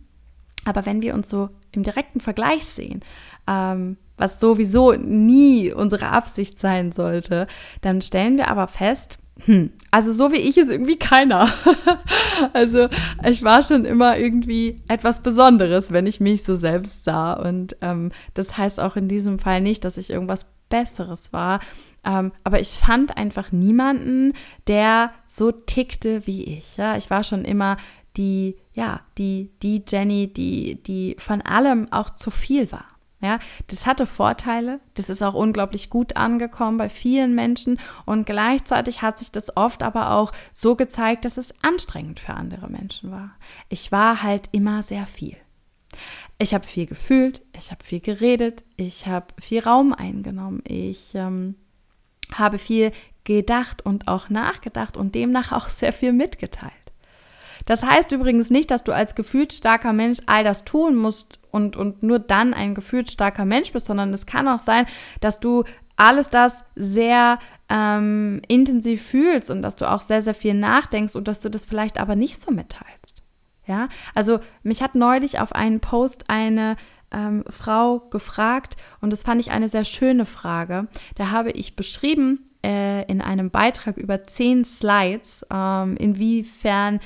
Aber 0.65 0.85
wenn 0.85 1.01
wir 1.01 1.13
uns 1.13 1.29
so 1.29 1.49
im 1.71 1.83
direkten 1.83 2.19
Vergleich 2.19 2.65
sehen, 2.65 3.01
ähm, 3.47 3.97
was 4.17 4.39
sowieso 4.39 4.93
nie 4.93 5.71
unsere 5.71 6.09
Absicht 6.09 6.59
sein 6.59 6.91
sollte, 6.91 7.47
dann 7.81 8.01
stellen 8.01 8.37
wir 8.37 8.49
aber 8.49 8.67
fest, 8.67 9.19
hm, 9.45 9.71
also 9.91 10.11
so 10.11 10.31
wie 10.31 10.37
ich 10.37 10.57
ist 10.57 10.69
irgendwie 10.69 10.97
keiner. 10.97 11.49
also 12.53 12.89
ich 13.25 13.43
war 13.43 13.63
schon 13.63 13.85
immer 13.85 14.17
irgendwie 14.17 14.81
etwas 14.87 15.21
Besonderes, 15.21 15.91
wenn 15.91 16.05
ich 16.05 16.19
mich 16.19 16.43
so 16.43 16.55
selbst 16.55 17.05
sah. 17.05 17.33
Und 17.33 17.77
ähm, 17.81 18.11
das 18.33 18.57
heißt 18.57 18.79
auch 18.79 18.95
in 18.95 19.07
diesem 19.07 19.39
Fall 19.39 19.61
nicht, 19.61 19.85
dass 19.85 19.97
ich 19.97 20.09
irgendwas 20.09 20.53
Besseres 20.69 21.33
war. 21.33 21.59
Ähm, 22.05 22.31
aber 22.43 22.59
ich 22.59 22.69
fand 22.69 23.17
einfach 23.17 23.51
niemanden, 23.51 24.33
der 24.67 25.11
so 25.25 25.51
tickte 25.51 26.25
wie 26.27 26.43
ich. 26.43 26.77
Ja, 26.77 26.97
ich 26.97 27.09
war 27.09 27.23
schon 27.23 27.45
immer 27.45 27.77
die, 28.17 28.57
ja, 28.73 29.01
die, 29.17 29.51
die 29.61 29.83
Jenny, 29.87 30.31
die, 30.31 30.81
die 30.83 31.15
von 31.19 31.41
allem 31.41 31.91
auch 31.91 32.09
zu 32.11 32.31
viel 32.31 32.71
war. 32.71 32.85
Ja, 33.21 33.39
das 33.67 33.85
hatte 33.85 34.05
Vorteile, 34.05 34.79
das 34.93 35.09
ist 35.09 35.21
auch 35.21 35.33
unglaublich 35.33 35.89
gut 35.89 36.15
angekommen 36.15 36.77
bei 36.77 36.87
vielen 36.87 37.35
Menschen 37.35 37.77
und 38.05 38.25
gleichzeitig 38.25 39.01
hat 39.01 39.19
sich 39.19 39.29
das 39.29 39.57
oft 39.57 39.83
aber 39.83 40.11
auch 40.11 40.31
so 40.53 40.77
gezeigt, 40.77 41.25
dass 41.25 41.35
es 41.35 41.53
anstrengend 41.61 42.21
für 42.21 42.33
andere 42.33 42.69
Menschen 42.69 43.11
war. 43.11 43.31
Ich 43.67 43.91
war 43.91 44.23
halt 44.23 44.47
immer 44.53 44.83
sehr 44.83 45.05
viel. 45.05 45.35
Ich 46.37 46.53
habe 46.53 46.65
viel 46.65 46.85
gefühlt, 46.85 47.41
ich 47.53 47.71
habe 47.71 47.83
viel 47.83 47.99
geredet, 47.99 48.63
ich 48.77 49.05
habe 49.05 49.27
viel 49.41 49.59
Raum 49.59 49.93
eingenommen, 49.93 50.61
ich 50.63 51.13
ähm, 51.13 51.55
habe 52.33 52.57
viel 52.57 52.93
gedacht 53.25 53.85
und 53.85 54.07
auch 54.07 54.29
nachgedacht 54.29 54.95
und 54.95 55.13
demnach 55.13 55.51
auch 55.51 55.67
sehr 55.67 55.91
viel 55.91 56.13
mitgeteilt. 56.13 56.73
Das 57.65 57.83
heißt 57.83 58.13
übrigens 58.13 58.49
nicht, 58.49 58.71
dass 58.71 58.85
du 58.85 58.93
als 58.93 59.13
gefühlt 59.13 59.51
starker 59.51 59.91
Mensch 59.91 60.19
all 60.25 60.45
das 60.45 60.63
tun 60.63 60.95
musst 60.95 61.38
und, 61.51 61.75
und 61.75 62.03
nur 62.03 62.19
dann 62.19 62.53
ein 62.53 62.75
gefühlt 62.75 63.09
starker 63.11 63.45
Mensch 63.45 63.71
bist, 63.71 63.87
sondern 63.87 64.13
es 64.13 64.25
kann 64.25 64.47
auch 64.47 64.59
sein, 64.59 64.85
dass 65.21 65.39
du 65.39 65.63
alles 65.95 66.29
das 66.29 66.63
sehr 66.75 67.39
ähm, 67.69 68.41
intensiv 68.47 69.03
fühlst 69.03 69.49
und 69.49 69.61
dass 69.61 69.75
du 69.75 69.89
auch 69.89 70.01
sehr, 70.01 70.21
sehr 70.21 70.33
viel 70.33 70.53
nachdenkst 70.53 71.15
und 71.15 71.27
dass 71.27 71.41
du 71.41 71.49
das 71.49 71.65
vielleicht 71.65 71.99
aber 71.99 72.15
nicht 72.15 72.41
so 72.41 72.51
mitteilst. 72.51 73.21
Ja, 73.67 73.87
also 74.15 74.39
mich 74.63 74.81
hat 74.81 74.95
neulich 74.95 75.39
auf 75.39 75.53
einen 75.53 75.79
Post 75.79 76.29
eine 76.29 76.75
ähm, 77.11 77.43
Frau 77.47 77.99
gefragt 77.99 78.77
und 79.01 79.11
das 79.11 79.23
fand 79.23 79.39
ich 79.41 79.51
eine 79.51 79.69
sehr 79.69 79.83
schöne 79.83 80.25
Frage. 80.25 80.87
Da 81.15 81.29
habe 81.29 81.51
ich 81.51 81.75
beschrieben 81.75 82.49
äh, 82.65 83.03
in 83.05 83.21
einem 83.21 83.51
Beitrag 83.51 83.97
über 83.97 84.23
zehn 84.23 84.65
Slides, 84.65 85.45
ähm, 85.51 85.95
inwiefern 85.97 86.99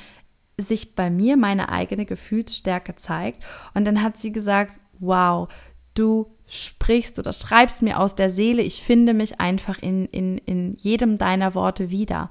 sich 0.58 0.96
bei 0.96 1.10
mir 1.10 1.38
meine 1.38 1.70
eigene 1.70 2.06
Gefühlsstärke 2.06 2.96
zeigt. 2.96 3.44
Und 3.74 3.86
dann 3.86 4.02
hat 4.02 4.18
sie 4.18 4.32
gesagt, 4.32 4.80
wow, 5.00 5.50
du 5.94 6.28
sprichst 6.48 7.20
oder 7.20 7.34
schreibst 7.34 7.82
mir 7.82 8.00
aus 8.00 8.16
der 8.16 8.30
Seele, 8.30 8.62
ich 8.62 8.84
finde 8.84 9.14
mich 9.14 9.40
einfach 9.40 9.80
in, 9.82 10.06
in, 10.08 10.38
in 10.40 10.76
jedem 10.78 11.18
deiner 11.18 11.56
Worte 11.56 11.90
wieder. 11.90 12.30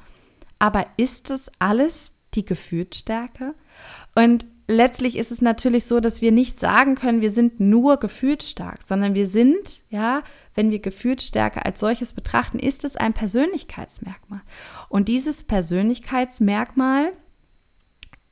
Aber 0.58 0.84
ist 0.96 1.30
es 1.30 1.50
alles 1.58 2.12
die 2.34 2.44
Gefühlsstärke? 2.44 3.54
Und 4.14 4.46
letztlich 4.68 5.16
ist 5.16 5.32
es 5.32 5.40
natürlich 5.40 5.86
so, 5.86 6.00
dass 6.00 6.20
wir 6.20 6.32
nicht 6.32 6.60
sagen 6.60 6.94
können, 6.94 7.20
wir 7.20 7.30
sind 7.30 7.60
nur 7.60 7.96
gefühlsstark, 7.96 8.82
sondern 8.82 9.14
wir 9.14 9.26
sind, 9.26 9.82
ja, 9.90 10.22
wenn 10.54 10.70
wir 10.70 10.80
Gefühlsstärke 10.80 11.64
als 11.64 11.80
solches 11.80 12.12
betrachten, 12.12 12.58
ist 12.58 12.84
es 12.84 12.96
ein 12.96 13.14
Persönlichkeitsmerkmal. 13.14 14.42
Und 14.88 15.08
dieses 15.08 15.42
Persönlichkeitsmerkmal 15.42 17.12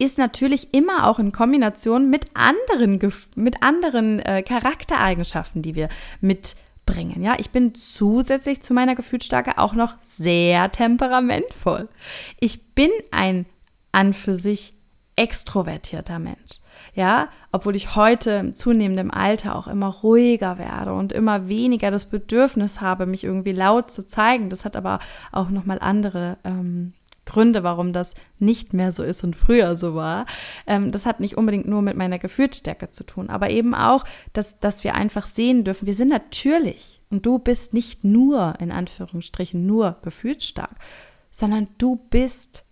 ist 0.00 0.18
natürlich 0.18 0.72
immer 0.72 1.06
auch 1.06 1.18
in 1.18 1.30
Kombination 1.30 2.08
mit 2.08 2.26
anderen, 2.34 2.98
mit 3.36 3.62
anderen 3.62 4.18
äh, 4.20 4.42
Charaktereigenschaften, 4.42 5.60
die 5.60 5.74
wir 5.74 5.90
mitbringen. 6.20 7.22
Ja, 7.22 7.36
ich 7.38 7.50
bin 7.50 7.74
zusätzlich 7.74 8.62
zu 8.62 8.72
meiner 8.72 8.94
Gefühlsstärke 8.94 9.58
auch 9.58 9.74
noch 9.74 9.96
sehr 10.02 10.70
temperamentvoll. 10.70 11.88
Ich 12.40 12.74
bin 12.74 12.90
ein 13.10 13.46
an 13.92 14.14
für 14.14 14.34
sich 14.34 14.74
extrovertierter 15.16 16.18
Mensch. 16.18 16.60
Ja, 16.94 17.28
obwohl 17.52 17.76
ich 17.76 17.94
heute 17.94 18.30
im 18.30 18.54
zunehmenden 18.54 19.10
Alter 19.10 19.54
auch 19.54 19.68
immer 19.68 19.88
ruhiger 19.88 20.58
werde 20.58 20.94
und 20.94 21.12
immer 21.12 21.46
weniger 21.46 21.90
das 21.90 22.06
Bedürfnis 22.06 22.80
habe, 22.80 23.04
mich 23.04 23.24
irgendwie 23.24 23.52
laut 23.52 23.90
zu 23.90 24.06
zeigen. 24.06 24.48
Das 24.48 24.64
hat 24.64 24.76
aber 24.76 24.98
auch 25.30 25.50
nochmal 25.50 25.78
andere 25.78 26.38
ähm, 26.42 26.94
Gründe, 27.30 27.62
warum 27.62 27.92
das 27.92 28.14
nicht 28.38 28.74
mehr 28.74 28.92
so 28.92 29.02
ist 29.02 29.24
und 29.24 29.36
früher 29.36 29.76
so 29.76 29.94
war. 29.94 30.26
Ähm, 30.66 30.90
das 30.90 31.06
hat 31.06 31.20
nicht 31.20 31.36
unbedingt 31.36 31.66
nur 31.66 31.80
mit 31.80 31.96
meiner 31.96 32.18
Gefühlsstärke 32.18 32.90
zu 32.90 33.04
tun, 33.04 33.30
aber 33.30 33.50
eben 33.50 33.74
auch, 33.74 34.04
dass, 34.32 34.58
dass 34.58 34.84
wir 34.84 34.94
einfach 34.94 35.26
sehen 35.26 35.64
dürfen, 35.64 35.86
wir 35.86 35.94
sind 35.94 36.08
natürlich 36.08 37.00
und 37.10 37.24
du 37.24 37.38
bist 37.38 37.72
nicht 37.72 38.04
nur, 38.04 38.54
in 38.58 38.72
Anführungsstrichen, 38.72 39.64
nur 39.64 39.96
gefühlsstark, 40.02 40.76
sondern 41.30 41.68
du 41.78 41.96
bist 42.10 42.64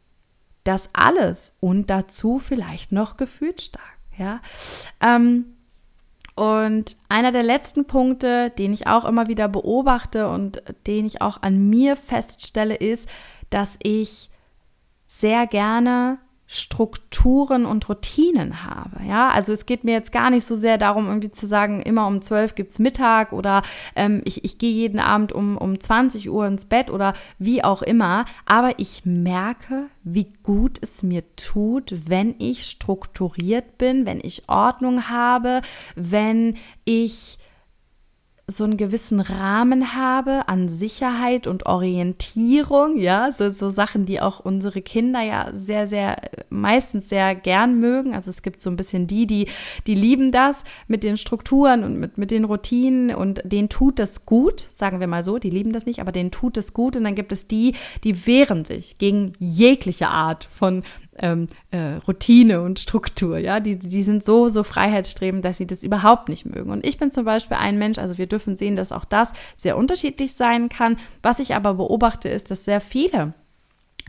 das 0.65 0.91
alles 0.93 1.55
und 1.61 1.89
dazu 1.89 2.39
vielleicht 2.39 2.93
noch 2.93 3.17
gefühlsstark. 3.17 3.99
Ja. 4.19 4.41
Ähm, 5.01 5.47
und 6.39 6.97
einer 7.09 7.33
der 7.33 7.43
letzten 7.43 7.87
Punkte, 7.87 8.51
den 8.51 8.73
ich 8.73 8.87
auch 8.87 9.05
immer 9.05 9.27
wieder 9.27 9.49
beobachte 9.49 10.29
und 10.29 10.63
den 10.87 11.05
ich 11.05 11.21
auch 11.21 11.43
an 11.43 11.69
mir 11.69 11.97
feststelle, 11.97 12.77
ist, 12.77 13.09
dass 13.51 13.77
ich 13.83 14.31
sehr 15.21 15.47
gerne 15.47 16.19
Strukturen 16.51 17.67
und 17.67 17.87
Routinen 17.91 18.65
habe. 18.65 19.07
Ja, 19.07 19.29
also 19.29 19.53
es 19.53 19.67
geht 19.67 19.85
mir 19.85 19.93
jetzt 19.93 20.13
gar 20.13 20.31
nicht 20.31 20.47
so 20.47 20.55
sehr 20.55 20.79
darum, 20.79 21.07
irgendwie 21.07 21.31
zu 21.31 21.47
sagen, 21.47 21.83
immer 21.83 22.07
um 22.07 22.23
12 22.23 22.55
gibt's 22.55 22.79
Mittag 22.79 23.35
oder 23.35 23.61
ähm, 23.95 24.23
ich, 24.25 24.45
ich 24.45 24.57
gehe 24.57 24.73
jeden 24.73 24.99
Abend 24.99 25.33
um, 25.33 25.59
um 25.59 25.79
20 25.79 26.31
Uhr 26.31 26.47
ins 26.47 26.65
Bett 26.65 26.91
oder 26.91 27.13
wie 27.39 27.63
auch 27.63 27.83
immer. 27.83 28.25
Aber 28.47 28.79
ich 28.79 29.05
merke, 29.05 29.89
wie 30.05 30.33
gut 30.43 30.79
es 30.81 31.03
mir 31.03 31.23
tut, 31.37 31.95
wenn 32.07 32.35
ich 32.39 32.65
strukturiert 32.65 33.77
bin, 33.77 34.07
wenn 34.07 34.21
ich 34.23 34.49
Ordnung 34.49 35.11
habe, 35.11 35.61
wenn 35.97 36.57
ich 36.87 37.38
so 38.51 38.65
einen 38.65 38.79
gewissen 38.79 39.21
Rahmen 39.21 39.95
habe 39.95 40.49
an 40.49 40.71
Sicherheit 40.71 41.47
und 41.47 41.67
Orientierung, 41.67 42.97
ja, 42.97 43.31
so, 43.31 43.51
so 43.51 43.71
Sachen, 43.71 44.07
die 44.07 44.23
auch 44.23 44.41
unsere 44.41 44.81
Kinder 44.81 45.21
ja 45.21 45.51
sehr, 45.53 45.87
sehr, 45.87 46.17
meistens 46.49 47.11
sehr 47.11 47.35
gern 47.35 47.79
mögen. 47.79 48.15
Also 48.15 48.31
es 48.31 48.41
gibt 48.41 48.61
so 48.61 48.71
ein 48.71 48.77
bisschen 48.77 49.07
die, 49.07 49.27
die, 49.27 49.49
die 49.87 49.95
lieben 49.95 50.33
das 50.33 50.65
mit 50.87 51.05
den 51.05 51.19
Strukturen 51.19 51.85
und 51.85 52.01
mit, 52.01 52.17
mit 52.17 52.31
den 52.31 52.45
Routinen 52.45 53.15
und 53.15 53.43
denen 53.45 53.69
tut 53.69 53.99
das 53.99 54.25
gut, 54.25 54.69
sagen 54.73 54.99
wir 54.99 55.09
mal 55.09 55.23
so, 55.23 55.39
die 55.39 55.51
lieben 55.51 55.75
das 55.75 55.85
nicht, 55.85 56.01
aber 56.01 56.11
denen 56.11 56.31
tut 56.31 56.57
es 56.57 56.73
gut. 56.73 56.97
Und 56.97 57.05
dann 57.05 57.15
gibt 57.15 57.33
es 57.33 57.49
die, 57.49 57.75
die 58.03 58.27
wehren 58.27 58.65
sich 58.65 58.97
gegen 58.97 59.35
jegliche 59.39 60.09
Art 60.09 60.45
von 60.45 60.85
ähm, 61.21 61.49
äh, 61.71 61.95
Routine 62.07 62.63
und 62.63 62.79
Struktur. 62.79 63.39
Ja, 63.39 63.61
die, 63.61 63.79
die 63.79 64.03
sind 64.03 64.25
so, 64.25 64.49
so 64.49 64.63
freiheitsstrebend, 64.63 65.45
dass 65.45 65.59
sie 65.59 65.67
das 65.67 65.83
überhaupt 65.83 66.29
nicht 66.29 66.47
mögen. 66.47 66.71
Und 66.71 66.87
ich 66.87 66.99
bin 66.99 67.11
zum 67.11 67.25
Beispiel 67.25 67.57
ein 67.57 67.79
Mensch, 67.79 67.99
also 67.99 68.19
wir 68.19 68.27
dürfen 68.27 68.57
sehen, 68.57 68.77
dass 68.77 68.93
auch 68.93 69.05
das 69.05 69.33
sehr 69.57 69.77
unterschiedlich 69.77 70.35
sein 70.35 70.69
kann. 70.69 70.99
Was 71.23 71.39
ich 71.39 71.55
aber 71.55 71.75
beobachte, 71.75 72.29
ist, 72.29 72.51
dass 72.51 72.65
sehr 72.65 72.81
viele 72.81 73.35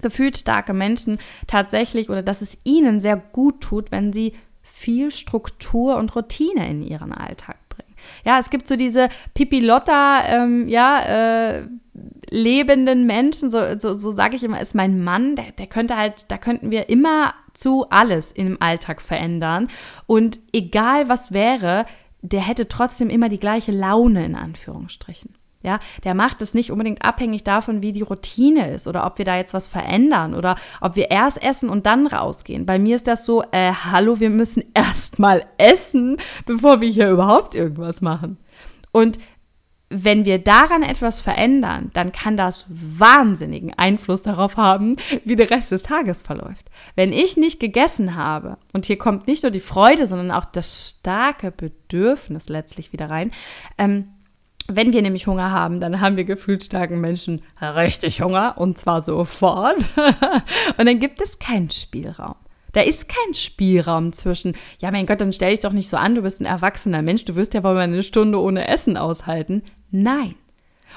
gefühlsstarke 0.01 0.73
Menschen 0.73 1.19
tatsächlich 1.47 2.09
oder 2.09 2.23
dass 2.23 2.41
es 2.41 2.57
ihnen 2.63 3.01
sehr 3.01 3.17
gut 3.17 3.61
tut, 3.61 3.91
wenn 3.91 4.13
sie 4.13 4.33
viel 4.61 5.11
Struktur 5.11 5.97
und 5.97 6.15
Routine 6.15 6.69
in 6.69 6.81
ihren 6.81 7.11
Alltag 7.11 7.57
bringen. 7.69 7.95
Ja, 8.23 8.39
es 8.39 8.49
gibt 8.49 8.67
so 8.67 8.75
diese 8.75 9.09
Pipilotta, 9.33 10.23
ähm, 10.25 10.67
ja, 10.69 11.01
äh, 11.01 11.67
lebenden 12.29 13.05
Menschen, 13.05 13.51
so, 13.51 13.59
so, 13.77 13.93
so 13.93 14.11
sage 14.11 14.35
ich 14.35 14.43
immer, 14.43 14.59
ist 14.59 14.75
mein 14.75 15.03
Mann, 15.03 15.35
der, 15.35 15.51
der 15.51 15.67
könnte 15.67 15.97
halt, 15.97 16.31
da 16.31 16.37
könnten 16.37 16.71
wir 16.71 16.89
immer 16.89 17.33
zu 17.53 17.89
alles 17.89 18.31
im 18.31 18.61
Alltag 18.61 19.01
verändern. 19.01 19.67
Und 20.05 20.39
egal 20.53 21.09
was 21.09 21.31
wäre, 21.31 21.85
der 22.21 22.41
hätte 22.41 22.67
trotzdem 22.67 23.09
immer 23.09 23.29
die 23.29 23.39
gleiche 23.39 23.71
Laune 23.71 24.25
in 24.25 24.35
Anführungsstrichen. 24.35 25.35
Ja, 25.61 25.79
der 26.05 26.13
macht 26.13 26.41
es 26.41 26.53
nicht 26.53 26.71
unbedingt 26.71 27.03
abhängig 27.03 27.43
davon, 27.43 27.81
wie 27.81 27.91
die 27.91 28.01
Routine 28.01 28.71
ist 28.71 28.87
oder 28.87 29.05
ob 29.05 29.17
wir 29.17 29.25
da 29.25 29.35
jetzt 29.35 29.53
was 29.53 29.67
verändern 29.67 30.33
oder 30.33 30.55
ob 30.79 30.95
wir 30.95 31.11
erst 31.11 31.43
essen 31.43 31.67
und 31.67 31.85
dann 31.85 32.07
rausgehen. 32.07 32.65
Bei 32.65 32.79
mir 32.79 32.95
ist 32.95 33.07
das 33.07 33.25
so, 33.25 33.43
äh, 33.51 33.73
hallo, 33.73 34.21
wir 34.21 34.29
müssen 34.29 34.63
erst 34.73 35.19
mal 35.19 35.45
essen, 35.57 36.15
bevor 36.45 36.79
wir 36.79 36.89
hier 36.89 37.09
überhaupt 37.09 37.55
irgendwas 37.55 37.99
machen. 37.99 38.37
Und 38.93 39.19
wenn 39.89 40.23
wir 40.23 40.37
daran 40.37 40.83
etwas 40.83 41.19
verändern, 41.19 41.89
dann 41.93 42.11
kann 42.11 42.37
das 42.37 42.65
wahnsinnigen 42.69 43.73
Einfluss 43.73 44.21
darauf 44.21 44.55
haben, 44.55 44.97
wie 45.25 45.35
der 45.35 45.49
Rest 45.49 45.71
des 45.71 45.83
Tages 45.83 46.21
verläuft. 46.21 46.69
Wenn 46.95 47.11
ich 47.11 47.37
nicht 47.37 47.59
gegessen 47.59 48.15
habe, 48.15 48.57
und 48.73 48.85
hier 48.85 48.97
kommt 48.97 49.27
nicht 49.27 49.41
nur 49.43 49.51
die 49.51 49.59
Freude, 49.59 50.05
sondern 50.05 50.31
auch 50.31 50.45
das 50.45 50.89
starke 50.99 51.51
Bedürfnis 51.51 52.49
letztlich 52.49 52.93
wieder 52.93 53.09
rein, 53.09 53.31
ähm, 53.79 54.09
wenn 54.71 54.93
wir 54.93 55.01
nämlich 55.01 55.25
Hunger 55.25 55.49
haben, 55.49 55.79
dann 55.79 55.99
haben 55.99 56.15
wir 56.15 56.25
gefühlsstarken 56.25 57.01
Menschen 57.01 57.41
richtig 57.59 58.21
Hunger 58.21 58.53
und 58.57 58.77
zwar 58.77 59.01
sofort. 59.01 59.77
und 60.77 60.85
dann 60.85 60.99
gibt 60.99 61.21
es 61.21 61.39
keinen 61.39 61.71
Spielraum. 61.71 62.35
Da 62.73 62.81
ist 62.81 63.09
kein 63.09 63.33
Spielraum 63.33 64.13
zwischen, 64.13 64.55
ja 64.77 64.91
mein 64.91 65.07
Gott, 65.07 65.21
dann 65.21 65.33
stell 65.33 65.49
dich 65.49 65.61
doch 65.61 65.73
nicht 65.73 65.89
so 65.89 65.97
an, 65.97 66.13
du 66.13 66.21
bist 66.21 66.39
ein 66.39 66.45
erwachsener 66.45 67.01
Mensch, 67.01 67.25
du 67.25 67.35
wirst 67.35 67.55
ja 67.55 67.63
wohl 67.63 67.73
mal 67.73 67.81
eine 67.81 68.03
Stunde 68.03 68.39
ohne 68.39 68.67
Essen 68.67 68.95
aushalten. 68.95 69.63
Nein. 69.91 70.35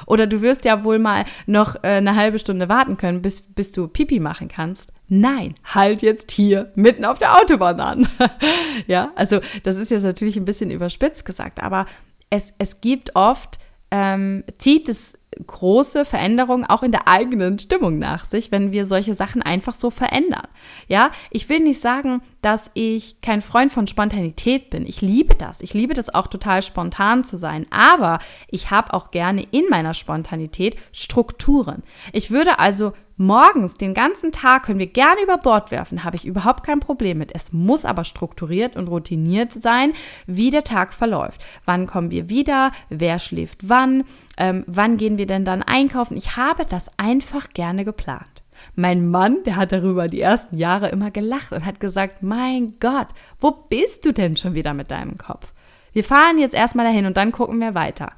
Oder 0.06 0.26
du 0.26 0.40
wirst 0.40 0.64
ja 0.64 0.84
wohl 0.84 0.98
mal 0.98 1.24
noch 1.46 1.76
äh, 1.76 1.88
eine 1.88 2.16
halbe 2.16 2.38
Stunde 2.38 2.68
warten 2.68 2.96
können, 2.96 3.22
bis, 3.22 3.40
bis 3.40 3.72
du 3.72 3.88
Pipi 3.88 4.20
machen 4.20 4.48
kannst. 4.48 4.92
Nein, 5.08 5.54
halt 5.64 6.02
jetzt 6.02 6.30
hier 6.30 6.72
mitten 6.74 7.04
auf 7.04 7.18
der 7.18 7.38
Autobahn 7.38 7.80
an. 7.80 8.08
ja, 8.86 9.12
also 9.14 9.40
das 9.62 9.76
ist 9.76 9.90
jetzt 9.90 10.04
natürlich 10.04 10.36
ein 10.36 10.46
bisschen 10.46 10.70
überspitzt 10.70 11.24
gesagt, 11.24 11.62
aber 11.62 11.86
es, 12.30 12.54
es 12.58 12.80
gibt 12.80 13.14
oft, 13.14 13.58
ähm, 13.90 14.44
zieht 14.56 14.88
es 14.88 15.18
große 15.46 16.04
Veränderungen 16.04 16.64
auch 16.64 16.82
in 16.82 16.92
der 16.92 17.08
eigenen 17.08 17.58
Stimmung 17.58 17.98
nach 17.98 18.24
sich, 18.24 18.52
wenn 18.52 18.72
wir 18.72 18.86
solche 18.86 19.14
Sachen 19.14 19.42
einfach 19.42 19.74
so 19.74 19.90
verändern. 19.90 20.46
Ja, 20.88 21.10
ich 21.30 21.48
will 21.48 21.60
nicht 21.60 21.80
sagen, 21.80 22.22
dass 22.40 22.70
ich 22.74 23.20
kein 23.20 23.40
Freund 23.40 23.72
von 23.72 23.86
Spontanität 23.86 24.70
bin. 24.70 24.86
Ich 24.86 25.00
liebe 25.00 25.34
das. 25.34 25.60
Ich 25.60 25.74
liebe 25.74 25.94
das 25.94 26.14
auch 26.14 26.26
total 26.26 26.62
spontan 26.62 27.24
zu 27.24 27.36
sein. 27.36 27.66
Aber 27.70 28.18
ich 28.48 28.70
habe 28.70 28.92
auch 28.94 29.10
gerne 29.10 29.46
in 29.50 29.64
meiner 29.70 29.94
Spontanität 29.94 30.76
Strukturen. 30.92 31.82
Ich 32.12 32.30
würde 32.30 32.58
also 32.58 32.92
morgens 33.22 33.76
den 33.76 33.94
ganzen 33.94 34.32
Tag 34.32 34.64
können 34.64 34.78
wir 34.78 34.86
gerne 34.86 35.22
über 35.22 35.38
Bord 35.38 35.70
werfen, 35.70 36.04
habe 36.04 36.16
ich 36.16 36.26
überhaupt 36.26 36.64
kein 36.64 36.80
Problem 36.80 37.18
mit. 37.18 37.34
Es 37.34 37.52
muss 37.52 37.84
aber 37.84 38.04
strukturiert 38.04 38.76
und 38.76 38.88
routiniert 38.88 39.52
sein, 39.52 39.92
wie 40.26 40.50
der 40.50 40.64
Tag 40.64 40.92
verläuft. 40.92 41.40
Wann 41.64 41.86
kommen 41.86 42.10
wir 42.10 42.28
wieder? 42.28 42.72
Wer 42.88 43.18
schläft 43.18 43.68
wann? 43.68 44.04
Ähm, 44.36 44.64
wann 44.66 44.96
gehen 44.96 45.18
wir 45.18 45.26
denn 45.26 45.44
dann 45.44 45.62
einkaufen? 45.62 46.16
Ich 46.16 46.36
habe 46.36 46.64
das 46.66 46.90
einfach 46.98 47.50
gerne 47.50 47.84
geplant. 47.84 48.42
Mein 48.74 49.08
Mann, 49.08 49.42
der 49.44 49.56
hat 49.56 49.72
darüber 49.72 50.08
die 50.08 50.20
ersten 50.20 50.56
Jahre 50.58 50.88
immer 50.88 51.10
gelacht 51.10 51.52
und 51.52 51.64
hat 51.64 51.80
gesagt, 51.80 52.22
mein 52.22 52.74
Gott, 52.80 53.08
wo 53.40 53.50
bist 53.50 54.04
du 54.04 54.12
denn 54.12 54.36
schon 54.36 54.54
wieder 54.54 54.74
mit 54.74 54.90
deinem 54.90 55.18
Kopf? 55.18 55.52
Wir 55.92 56.04
fahren 56.04 56.38
jetzt 56.38 56.54
erstmal 56.54 56.86
dahin 56.86 57.06
und 57.06 57.16
dann 57.16 57.32
gucken 57.32 57.60
wir 57.60 57.74
weiter. 57.74 58.12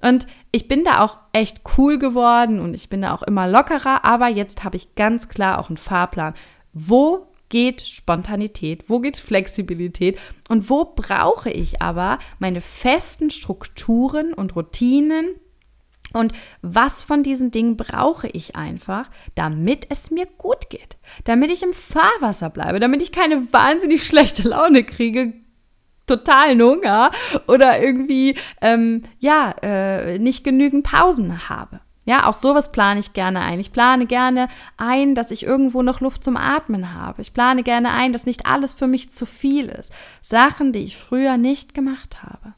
Und 0.00 0.26
ich 0.50 0.68
bin 0.68 0.84
da 0.84 1.04
auch 1.04 1.18
echt 1.32 1.60
cool 1.76 1.98
geworden 1.98 2.60
und 2.60 2.74
ich 2.74 2.88
bin 2.88 3.02
da 3.02 3.14
auch 3.14 3.22
immer 3.22 3.48
lockerer, 3.48 4.04
aber 4.04 4.28
jetzt 4.28 4.64
habe 4.64 4.76
ich 4.76 4.94
ganz 4.94 5.28
klar 5.28 5.58
auch 5.58 5.68
einen 5.68 5.76
Fahrplan. 5.76 6.34
Wo 6.72 7.26
geht 7.48 7.82
Spontanität, 7.82 8.84
wo 8.88 9.00
geht 9.00 9.16
Flexibilität? 9.16 10.18
Und 10.48 10.68
wo 10.70 10.84
brauche 10.84 11.50
ich 11.50 11.82
aber 11.82 12.18
meine 12.38 12.60
festen 12.60 13.30
Strukturen 13.30 14.32
und 14.34 14.56
Routinen, 14.56 15.34
und 16.14 16.32
was 16.62 17.02
von 17.02 17.22
diesen 17.22 17.50
Dingen 17.50 17.76
brauche 17.76 18.28
ich 18.28 18.56
einfach, 18.56 19.10
damit 19.34 19.86
es 19.90 20.10
mir 20.10 20.26
gut 20.26 20.70
geht, 20.70 20.96
damit 21.24 21.50
ich 21.50 21.62
im 21.62 21.72
Fahrwasser 21.74 22.48
bleibe, 22.48 22.80
damit 22.80 23.02
ich 23.02 23.12
keine 23.12 23.52
wahnsinnig 23.52 24.04
schlechte 24.04 24.48
Laune 24.48 24.84
kriege, 24.84 25.34
totalen 26.08 26.60
Hunger 26.60 27.10
oder 27.46 27.80
irgendwie 27.80 28.36
ähm, 28.60 29.02
ja 29.18 29.54
äh, 29.62 30.18
nicht 30.18 30.44
genügend 30.44 30.84
Pausen 30.84 31.48
habe. 31.48 31.80
Ja, 32.04 32.26
auch 32.26 32.34
sowas 32.34 32.72
plane 32.72 33.00
ich 33.00 33.12
gerne 33.12 33.40
ein. 33.40 33.60
Ich 33.60 33.70
plane 33.70 34.06
gerne 34.06 34.48
ein, 34.78 35.14
dass 35.14 35.30
ich 35.30 35.42
irgendwo 35.44 35.82
noch 35.82 36.00
Luft 36.00 36.24
zum 36.24 36.38
Atmen 36.38 36.94
habe. 36.94 37.20
Ich 37.20 37.34
plane 37.34 37.62
gerne 37.62 37.90
ein, 37.90 38.14
dass 38.14 38.24
nicht 38.24 38.46
alles 38.46 38.72
für 38.72 38.86
mich 38.86 39.12
zu 39.12 39.26
viel 39.26 39.66
ist. 39.66 39.92
Sachen, 40.22 40.72
die 40.72 40.84
ich 40.84 40.96
früher 40.96 41.36
nicht 41.36 41.74
gemacht 41.74 42.22
habe 42.22 42.54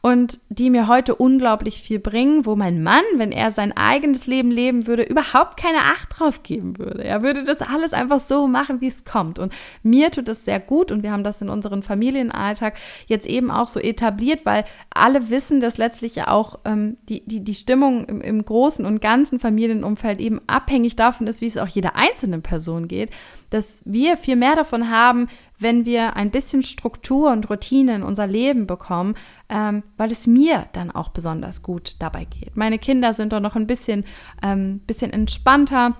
und 0.00 0.40
die 0.48 0.70
mir 0.70 0.88
heute 0.88 1.14
unglaublich 1.14 1.82
viel 1.82 1.98
bringen, 1.98 2.46
wo 2.46 2.56
mein 2.56 2.82
Mann, 2.82 3.04
wenn 3.16 3.32
er 3.32 3.50
sein 3.50 3.76
eigenes 3.76 4.26
Leben 4.26 4.50
leben 4.50 4.86
würde, 4.86 5.02
überhaupt 5.02 5.56
keine 5.56 5.78
Acht 5.78 6.18
drauf 6.18 6.42
geben 6.42 6.78
würde. 6.78 7.04
Er 7.04 7.22
würde 7.22 7.44
das 7.44 7.60
alles 7.60 7.92
einfach 7.92 8.20
so 8.20 8.46
machen, 8.46 8.80
wie 8.80 8.86
es 8.86 9.04
kommt. 9.04 9.38
Und 9.38 9.52
mir 9.82 10.10
tut 10.10 10.28
das 10.28 10.44
sehr 10.44 10.60
gut 10.60 10.92
und 10.92 11.02
wir 11.02 11.12
haben 11.12 11.24
das 11.24 11.42
in 11.42 11.48
unserem 11.48 11.82
Familienalltag 11.82 12.74
jetzt 13.06 13.26
eben 13.26 13.50
auch 13.50 13.68
so 13.68 13.80
etabliert, 13.80 14.44
weil 14.44 14.64
alle 14.90 15.30
wissen, 15.30 15.60
dass 15.60 15.78
letztlich 15.78 16.14
ja 16.14 16.28
auch 16.28 16.58
ähm, 16.64 16.96
die, 17.08 17.26
die, 17.26 17.40
die 17.40 17.54
Stimmung 17.54 18.04
im, 18.06 18.20
im 18.20 18.44
großen 18.44 18.84
und 18.84 19.00
ganzen 19.00 19.40
Familienumfeld 19.40 20.20
eben 20.20 20.40
abhängig 20.46 20.96
davon 20.96 21.26
ist, 21.26 21.40
wie 21.40 21.46
es 21.46 21.58
auch 21.58 21.68
jeder 21.68 21.96
einzelnen 21.96 22.42
Person 22.42 22.88
geht, 22.88 23.10
dass 23.50 23.82
wir 23.84 24.16
viel 24.16 24.36
mehr 24.36 24.56
davon 24.56 24.90
haben, 24.90 25.28
wenn 25.58 25.84
wir 25.84 26.16
ein 26.16 26.30
bisschen 26.30 26.62
Struktur 26.62 27.30
und 27.32 27.48
Routine 27.48 27.94
in 27.96 28.02
unser 28.02 28.26
Leben 28.26 28.66
bekommen, 28.66 29.14
ähm, 29.48 29.82
weil 29.96 30.12
es 30.12 30.26
mir 30.26 30.66
dann 30.72 30.90
auch 30.90 31.08
besonders 31.08 31.62
gut 31.62 31.96
dabei 32.00 32.24
geht. 32.24 32.56
Meine 32.56 32.78
Kinder 32.78 33.12
sind 33.14 33.32
doch 33.32 33.40
noch 33.40 33.56
ein 33.56 33.66
bisschen, 33.66 34.04
ähm, 34.42 34.80
bisschen 34.86 35.12
entspannter. 35.12 35.96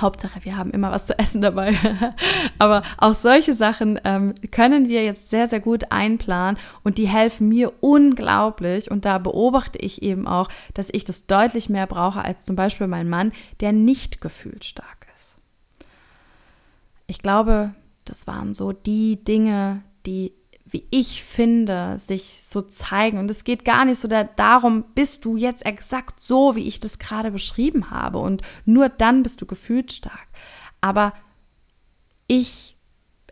Hauptsache, 0.00 0.44
wir 0.44 0.56
haben 0.56 0.70
immer 0.70 0.92
was 0.92 1.06
zu 1.06 1.18
essen 1.18 1.42
dabei. 1.42 1.76
Aber 2.58 2.82
auch 2.96 3.14
solche 3.14 3.52
Sachen 3.52 4.00
ähm, 4.04 4.34
können 4.52 4.88
wir 4.88 5.04
jetzt 5.04 5.30
sehr, 5.30 5.48
sehr 5.48 5.60
gut 5.60 5.90
einplanen 5.90 6.58
und 6.84 6.98
die 6.98 7.08
helfen 7.08 7.48
mir 7.48 7.72
unglaublich. 7.80 8.90
Und 8.90 9.04
da 9.04 9.18
beobachte 9.18 9.78
ich 9.78 10.02
eben 10.02 10.26
auch, 10.26 10.48
dass 10.74 10.88
ich 10.92 11.04
das 11.04 11.26
deutlich 11.26 11.68
mehr 11.68 11.86
brauche 11.86 12.22
als 12.22 12.44
zum 12.44 12.54
Beispiel 12.54 12.86
mein 12.86 13.08
Mann, 13.08 13.32
der 13.60 13.72
nicht 13.72 14.20
gefühlsstark 14.20 15.08
ist. 15.16 15.36
Ich 17.08 17.18
glaube, 17.18 17.74
das 18.08 18.26
waren 18.26 18.54
so 18.54 18.72
die 18.72 19.22
Dinge, 19.22 19.82
die, 20.06 20.32
wie 20.64 20.86
ich 20.90 21.22
finde, 21.22 21.98
sich 21.98 22.42
so 22.44 22.62
zeigen. 22.62 23.18
Und 23.18 23.30
es 23.30 23.44
geht 23.44 23.64
gar 23.64 23.84
nicht 23.84 23.98
so 23.98 24.08
darum, 24.08 24.84
bist 24.94 25.24
du 25.24 25.36
jetzt 25.36 25.64
exakt 25.66 26.20
so, 26.20 26.56
wie 26.56 26.66
ich 26.66 26.80
das 26.80 26.98
gerade 26.98 27.30
beschrieben 27.30 27.90
habe. 27.90 28.18
Und 28.18 28.42
nur 28.64 28.88
dann 28.88 29.22
bist 29.22 29.40
du 29.40 29.46
gefühlt 29.46 29.92
stark. 29.92 30.28
Aber 30.80 31.12
ich 32.26 32.76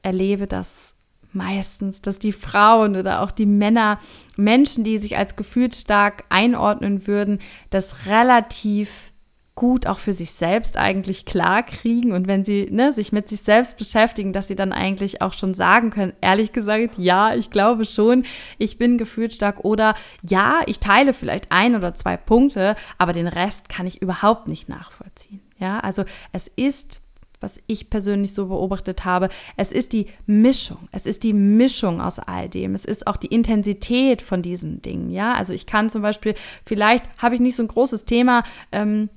erlebe 0.03 0.47
das 0.47 0.95
meistens, 1.33 2.03
dass 2.03 2.19
die 2.19 2.33
Frauen 2.33 2.97
oder 2.97 3.21
auch 3.23 3.31
die 3.31 3.47
Männer, 3.47 4.01
Menschen, 4.37 4.85
die 4.85 4.99
sich 4.99 5.17
als 5.17 5.37
gefühlt 5.37 5.75
stark 5.75 6.25
einordnen 6.31 7.07
würden, 7.07 7.41
das 7.71 8.07
relativ 8.07 9.13
gut 9.57 9.87
auch 9.87 9.99
für 9.99 10.13
sich 10.13 10.33
selbst 10.33 10.77
eigentlich 10.77 11.25
klar 11.25 11.63
kriegen 11.63 12.13
und 12.13 12.29
wenn 12.29 12.45
sie 12.45 12.69
ne, 12.71 12.93
sich 12.93 13.11
mit 13.11 13.27
sich 13.27 13.41
selbst 13.41 13.79
beschäftigen, 13.79 14.35
dass 14.35 14.49
sie 14.49 14.55
dann 14.55 14.73
eigentlich 14.73 15.23
auch 15.23 15.33
schon 15.33 15.55
sagen 15.55 15.91
können, 15.91 16.13
ehrlich 16.21 16.53
gesagt, 16.53 16.99
ja, 16.99 17.35
ich 17.35 17.51
glaube 17.51 17.87
schon, 17.87 18.27
ich 18.59 18.77
bin 18.77 18.99
gefühlsstark 18.99 19.65
oder 19.65 19.95
ja, 20.23 20.61
ich 20.67 20.79
teile 20.79 21.15
vielleicht 21.15 21.51
ein 21.51 21.75
oder 21.75 21.95
zwei 21.95 22.19
Punkte, 22.19 22.77
aber 22.99 23.15
den 23.15 23.27
Rest 23.27 23.71
kann 23.71 23.87
ich 23.87 24.03
überhaupt 24.03 24.47
nicht 24.47 24.69
nachvollziehen. 24.69 25.41
Ja, 25.59 25.81
also 25.81 26.05
es 26.33 26.49
ist 26.49 27.01
was 27.41 27.61
ich 27.67 27.91
persönlich 27.91 28.33
so 28.33 28.47
beobachtet 28.47 29.05
habe. 29.05 29.29
Es 29.59 29.71
ist 29.71 29.93
die 29.93 30.07
Mischung. 30.25 30.89
Es 30.91 31.05
ist 31.05 31.23
die 31.23 31.35
Mischung 31.35 32.01
aus 32.01 32.19
all 32.19 32.49
dem. 32.49 32.75
Es 32.75 32.87
ist 32.87 33.07
auch 33.07 33.19
die 33.19 33.27
Intensität 33.27 34.23
von 34.23 34.41
diesen 34.41 34.81
Dingen. 34.81 35.11
Ja, 35.11 35.35
also 35.35 35.53
ich 35.53 35.67
kann 35.67 35.91
zum 35.91 36.01
Beispiel, 36.01 36.35
vielleicht 36.65 37.05
habe 37.19 37.35
ich 37.35 37.41
nicht 37.43 37.55
so 37.55 37.63
ein 37.63 37.69
großes 37.69 38.07
Thema 38.07 38.43
ähm, 38.73 39.11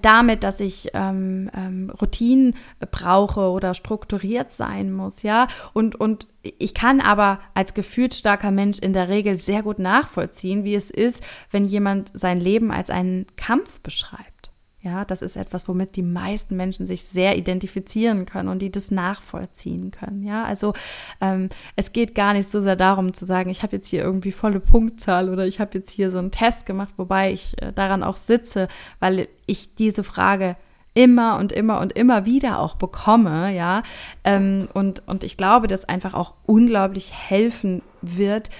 damit, 0.00 0.42
dass 0.42 0.60
ich 0.60 0.90
ähm, 0.94 1.50
ähm, 1.54 1.90
Routinen 2.00 2.54
brauche 2.90 3.50
oder 3.50 3.74
strukturiert 3.74 4.50
sein 4.50 4.92
muss, 4.92 5.22
ja. 5.22 5.48
Und, 5.72 5.96
und 5.96 6.26
ich 6.42 6.74
kann 6.74 7.00
aber 7.00 7.40
als 7.54 7.74
gefühlt 7.74 8.14
starker 8.14 8.50
Mensch 8.50 8.78
in 8.78 8.92
der 8.92 9.08
Regel 9.08 9.38
sehr 9.38 9.62
gut 9.62 9.78
nachvollziehen, 9.78 10.64
wie 10.64 10.74
es 10.74 10.90
ist, 10.90 11.22
wenn 11.50 11.66
jemand 11.66 12.10
sein 12.14 12.40
Leben 12.40 12.72
als 12.72 12.90
einen 12.90 13.26
Kampf 13.36 13.80
beschreibt. 13.80 14.31
Ja, 14.84 15.04
das 15.04 15.22
ist 15.22 15.36
etwas, 15.36 15.68
womit 15.68 15.94
die 15.94 16.02
meisten 16.02 16.56
Menschen 16.56 16.86
sich 16.86 17.04
sehr 17.04 17.38
identifizieren 17.38 18.26
können 18.26 18.48
und 18.48 18.60
die 18.60 18.72
das 18.72 18.90
nachvollziehen 18.90 19.92
können. 19.92 20.24
Ja, 20.24 20.44
also 20.44 20.74
ähm, 21.20 21.50
es 21.76 21.92
geht 21.92 22.16
gar 22.16 22.32
nicht 22.32 22.48
so 22.50 22.60
sehr 22.60 22.74
darum 22.74 23.14
zu 23.14 23.24
sagen, 23.24 23.48
ich 23.48 23.62
habe 23.62 23.76
jetzt 23.76 23.86
hier 23.86 24.02
irgendwie 24.02 24.32
volle 24.32 24.58
Punktzahl 24.58 25.28
oder 25.28 25.46
ich 25.46 25.60
habe 25.60 25.78
jetzt 25.78 25.90
hier 25.92 26.10
so 26.10 26.18
einen 26.18 26.32
Test 26.32 26.66
gemacht, 26.66 26.94
wobei 26.96 27.32
ich 27.32 27.54
äh, 27.62 27.72
daran 27.72 28.02
auch 28.02 28.16
sitze, 28.16 28.66
weil 28.98 29.28
ich 29.46 29.76
diese 29.76 30.02
Frage 30.02 30.56
immer 30.94 31.38
und 31.38 31.52
immer 31.52 31.80
und 31.80 31.92
immer 31.92 32.26
wieder 32.26 32.58
auch 32.58 32.74
bekomme, 32.74 33.54
ja. 33.54 33.84
Ähm, 34.24 34.68
und, 34.74 35.06
und 35.06 35.22
ich 35.22 35.36
glaube, 35.36 35.68
dass 35.68 35.84
einfach 35.84 36.14
auch 36.14 36.34
unglaublich 36.44 37.12
helfen 37.12 37.82
wird, 38.02 38.50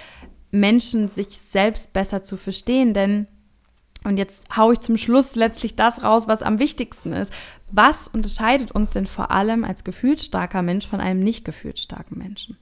Menschen 0.51 1.09
sich 1.09 1.37
selbst 1.37 1.91
besser 1.91 2.23
zu 2.23 2.37
verstehen, 2.37 2.93
denn 2.93 3.27
und 4.03 4.17
jetzt 4.17 4.55
haue 4.57 4.73
ich 4.73 4.79
zum 4.79 4.97
Schluss 4.97 5.35
letztlich 5.35 5.75
das 5.75 6.03
raus, 6.03 6.27
was 6.27 6.43
am 6.43 6.59
wichtigsten 6.59 7.13
ist. 7.13 7.33
Was 7.71 8.07
unterscheidet 8.07 8.71
uns 8.71 8.91
denn 8.91 9.05
vor 9.05 9.31
allem 9.31 9.63
als 9.63 9.83
gefühlsstarker 9.83 10.61
Mensch 10.61 10.87
von 10.87 10.99
einem 10.99 11.21
nicht 11.21 11.45
gefühlsstarken 11.45 12.17
Menschen? 12.17 12.57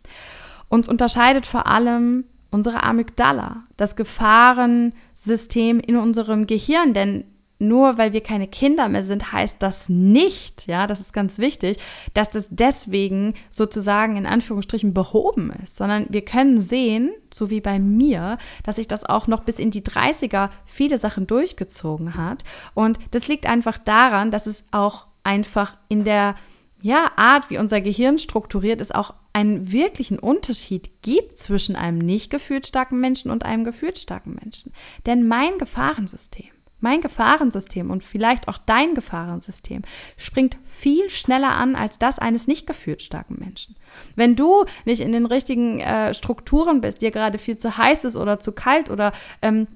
Uns 0.69 0.87
unterscheidet 0.87 1.45
vor 1.45 1.67
allem 1.67 2.25
unsere 2.51 2.83
Amygdala, 2.83 3.63
das 3.77 3.95
Gefahrensystem 3.95 5.79
in 5.79 5.95
unserem 5.97 6.47
Gehirn, 6.47 6.93
denn 6.93 7.25
nur 7.61 7.97
weil 7.97 8.11
wir 8.11 8.21
keine 8.21 8.47
Kinder 8.47 8.89
mehr 8.89 9.03
sind, 9.03 9.31
heißt 9.31 9.57
das 9.59 9.87
nicht, 9.87 10.67
ja, 10.67 10.87
das 10.87 10.99
ist 10.99 11.13
ganz 11.13 11.37
wichtig, 11.37 11.77
dass 12.13 12.31
das 12.31 12.47
deswegen 12.49 13.35
sozusagen 13.51 14.17
in 14.17 14.25
Anführungsstrichen 14.25 14.93
behoben 14.93 15.53
ist, 15.63 15.77
sondern 15.77 16.07
wir 16.09 16.25
können 16.25 16.59
sehen, 16.59 17.11
so 17.33 17.49
wie 17.49 17.61
bei 17.61 17.79
mir, 17.79 18.37
dass 18.63 18.75
sich 18.75 18.87
das 18.87 19.05
auch 19.05 19.27
noch 19.27 19.43
bis 19.43 19.59
in 19.59 19.71
die 19.71 19.83
30er 19.83 20.49
viele 20.65 20.97
Sachen 20.97 21.27
durchgezogen 21.27 22.15
hat. 22.15 22.43
Und 22.73 22.97
das 23.11 23.27
liegt 23.27 23.45
einfach 23.45 23.77
daran, 23.77 24.31
dass 24.31 24.47
es 24.47 24.65
auch 24.71 25.05
einfach 25.23 25.77
in 25.87 26.03
der 26.03 26.35
ja, 26.81 27.11
Art, 27.15 27.49
wie 27.49 27.59
unser 27.59 27.79
Gehirn 27.79 28.17
strukturiert 28.17 28.81
ist, 28.81 28.95
auch 28.95 29.13
einen 29.33 29.71
wirklichen 29.71 30.17
Unterschied 30.17 30.89
gibt 31.03 31.37
zwischen 31.37 31.75
einem 31.75 31.99
nicht 31.99 32.31
gefühlsstarken 32.31 32.99
Menschen 32.99 33.29
und 33.29 33.45
einem 33.45 33.63
gefühlsstarken 33.63 34.33
Menschen. 34.41 34.73
Denn 35.05 35.27
mein 35.27 35.59
Gefahrensystem 35.59 36.49
mein 36.81 37.01
Gefahrensystem 37.01 37.89
und 37.89 38.03
vielleicht 38.03 38.47
auch 38.47 38.57
dein 38.57 38.95
Gefahrensystem 38.95 39.81
springt 40.17 40.57
viel 40.63 41.09
schneller 41.09 41.51
an 41.51 41.75
als 41.75 41.99
das 41.99 42.19
eines 42.19 42.47
nicht 42.47 42.67
gefühlt 42.67 43.01
starken 43.01 43.37
Menschen. 43.39 43.75
Wenn 44.15 44.35
du 44.35 44.65
nicht 44.85 45.01
in 45.01 45.11
den 45.11 45.25
richtigen 45.25 45.79
äh, 45.79 46.13
Strukturen 46.13 46.81
bist, 46.81 47.01
dir 47.01 47.11
gerade 47.11 47.37
viel 47.37 47.57
zu 47.57 47.77
heiß 47.77 48.05
ist 48.05 48.15
oder 48.15 48.39
zu 48.39 48.51
kalt 48.51 48.89
oder 48.89 49.11
ähm, 49.41 49.67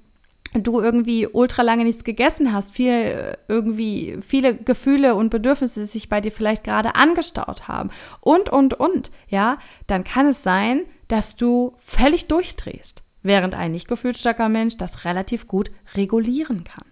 du 0.63 0.79
irgendwie 0.81 1.27
ultra 1.27 1.61
lange 1.61 1.83
nichts 1.83 2.03
gegessen 2.03 2.53
hast, 2.53 2.73
viel 2.73 2.91
äh, 2.91 3.37
irgendwie 3.47 4.17
viele 4.21 4.55
Gefühle 4.55 5.15
und 5.15 5.29
Bedürfnisse 5.29 5.85
sich 5.85 6.09
bei 6.09 6.21
dir 6.21 6.31
vielleicht 6.31 6.63
gerade 6.63 6.95
angestaut 6.95 7.67
haben 7.67 7.89
und 8.21 8.49
und 8.49 8.73
und, 8.73 9.11
ja, 9.27 9.57
dann 9.87 10.03
kann 10.03 10.27
es 10.27 10.43
sein, 10.43 10.83
dass 11.07 11.35
du 11.35 11.73
völlig 11.77 12.27
durchdrehst, 12.27 13.03
während 13.21 13.53
ein 13.53 13.71
nicht 13.71 13.87
gefühlsstarker 13.87 14.49
Mensch 14.49 14.77
das 14.77 15.05
relativ 15.05 15.47
gut 15.47 15.71
regulieren 15.95 16.63
kann. 16.63 16.85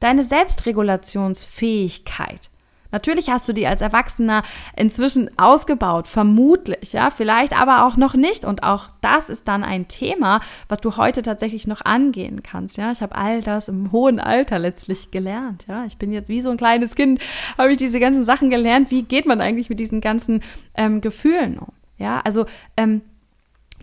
Deine 0.00 0.24
Selbstregulationsfähigkeit. 0.24 2.50
Natürlich 2.92 3.30
hast 3.30 3.48
du 3.48 3.52
die 3.52 3.66
als 3.66 3.82
Erwachsener 3.82 4.42
inzwischen 4.76 5.30
ausgebaut, 5.38 6.06
vermutlich, 6.06 6.92
ja, 6.92 7.10
vielleicht 7.10 7.58
aber 7.58 7.84
auch 7.84 7.96
noch 7.96 8.14
nicht. 8.14 8.44
Und 8.44 8.62
auch 8.62 8.88
das 9.00 9.28
ist 9.28 9.48
dann 9.48 9.64
ein 9.64 9.88
Thema, 9.88 10.40
was 10.68 10.80
du 10.80 10.96
heute 10.96 11.22
tatsächlich 11.22 11.66
noch 11.66 11.84
angehen 11.84 12.42
kannst, 12.42 12.76
ja. 12.76 12.92
Ich 12.92 13.02
habe 13.02 13.14
all 13.14 13.42
das 13.42 13.68
im 13.68 13.92
hohen 13.92 14.20
Alter 14.20 14.58
letztlich 14.58 15.10
gelernt, 15.10 15.64
ja. 15.68 15.84
Ich 15.84 15.98
bin 15.98 16.12
jetzt 16.12 16.28
wie 16.28 16.40
so 16.40 16.50
ein 16.50 16.56
kleines 16.56 16.94
Kind, 16.94 17.20
habe 17.58 17.72
ich 17.72 17.78
diese 17.78 18.00
ganzen 18.00 18.24
Sachen 18.24 18.50
gelernt. 18.50 18.90
Wie 18.90 19.02
geht 19.02 19.26
man 19.26 19.40
eigentlich 19.40 19.68
mit 19.68 19.80
diesen 19.80 20.00
ganzen 20.00 20.42
ähm, 20.74 21.00
Gefühlen 21.00 21.58
um? 21.58 21.72
Ja, 21.98 22.20
also 22.24 22.46
ähm, 22.76 23.02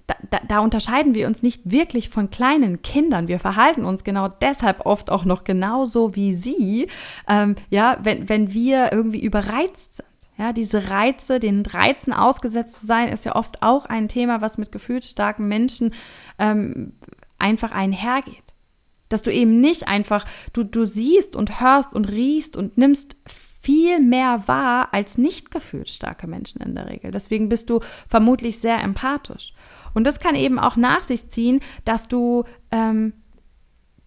da, 0.07 0.39
da, 0.47 0.59
unterscheiden 0.59 1.15
wir 1.15 1.27
uns 1.27 1.43
nicht 1.43 1.71
wirklich 1.71 2.09
von 2.09 2.29
kleinen 2.29 2.81
Kindern. 2.81 3.27
Wir 3.27 3.39
verhalten 3.39 3.85
uns 3.85 4.03
genau 4.03 4.27
deshalb 4.27 4.85
oft 4.85 5.09
auch 5.09 5.23
noch 5.25 5.43
genauso 5.43 6.15
wie 6.15 6.35
sie, 6.35 6.87
ähm, 7.27 7.55
ja, 7.69 7.97
wenn, 8.03 8.27
wenn 8.27 8.53
wir 8.53 8.91
irgendwie 8.91 9.21
überreizt 9.21 9.95
sind. 9.95 10.07
Ja, 10.35 10.51
diese 10.51 10.89
Reize, 10.89 11.39
den 11.39 11.63
Reizen 11.63 12.11
ausgesetzt 12.11 12.81
zu 12.81 12.87
sein, 12.87 13.09
ist 13.09 13.23
ja 13.23 13.35
oft 13.35 13.61
auch 13.61 13.85
ein 13.85 14.07
Thema, 14.07 14.41
was 14.41 14.57
mit 14.57 14.71
gefühlsstarken 14.71 15.47
Menschen 15.47 15.93
ähm, 16.39 16.93
einfach 17.37 17.71
einhergeht. 17.71 18.43
Dass 19.09 19.21
du 19.21 19.31
eben 19.31 19.61
nicht 19.61 19.87
einfach, 19.87 20.25
du, 20.51 20.63
du 20.63 20.85
siehst 20.85 21.35
und 21.35 21.61
hörst 21.61 21.93
und 21.93 22.09
riechst 22.09 22.57
und 22.57 22.79
nimmst 22.79 23.15
viel 23.63 24.01
mehr 24.01 24.47
wahr 24.47 24.89
als 24.91 25.17
nicht 25.17 25.49
gefühlsstarke 25.49 26.27
Menschen 26.27 26.61
in 26.61 26.75
der 26.75 26.89
Regel. 26.89 27.11
Deswegen 27.11 27.47
bist 27.47 27.69
du 27.69 27.79
vermutlich 28.09 28.59
sehr 28.59 28.83
empathisch. 28.83 29.53
Und 29.93 30.05
das 30.05 30.19
kann 30.19 30.35
eben 30.35 30.59
auch 30.59 30.75
nach 30.75 31.01
sich 31.01 31.29
ziehen, 31.29 31.61
dass 31.85 32.09
du 32.09 32.43
ähm, 32.71 33.13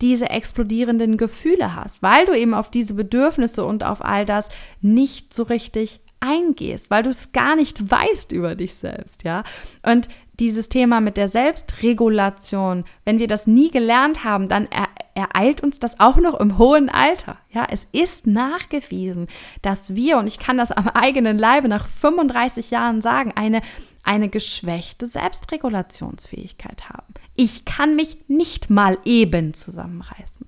diese 0.02 0.28
explodierenden 0.28 1.16
Gefühle 1.16 1.74
hast, 1.74 2.02
weil 2.02 2.26
du 2.26 2.36
eben 2.36 2.52
auf 2.52 2.70
diese 2.70 2.94
Bedürfnisse 2.94 3.64
und 3.64 3.82
auf 3.82 4.04
all 4.04 4.26
das 4.26 4.50
nicht 4.82 5.32
so 5.32 5.44
richtig 5.44 6.00
eingehst, 6.20 6.90
weil 6.90 7.02
du 7.02 7.10
es 7.10 7.32
gar 7.32 7.56
nicht 7.56 7.90
weißt 7.90 8.32
über 8.32 8.56
dich 8.56 8.74
selbst, 8.74 9.24
ja. 9.24 9.42
Und 9.82 10.08
dieses 10.38 10.68
Thema 10.68 11.00
mit 11.00 11.16
der 11.16 11.28
Selbstregulation, 11.28 12.84
wenn 13.06 13.18
wir 13.18 13.28
das 13.28 13.46
nie 13.46 13.70
gelernt 13.70 14.22
haben, 14.22 14.48
dann 14.48 14.68
ereilt 15.16 15.62
uns 15.62 15.80
das 15.80 15.98
auch 15.98 16.16
noch 16.16 16.38
im 16.38 16.58
hohen 16.58 16.88
Alter. 16.88 17.38
Ja, 17.50 17.66
es 17.70 17.86
ist 17.92 18.26
nachgewiesen, 18.26 19.28
dass 19.62 19.94
wir, 19.94 20.18
und 20.18 20.26
ich 20.26 20.38
kann 20.38 20.58
das 20.58 20.70
am 20.70 20.88
eigenen 20.88 21.38
Leibe 21.38 21.68
nach 21.68 21.88
35 21.88 22.70
Jahren 22.70 23.00
sagen, 23.00 23.32
eine, 23.34 23.62
eine 24.02 24.28
geschwächte 24.28 25.06
Selbstregulationsfähigkeit 25.06 26.90
haben. 26.90 27.14
Ich 27.34 27.64
kann 27.64 27.96
mich 27.96 28.28
nicht 28.28 28.68
mal 28.68 28.98
eben 29.04 29.54
zusammenreißen. 29.54 30.46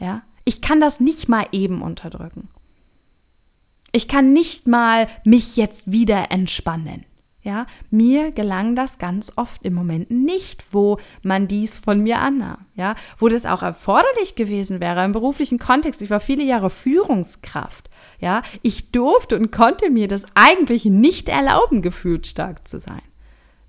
Ja, 0.00 0.22
ich 0.44 0.62
kann 0.62 0.80
das 0.80 0.98
nicht 0.98 1.28
mal 1.28 1.46
eben 1.52 1.82
unterdrücken. 1.82 2.48
Ich 3.92 4.08
kann 4.08 4.32
nicht 4.32 4.66
mal 4.66 5.08
mich 5.24 5.56
jetzt 5.56 5.92
wieder 5.92 6.30
entspannen. 6.30 7.04
Ja, 7.44 7.66
mir 7.90 8.32
gelang 8.32 8.74
das 8.74 8.98
ganz 8.98 9.30
oft 9.36 9.62
im 9.64 9.74
Moment 9.74 10.10
nicht, 10.10 10.64
wo 10.72 10.98
man 11.22 11.46
dies 11.46 11.78
von 11.78 12.02
mir 12.02 12.18
annahm. 12.18 12.64
Ja, 12.74 12.94
wo 13.18 13.28
das 13.28 13.44
auch 13.44 13.62
erforderlich 13.62 14.34
gewesen 14.34 14.80
wäre 14.80 15.04
im 15.04 15.12
beruflichen 15.12 15.58
Kontext. 15.58 16.00
Ich 16.00 16.08
war 16.08 16.20
viele 16.20 16.42
Jahre 16.42 16.70
Führungskraft. 16.70 17.90
Ja, 18.18 18.42
ich 18.62 18.92
durfte 18.92 19.36
und 19.36 19.52
konnte 19.52 19.90
mir 19.90 20.08
das 20.08 20.24
eigentlich 20.34 20.86
nicht 20.86 21.28
erlauben, 21.28 21.82
gefühlt 21.82 22.26
stark 22.26 22.66
zu 22.66 22.80
sein. 22.80 23.02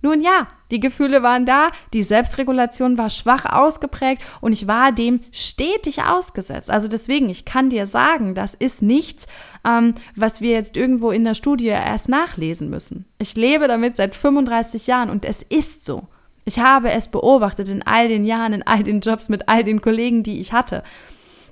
Nun 0.05 0.21
ja, 0.21 0.47
die 0.69 0.79
Gefühle 0.79 1.23
waren 1.23 1.47
da, 1.47 1.71
die 1.91 2.03
Selbstregulation 2.03 2.99
war 2.99 3.09
schwach 3.09 3.45
ausgeprägt 3.51 4.21
und 4.39 4.51
ich 4.51 4.67
war 4.67 4.91
dem 4.91 5.21
stetig 5.31 6.03
ausgesetzt. 6.03 6.69
Also 6.69 6.87
deswegen, 6.87 7.27
ich 7.27 7.43
kann 7.43 7.71
dir 7.71 7.87
sagen, 7.87 8.35
das 8.35 8.53
ist 8.53 8.83
nichts, 8.83 9.25
ähm, 9.65 9.95
was 10.15 10.41
wir 10.41 10.51
jetzt 10.51 10.77
irgendwo 10.77 11.09
in 11.09 11.23
der 11.23 11.33
Studie 11.33 11.69
erst 11.69 12.07
nachlesen 12.07 12.69
müssen. 12.69 13.05
Ich 13.17 13.35
lebe 13.35 13.67
damit 13.67 13.95
seit 13.95 14.13
35 14.13 14.85
Jahren 14.85 15.09
und 15.09 15.25
es 15.25 15.41
ist 15.41 15.85
so. 15.85 16.07
Ich 16.45 16.59
habe 16.59 16.91
es 16.91 17.07
beobachtet 17.07 17.67
in 17.67 17.81
all 17.81 18.07
den 18.07 18.25
Jahren, 18.25 18.53
in 18.53 18.61
all 18.61 18.83
den 18.83 18.99
Jobs 18.99 19.27
mit 19.27 19.49
all 19.49 19.63
den 19.63 19.81
Kollegen, 19.81 20.21
die 20.21 20.39
ich 20.39 20.53
hatte. 20.53 20.83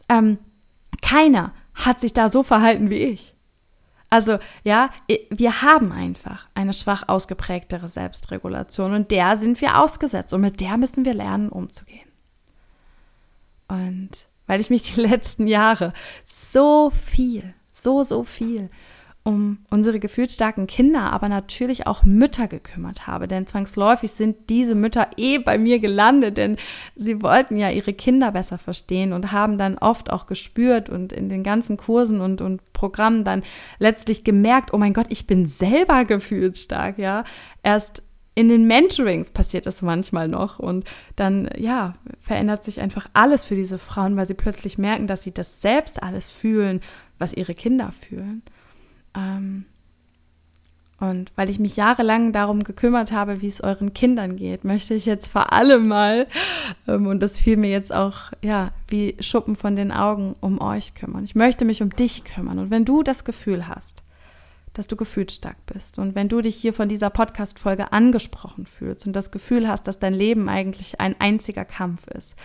Ähm, 0.10 0.38
keiner 1.02 1.54
hat 1.74 2.00
sich 2.00 2.14
da 2.14 2.30
so 2.30 2.44
verhalten 2.44 2.92
wie 2.92 2.98
ich. 2.98 3.34
Also 4.14 4.38
ja, 4.64 4.92
wir 5.32 5.64
haben 5.64 5.92
einfach 5.92 6.46
eine 6.54 6.74
schwach 6.74 7.08
ausgeprägtere 7.08 7.90
Selbstregulation 7.90 8.94
und 8.94 9.10
der 9.10 9.38
sind 9.38 9.60
wir 9.60 9.82
ausgesetzt 9.82 10.34
und 10.34 10.42
mit 10.42 10.62
der 10.62 10.78
müssen 10.78 11.04
wir 11.04 11.16
lernen 11.16 11.50
umzugehen. 11.50 12.08
Und 13.68 14.12
weil 14.46 14.62
ich 14.62 14.70
mich 14.70 14.94
die 14.94 15.02
letzten 15.02 15.48
Jahre 15.48 15.94
so 16.26 16.92
viel, 16.92 17.56
so, 17.72 18.04
so 18.04 18.24
viel 18.24 18.70
um 19.26 19.60
unsere 19.70 20.00
gefühlsstarken 20.00 20.68
Kinder, 20.68 21.14
aber 21.14 21.30
natürlich 21.30 21.88
auch 21.88 22.04
Mütter 22.04 22.48
gekümmert 22.48 23.08
habe. 23.08 23.28
Denn 23.28 23.48
zwangsläufig 23.48 24.12
sind 24.12 24.50
diese 24.50 24.76
Mütter 24.76 25.08
eh 25.16 25.38
bei 25.38 25.58
mir 25.58 25.80
gelandet, 25.80 26.36
denn 26.36 26.58
sie 26.96 27.22
wollten 27.22 27.58
ja 27.58 27.70
ihre 27.70 27.94
Kinder 27.94 28.34
besser 28.34 28.58
verstehen 28.58 29.14
und 29.14 29.32
haben 29.32 29.58
dann 29.58 29.78
oft 29.78 30.12
auch 30.12 30.26
gespürt 30.26 30.90
und 30.90 31.14
in 31.14 31.30
den 31.30 31.42
ganzen 31.42 31.78
Kursen 31.78 32.20
und, 32.20 32.42
und 32.42 32.74
Programmen 32.74 33.24
dann 33.24 33.44
letztlich 33.80 34.26
gemerkt, 34.26 34.74
oh 34.74 34.78
mein 34.78 34.94
Gott, 34.94 35.08
ich 35.10 35.26
bin 35.26 35.46
selber 35.46 36.04
gefühlsstark, 36.04 36.98
ja. 36.98 37.24
Erst 37.64 38.04
in 38.36 38.50
den 38.50 38.68
Mentorings 38.68 39.32
passiert 39.32 39.68
das 39.68 39.82
manchmal 39.82 40.28
noch 40.28 40.60
und 40.60 40.86
dann, 41.16 41.50
ja, 41.56 41.94
verändert 42.20 42.66
sich 42.66 42.82
einfach 42.82 43.08
alles 43.14 43.46
für 43.46 43.56
diese 43.56 43.78
Frauen, 43.78 44.18
weil 44.18 44.26
sie 44.26 44.34
plötzlich 44.34 44.78
merken, 44.78 45.08
dass 45.08 45.24
sie 45.24 45.34
das 45.34 45.62
selbst 45.62 46.02
alles 46.02 46.30
fühlen, 46.32 46.82
was 47.20 47.34
ihre 47.34 47.54
Kinder 47.54 47.92
fühlen. 47.92 48.42
Ähm, 49.16 49.66
und 51.00 51.34
weil 51.36 51.50
ich 51.50 51.60
mich 51.60 51.76
jahrelang 51.76 52.32
darum 52.32 52.64
gekümmert 52.64 53.12
habe, 53.12 53.42
wie 53.42 53.48
es 53.48 53.62
euren 53.62 53.94
Kindern 53.94 54.38
geht, 54.38 54.64
möchte 54.64 54.94
ich 54.94 55.06
jetzt 55.06 55.28
vor 55.28 55.52
allem 55.52 55.88
mal, 55.88 56.28
ähm, 56.88 57.08
und 57.08 57.22
das 57.22 57.38
fiel 57.38 57.58
mir 57.58 57.70
jetzt 57.70 57.94
auch, 57.94 58.32
ja, 58.42 58.72
wie 58.88 59.18
Schuppen 59.20 59.58
von 59.58 59.76
den 59.76 59.92
Augen, 59.92 60.36
um 60.40 60.62
euch 60.62 60.96
kümmern. 60.96 61.26
Ich 61.26 61.36
möchte 61.36 61.66
mich 61.66 61.82
um 61.82 61.90
dich 61.90 62.24
kümmern. 62.24 62.58
Und 62.58 62.72
wenn 62.72 62.86
du 62.86 63.04
das 63.04 63.26
Gefühl 63.26 63.68
hast, 63.68 64.04
dass 64.74 64.88
du 64.88 64.96
gefühlsstark 64.96 65.58
bist 65.68 66.00
und 66.00 66.16
wenn 66.16 66.30
du 66.30 66.42
dich 66.42 66.56
hier 66.56 66.74
von 66.74 66.90
dieser 66.90 67.10
Podcast-Folge 67.10 67.92
angesprochen 67.92 68.66
fühlst 68.66 69.06
und 69.06 69.14
das 69.14 69.32
Gefühl 69.32 69.68
hast, 69.68 69.88
dass 69.88 70.00
dein 70.00 70.14
Leben 70.14 70.50
eigentlich 70.50 71.00
ein 71.00 71.16
einziger 71.20 71.64
Kampf 71.64 72.08
ist, 72.08 72.36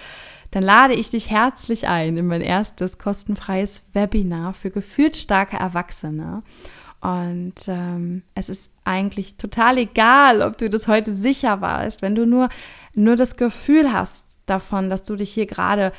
dann 0.50 0.62
lade 0.62 0.94
ich 0.94 1.10
dich 1.10 1.30
herzlich 1.30 1.86
ein 1.86 2.16
in 2.16 2.26
mein 2.26 2.40
erstes 2.40 2.98
kostenfreies 2.98 3.82
Webinar 3.92 4.54
für 4.54 4.70
gefühlsstarke 4.70 5.56
Erwachsene. 5.56 6.42
Und 7.00 7.54
ähm, 7.68 8.22
es 8.34 8.48
ist 8.48 8.72
eigentlich 8.84 9.36
total 9.36 9.78
egal, 9.78 10.42
ob 10.42 10.58
du 10.58 10.68
das 10.68 10.88
heute 10.88 11.14
sicher 11.14 11.60
warst, 11.60 12.02
wenn 12.02 12.14
du 12.14 12.26
nur, 12.26 12.48
nur 12.94 13.14
das 13.14 13.36
Gefühl 13.36 13.92
hast 13.92 14.38
davon, 14.46 14.90
dass 14.90 15.04
du 15.04 15.14
dich 15.14 15.30
hier 15.30 15.46
gerade 15.46 15.92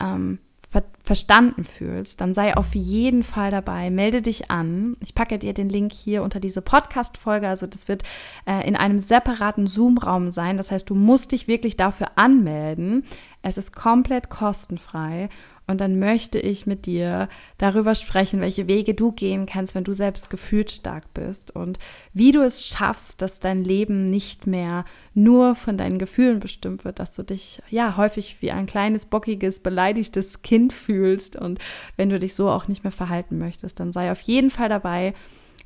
ähm, 0.00 0.38
ver 0.76 0.84
verstanden 1.02 1.62
fühlst, 1.62 2.20
dann 2.20 2.34
sei 2.34 2.56
auf 2.56 2.74
jeden 2.74 3.22
Fall 3.22 3.52
dabei. 3.52 3.90
Melde 3.90 4.22
dich 4.22 4.50
an. 4.50 4.96
Ich 5.00 5.14
packe 5.14 5.38
dir 5.38 5.54
den 5.54 5.68
Link 5.68 5.92
hier 5.92 6.24
unter 6.24 6.40
diese 6.40 6.62
Podcast-Folge. 6.62 7.48
Also 7.48 7.68
das 7.68 7.86
wird 7.86 8.02
äh, 8.44 8.66
in 8.66 8.74
einem 8.74 8.98
separaten 8.98 9.68
Zoom-Raum 9.68 10.32
sein. 10.32 10.56
Das 10.56 10.72
heißt, 10.72 10.90
du 10.90 10.96
musst 10.96 11.30
dich 11.30 11.46
wirklich 11.46 11.76
dafür 11.76 12.08
anmelden. 12.16 13.04
Es 13.40 13.56
ist 13.56 13.76
komplett 13.76 14.30
kostenfrei 14.30 15.28
und 15.66 15.80
dann 15.80 15.98
möchte 15.98 16.38
ich 16.38 16.66
mit 16.66 16.86
dir 16.86 17.28
darüber 17.58 17.96
sprechen, 17.96 18.40
welche 18.40 18.68
Wege 18.68 18.94
du 18.94 19.10
gehen 19.10 19.46
kannst, 19.46 19.74
wenn 19.74 19.82
du 19.82 19.92
selbst 19.92 20.30
gefühlt 20.30 20.70
stark 20.70 21.12
bist. 21.12 21.50
Und 21.50 21.80
wie 22.12 22.30
du 22.30 22.40
es 22.42 22.66
schaffst, 22.66 23.20
dass 23.20 23.40
dein 23.40 23.64
Leben 23.64 24.08
nicht 24.08 24.46
mehr 24.46 24.84
nur 25.12 25.56
von 25.56 25.76
deinen 25.76 25.98
Gefühlen 25.98 26.38
bestimmt 26.38 26.84
wird, 26.84 27.00
dass 27.00 27.14
du 27.14 27.24
dich 27.24 27.60
ja 27.68 27.96
häufig 27.96 28.36
wie 28.40 28.52
ein 28.52 28.66
kleines, 28.66 29.06
bockiges, 29.06 29.60
beleidigtes 29.60 30.42
Kind 30.42 30.72
fühlst. 30.72 31.34
Und 31.34 31.58
wenn 31.96 32.10
du 32.10 32.20
dich 32.20 32.34
so 32.34 32.48
auch 32.48 32.68
nicht 32.68 32.84
mehr 32.84 32.92
verhalten 32.92 33.36
möchtest, 33.38 33.80
dann 33.80 33.90
sei 33.90 34.12
auf 34.12 34.20
jeden 34.20 34.50
Fall 34.50 34.68
dabei. 34.68 35.14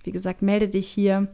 Wie 0.03 0.12
gesagt, 0.12 0.40
melde 0.40 0.68
dich 0.70 0.88
hier 0.88 1.28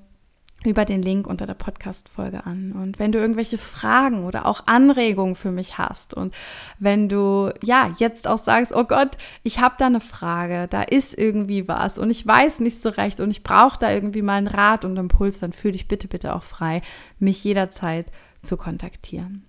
über 0.66 0.84
den 0.84 1.02
Link 1.02 1.26
unter 1.26 1.46
der 1.46 1.54
Podcast-Folge 1.54 2.44
an. 2.44 2.72
Und 2.72 2.98
wenn 2.98 3.12
du 3.12 3.18
irgendwelche 3.18 3.58
Fragen 3.58 4.24
oder 4.24 4.46
auch 4.46 4.66
Anregungen 4.66 5.34
für 5.34 5.50
mich 5.50 5.78
hast 5.78 6.14
und 6.14 6.34
wenn 6.78 7.08
du 7.08 7.52
ja 7.62 7.94
jetzt 7.98 8.28
auch 8.28 8.38
sagst, 8.38 8.74
oh 8.74 8.84
Gott, 8.84 9.16
ich 9.42 9.60
habe 9.60 9.76
da 9.78 9.86
eine 9.86 10.00
Frage, 10.00 10.68
da 10.68 10.82
ist 10.82 11.16
irgendwie 11.16 11.68
was 11.68 11.98
und 11.98 12.10
ich 12.10 12.26
weiß 12.26 12.60
nicht 12.60 12.80
so 12.80 12.90
recht 12.90 13.20
und 13.20 13.30
ich 13.30 13.42
brauche 13.42 13.78
da 13.78 13.90
irgendwie 13.90 14.22
mal 14.22 14.34
einen 14.34 14.48
Rat 14.48 14.84
und 14.84 14.96
Impuls, 14.96 15.38
dann 15.38 15.52
fühle 15.52 15.72
dich 15.72 15.88
bitte, 15.88 16.08
bitte 16.08 16.34
auch 16.34 16.42
frei, 16.42 16.82
mich 17.18 17.42
jederzeit 17.44 18.06
zu 18.42 18.56
kontaktieren. 18.56 19.45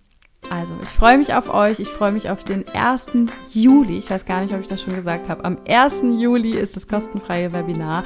Also, 0.49 0.73
ich 0.81 0.89
freue 0.89 1.17
mich 1.17 1.33
auf 1.33 1.53
euch. 1.53 1.79
Ich 1.79 1.89
freue 1.89 2.11
mich 2.11 2.29
auf 2.29 2.43
den 2.43 2.65
1. 2.73 3.07
Juli. 3.51 3.97
Ich 3.97 4.09
weiß 4.09 4.25
gar 4.25 4.41
nicht, 4.41 4.53
ob 4.53 4.61
ich 4.61 4.67
das 4.67 4.81
schon 4.81 4.95
gesagt 4.95 5.29
habe. 5.29 5.43
Am 5.43 5.57
1. 5.67 6.17
Juli 6.17 6.51
ist 6.51 6.75
das 6.75 6.87
kostenfreie 6.87 7.51
Webinar. 7.51 8.03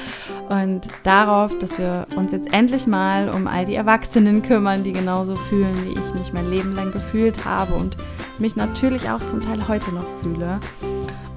Und 0.49 0.81
darauf, 1.03 1.57
dass 1.59 1.77
wir 1.77 2.07
uns 2.15 2.31
jetzt 2.31 2.53
endlich 2.53 2.87
mal 2.87 3.29
um 3.29 3.47
all 3.47 3.65
die 3.65 3.75
Erwachsenen 3.75 4.41
kümmern, 4.41 4.83
die 4.83 4.91
genauso 4.91 5.35
fühlen, 5.35 5.75
wie 5.85 5.91
ich 5.91 6.13
mich 6.19 6.33
mein 6.33 6.49
Leben 6.49 6.75
lang 6.75 6.91
gefühlt 6.91 7.45
habe 7.45 7.73
und 7.75 7.95
mich 8.39 8.55
natürlich 8.55 9.09
auch 9.09 9.23
zum 9.25 9.39
Teil 9.39 9.67
heute 9.67 9.91
noch 9.91 10.07
fühle. 10.23 10.59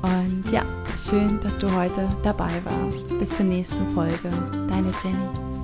Und 0.02 0.50
ja, 0.50 0.62
schön, 0.98 1.40
dass 1.42 1.58
du 1.58 1.70
heute 1.74 2.08
dabei 2.22 2.50
warst. 2.64 3.08
Bis 3.18 3.30
zur 3.30 3.46
nächsten 3.46 3.94
Folge. 3.94 4.30
Deine 4.68 4.90
Jenny. 5.02 5.63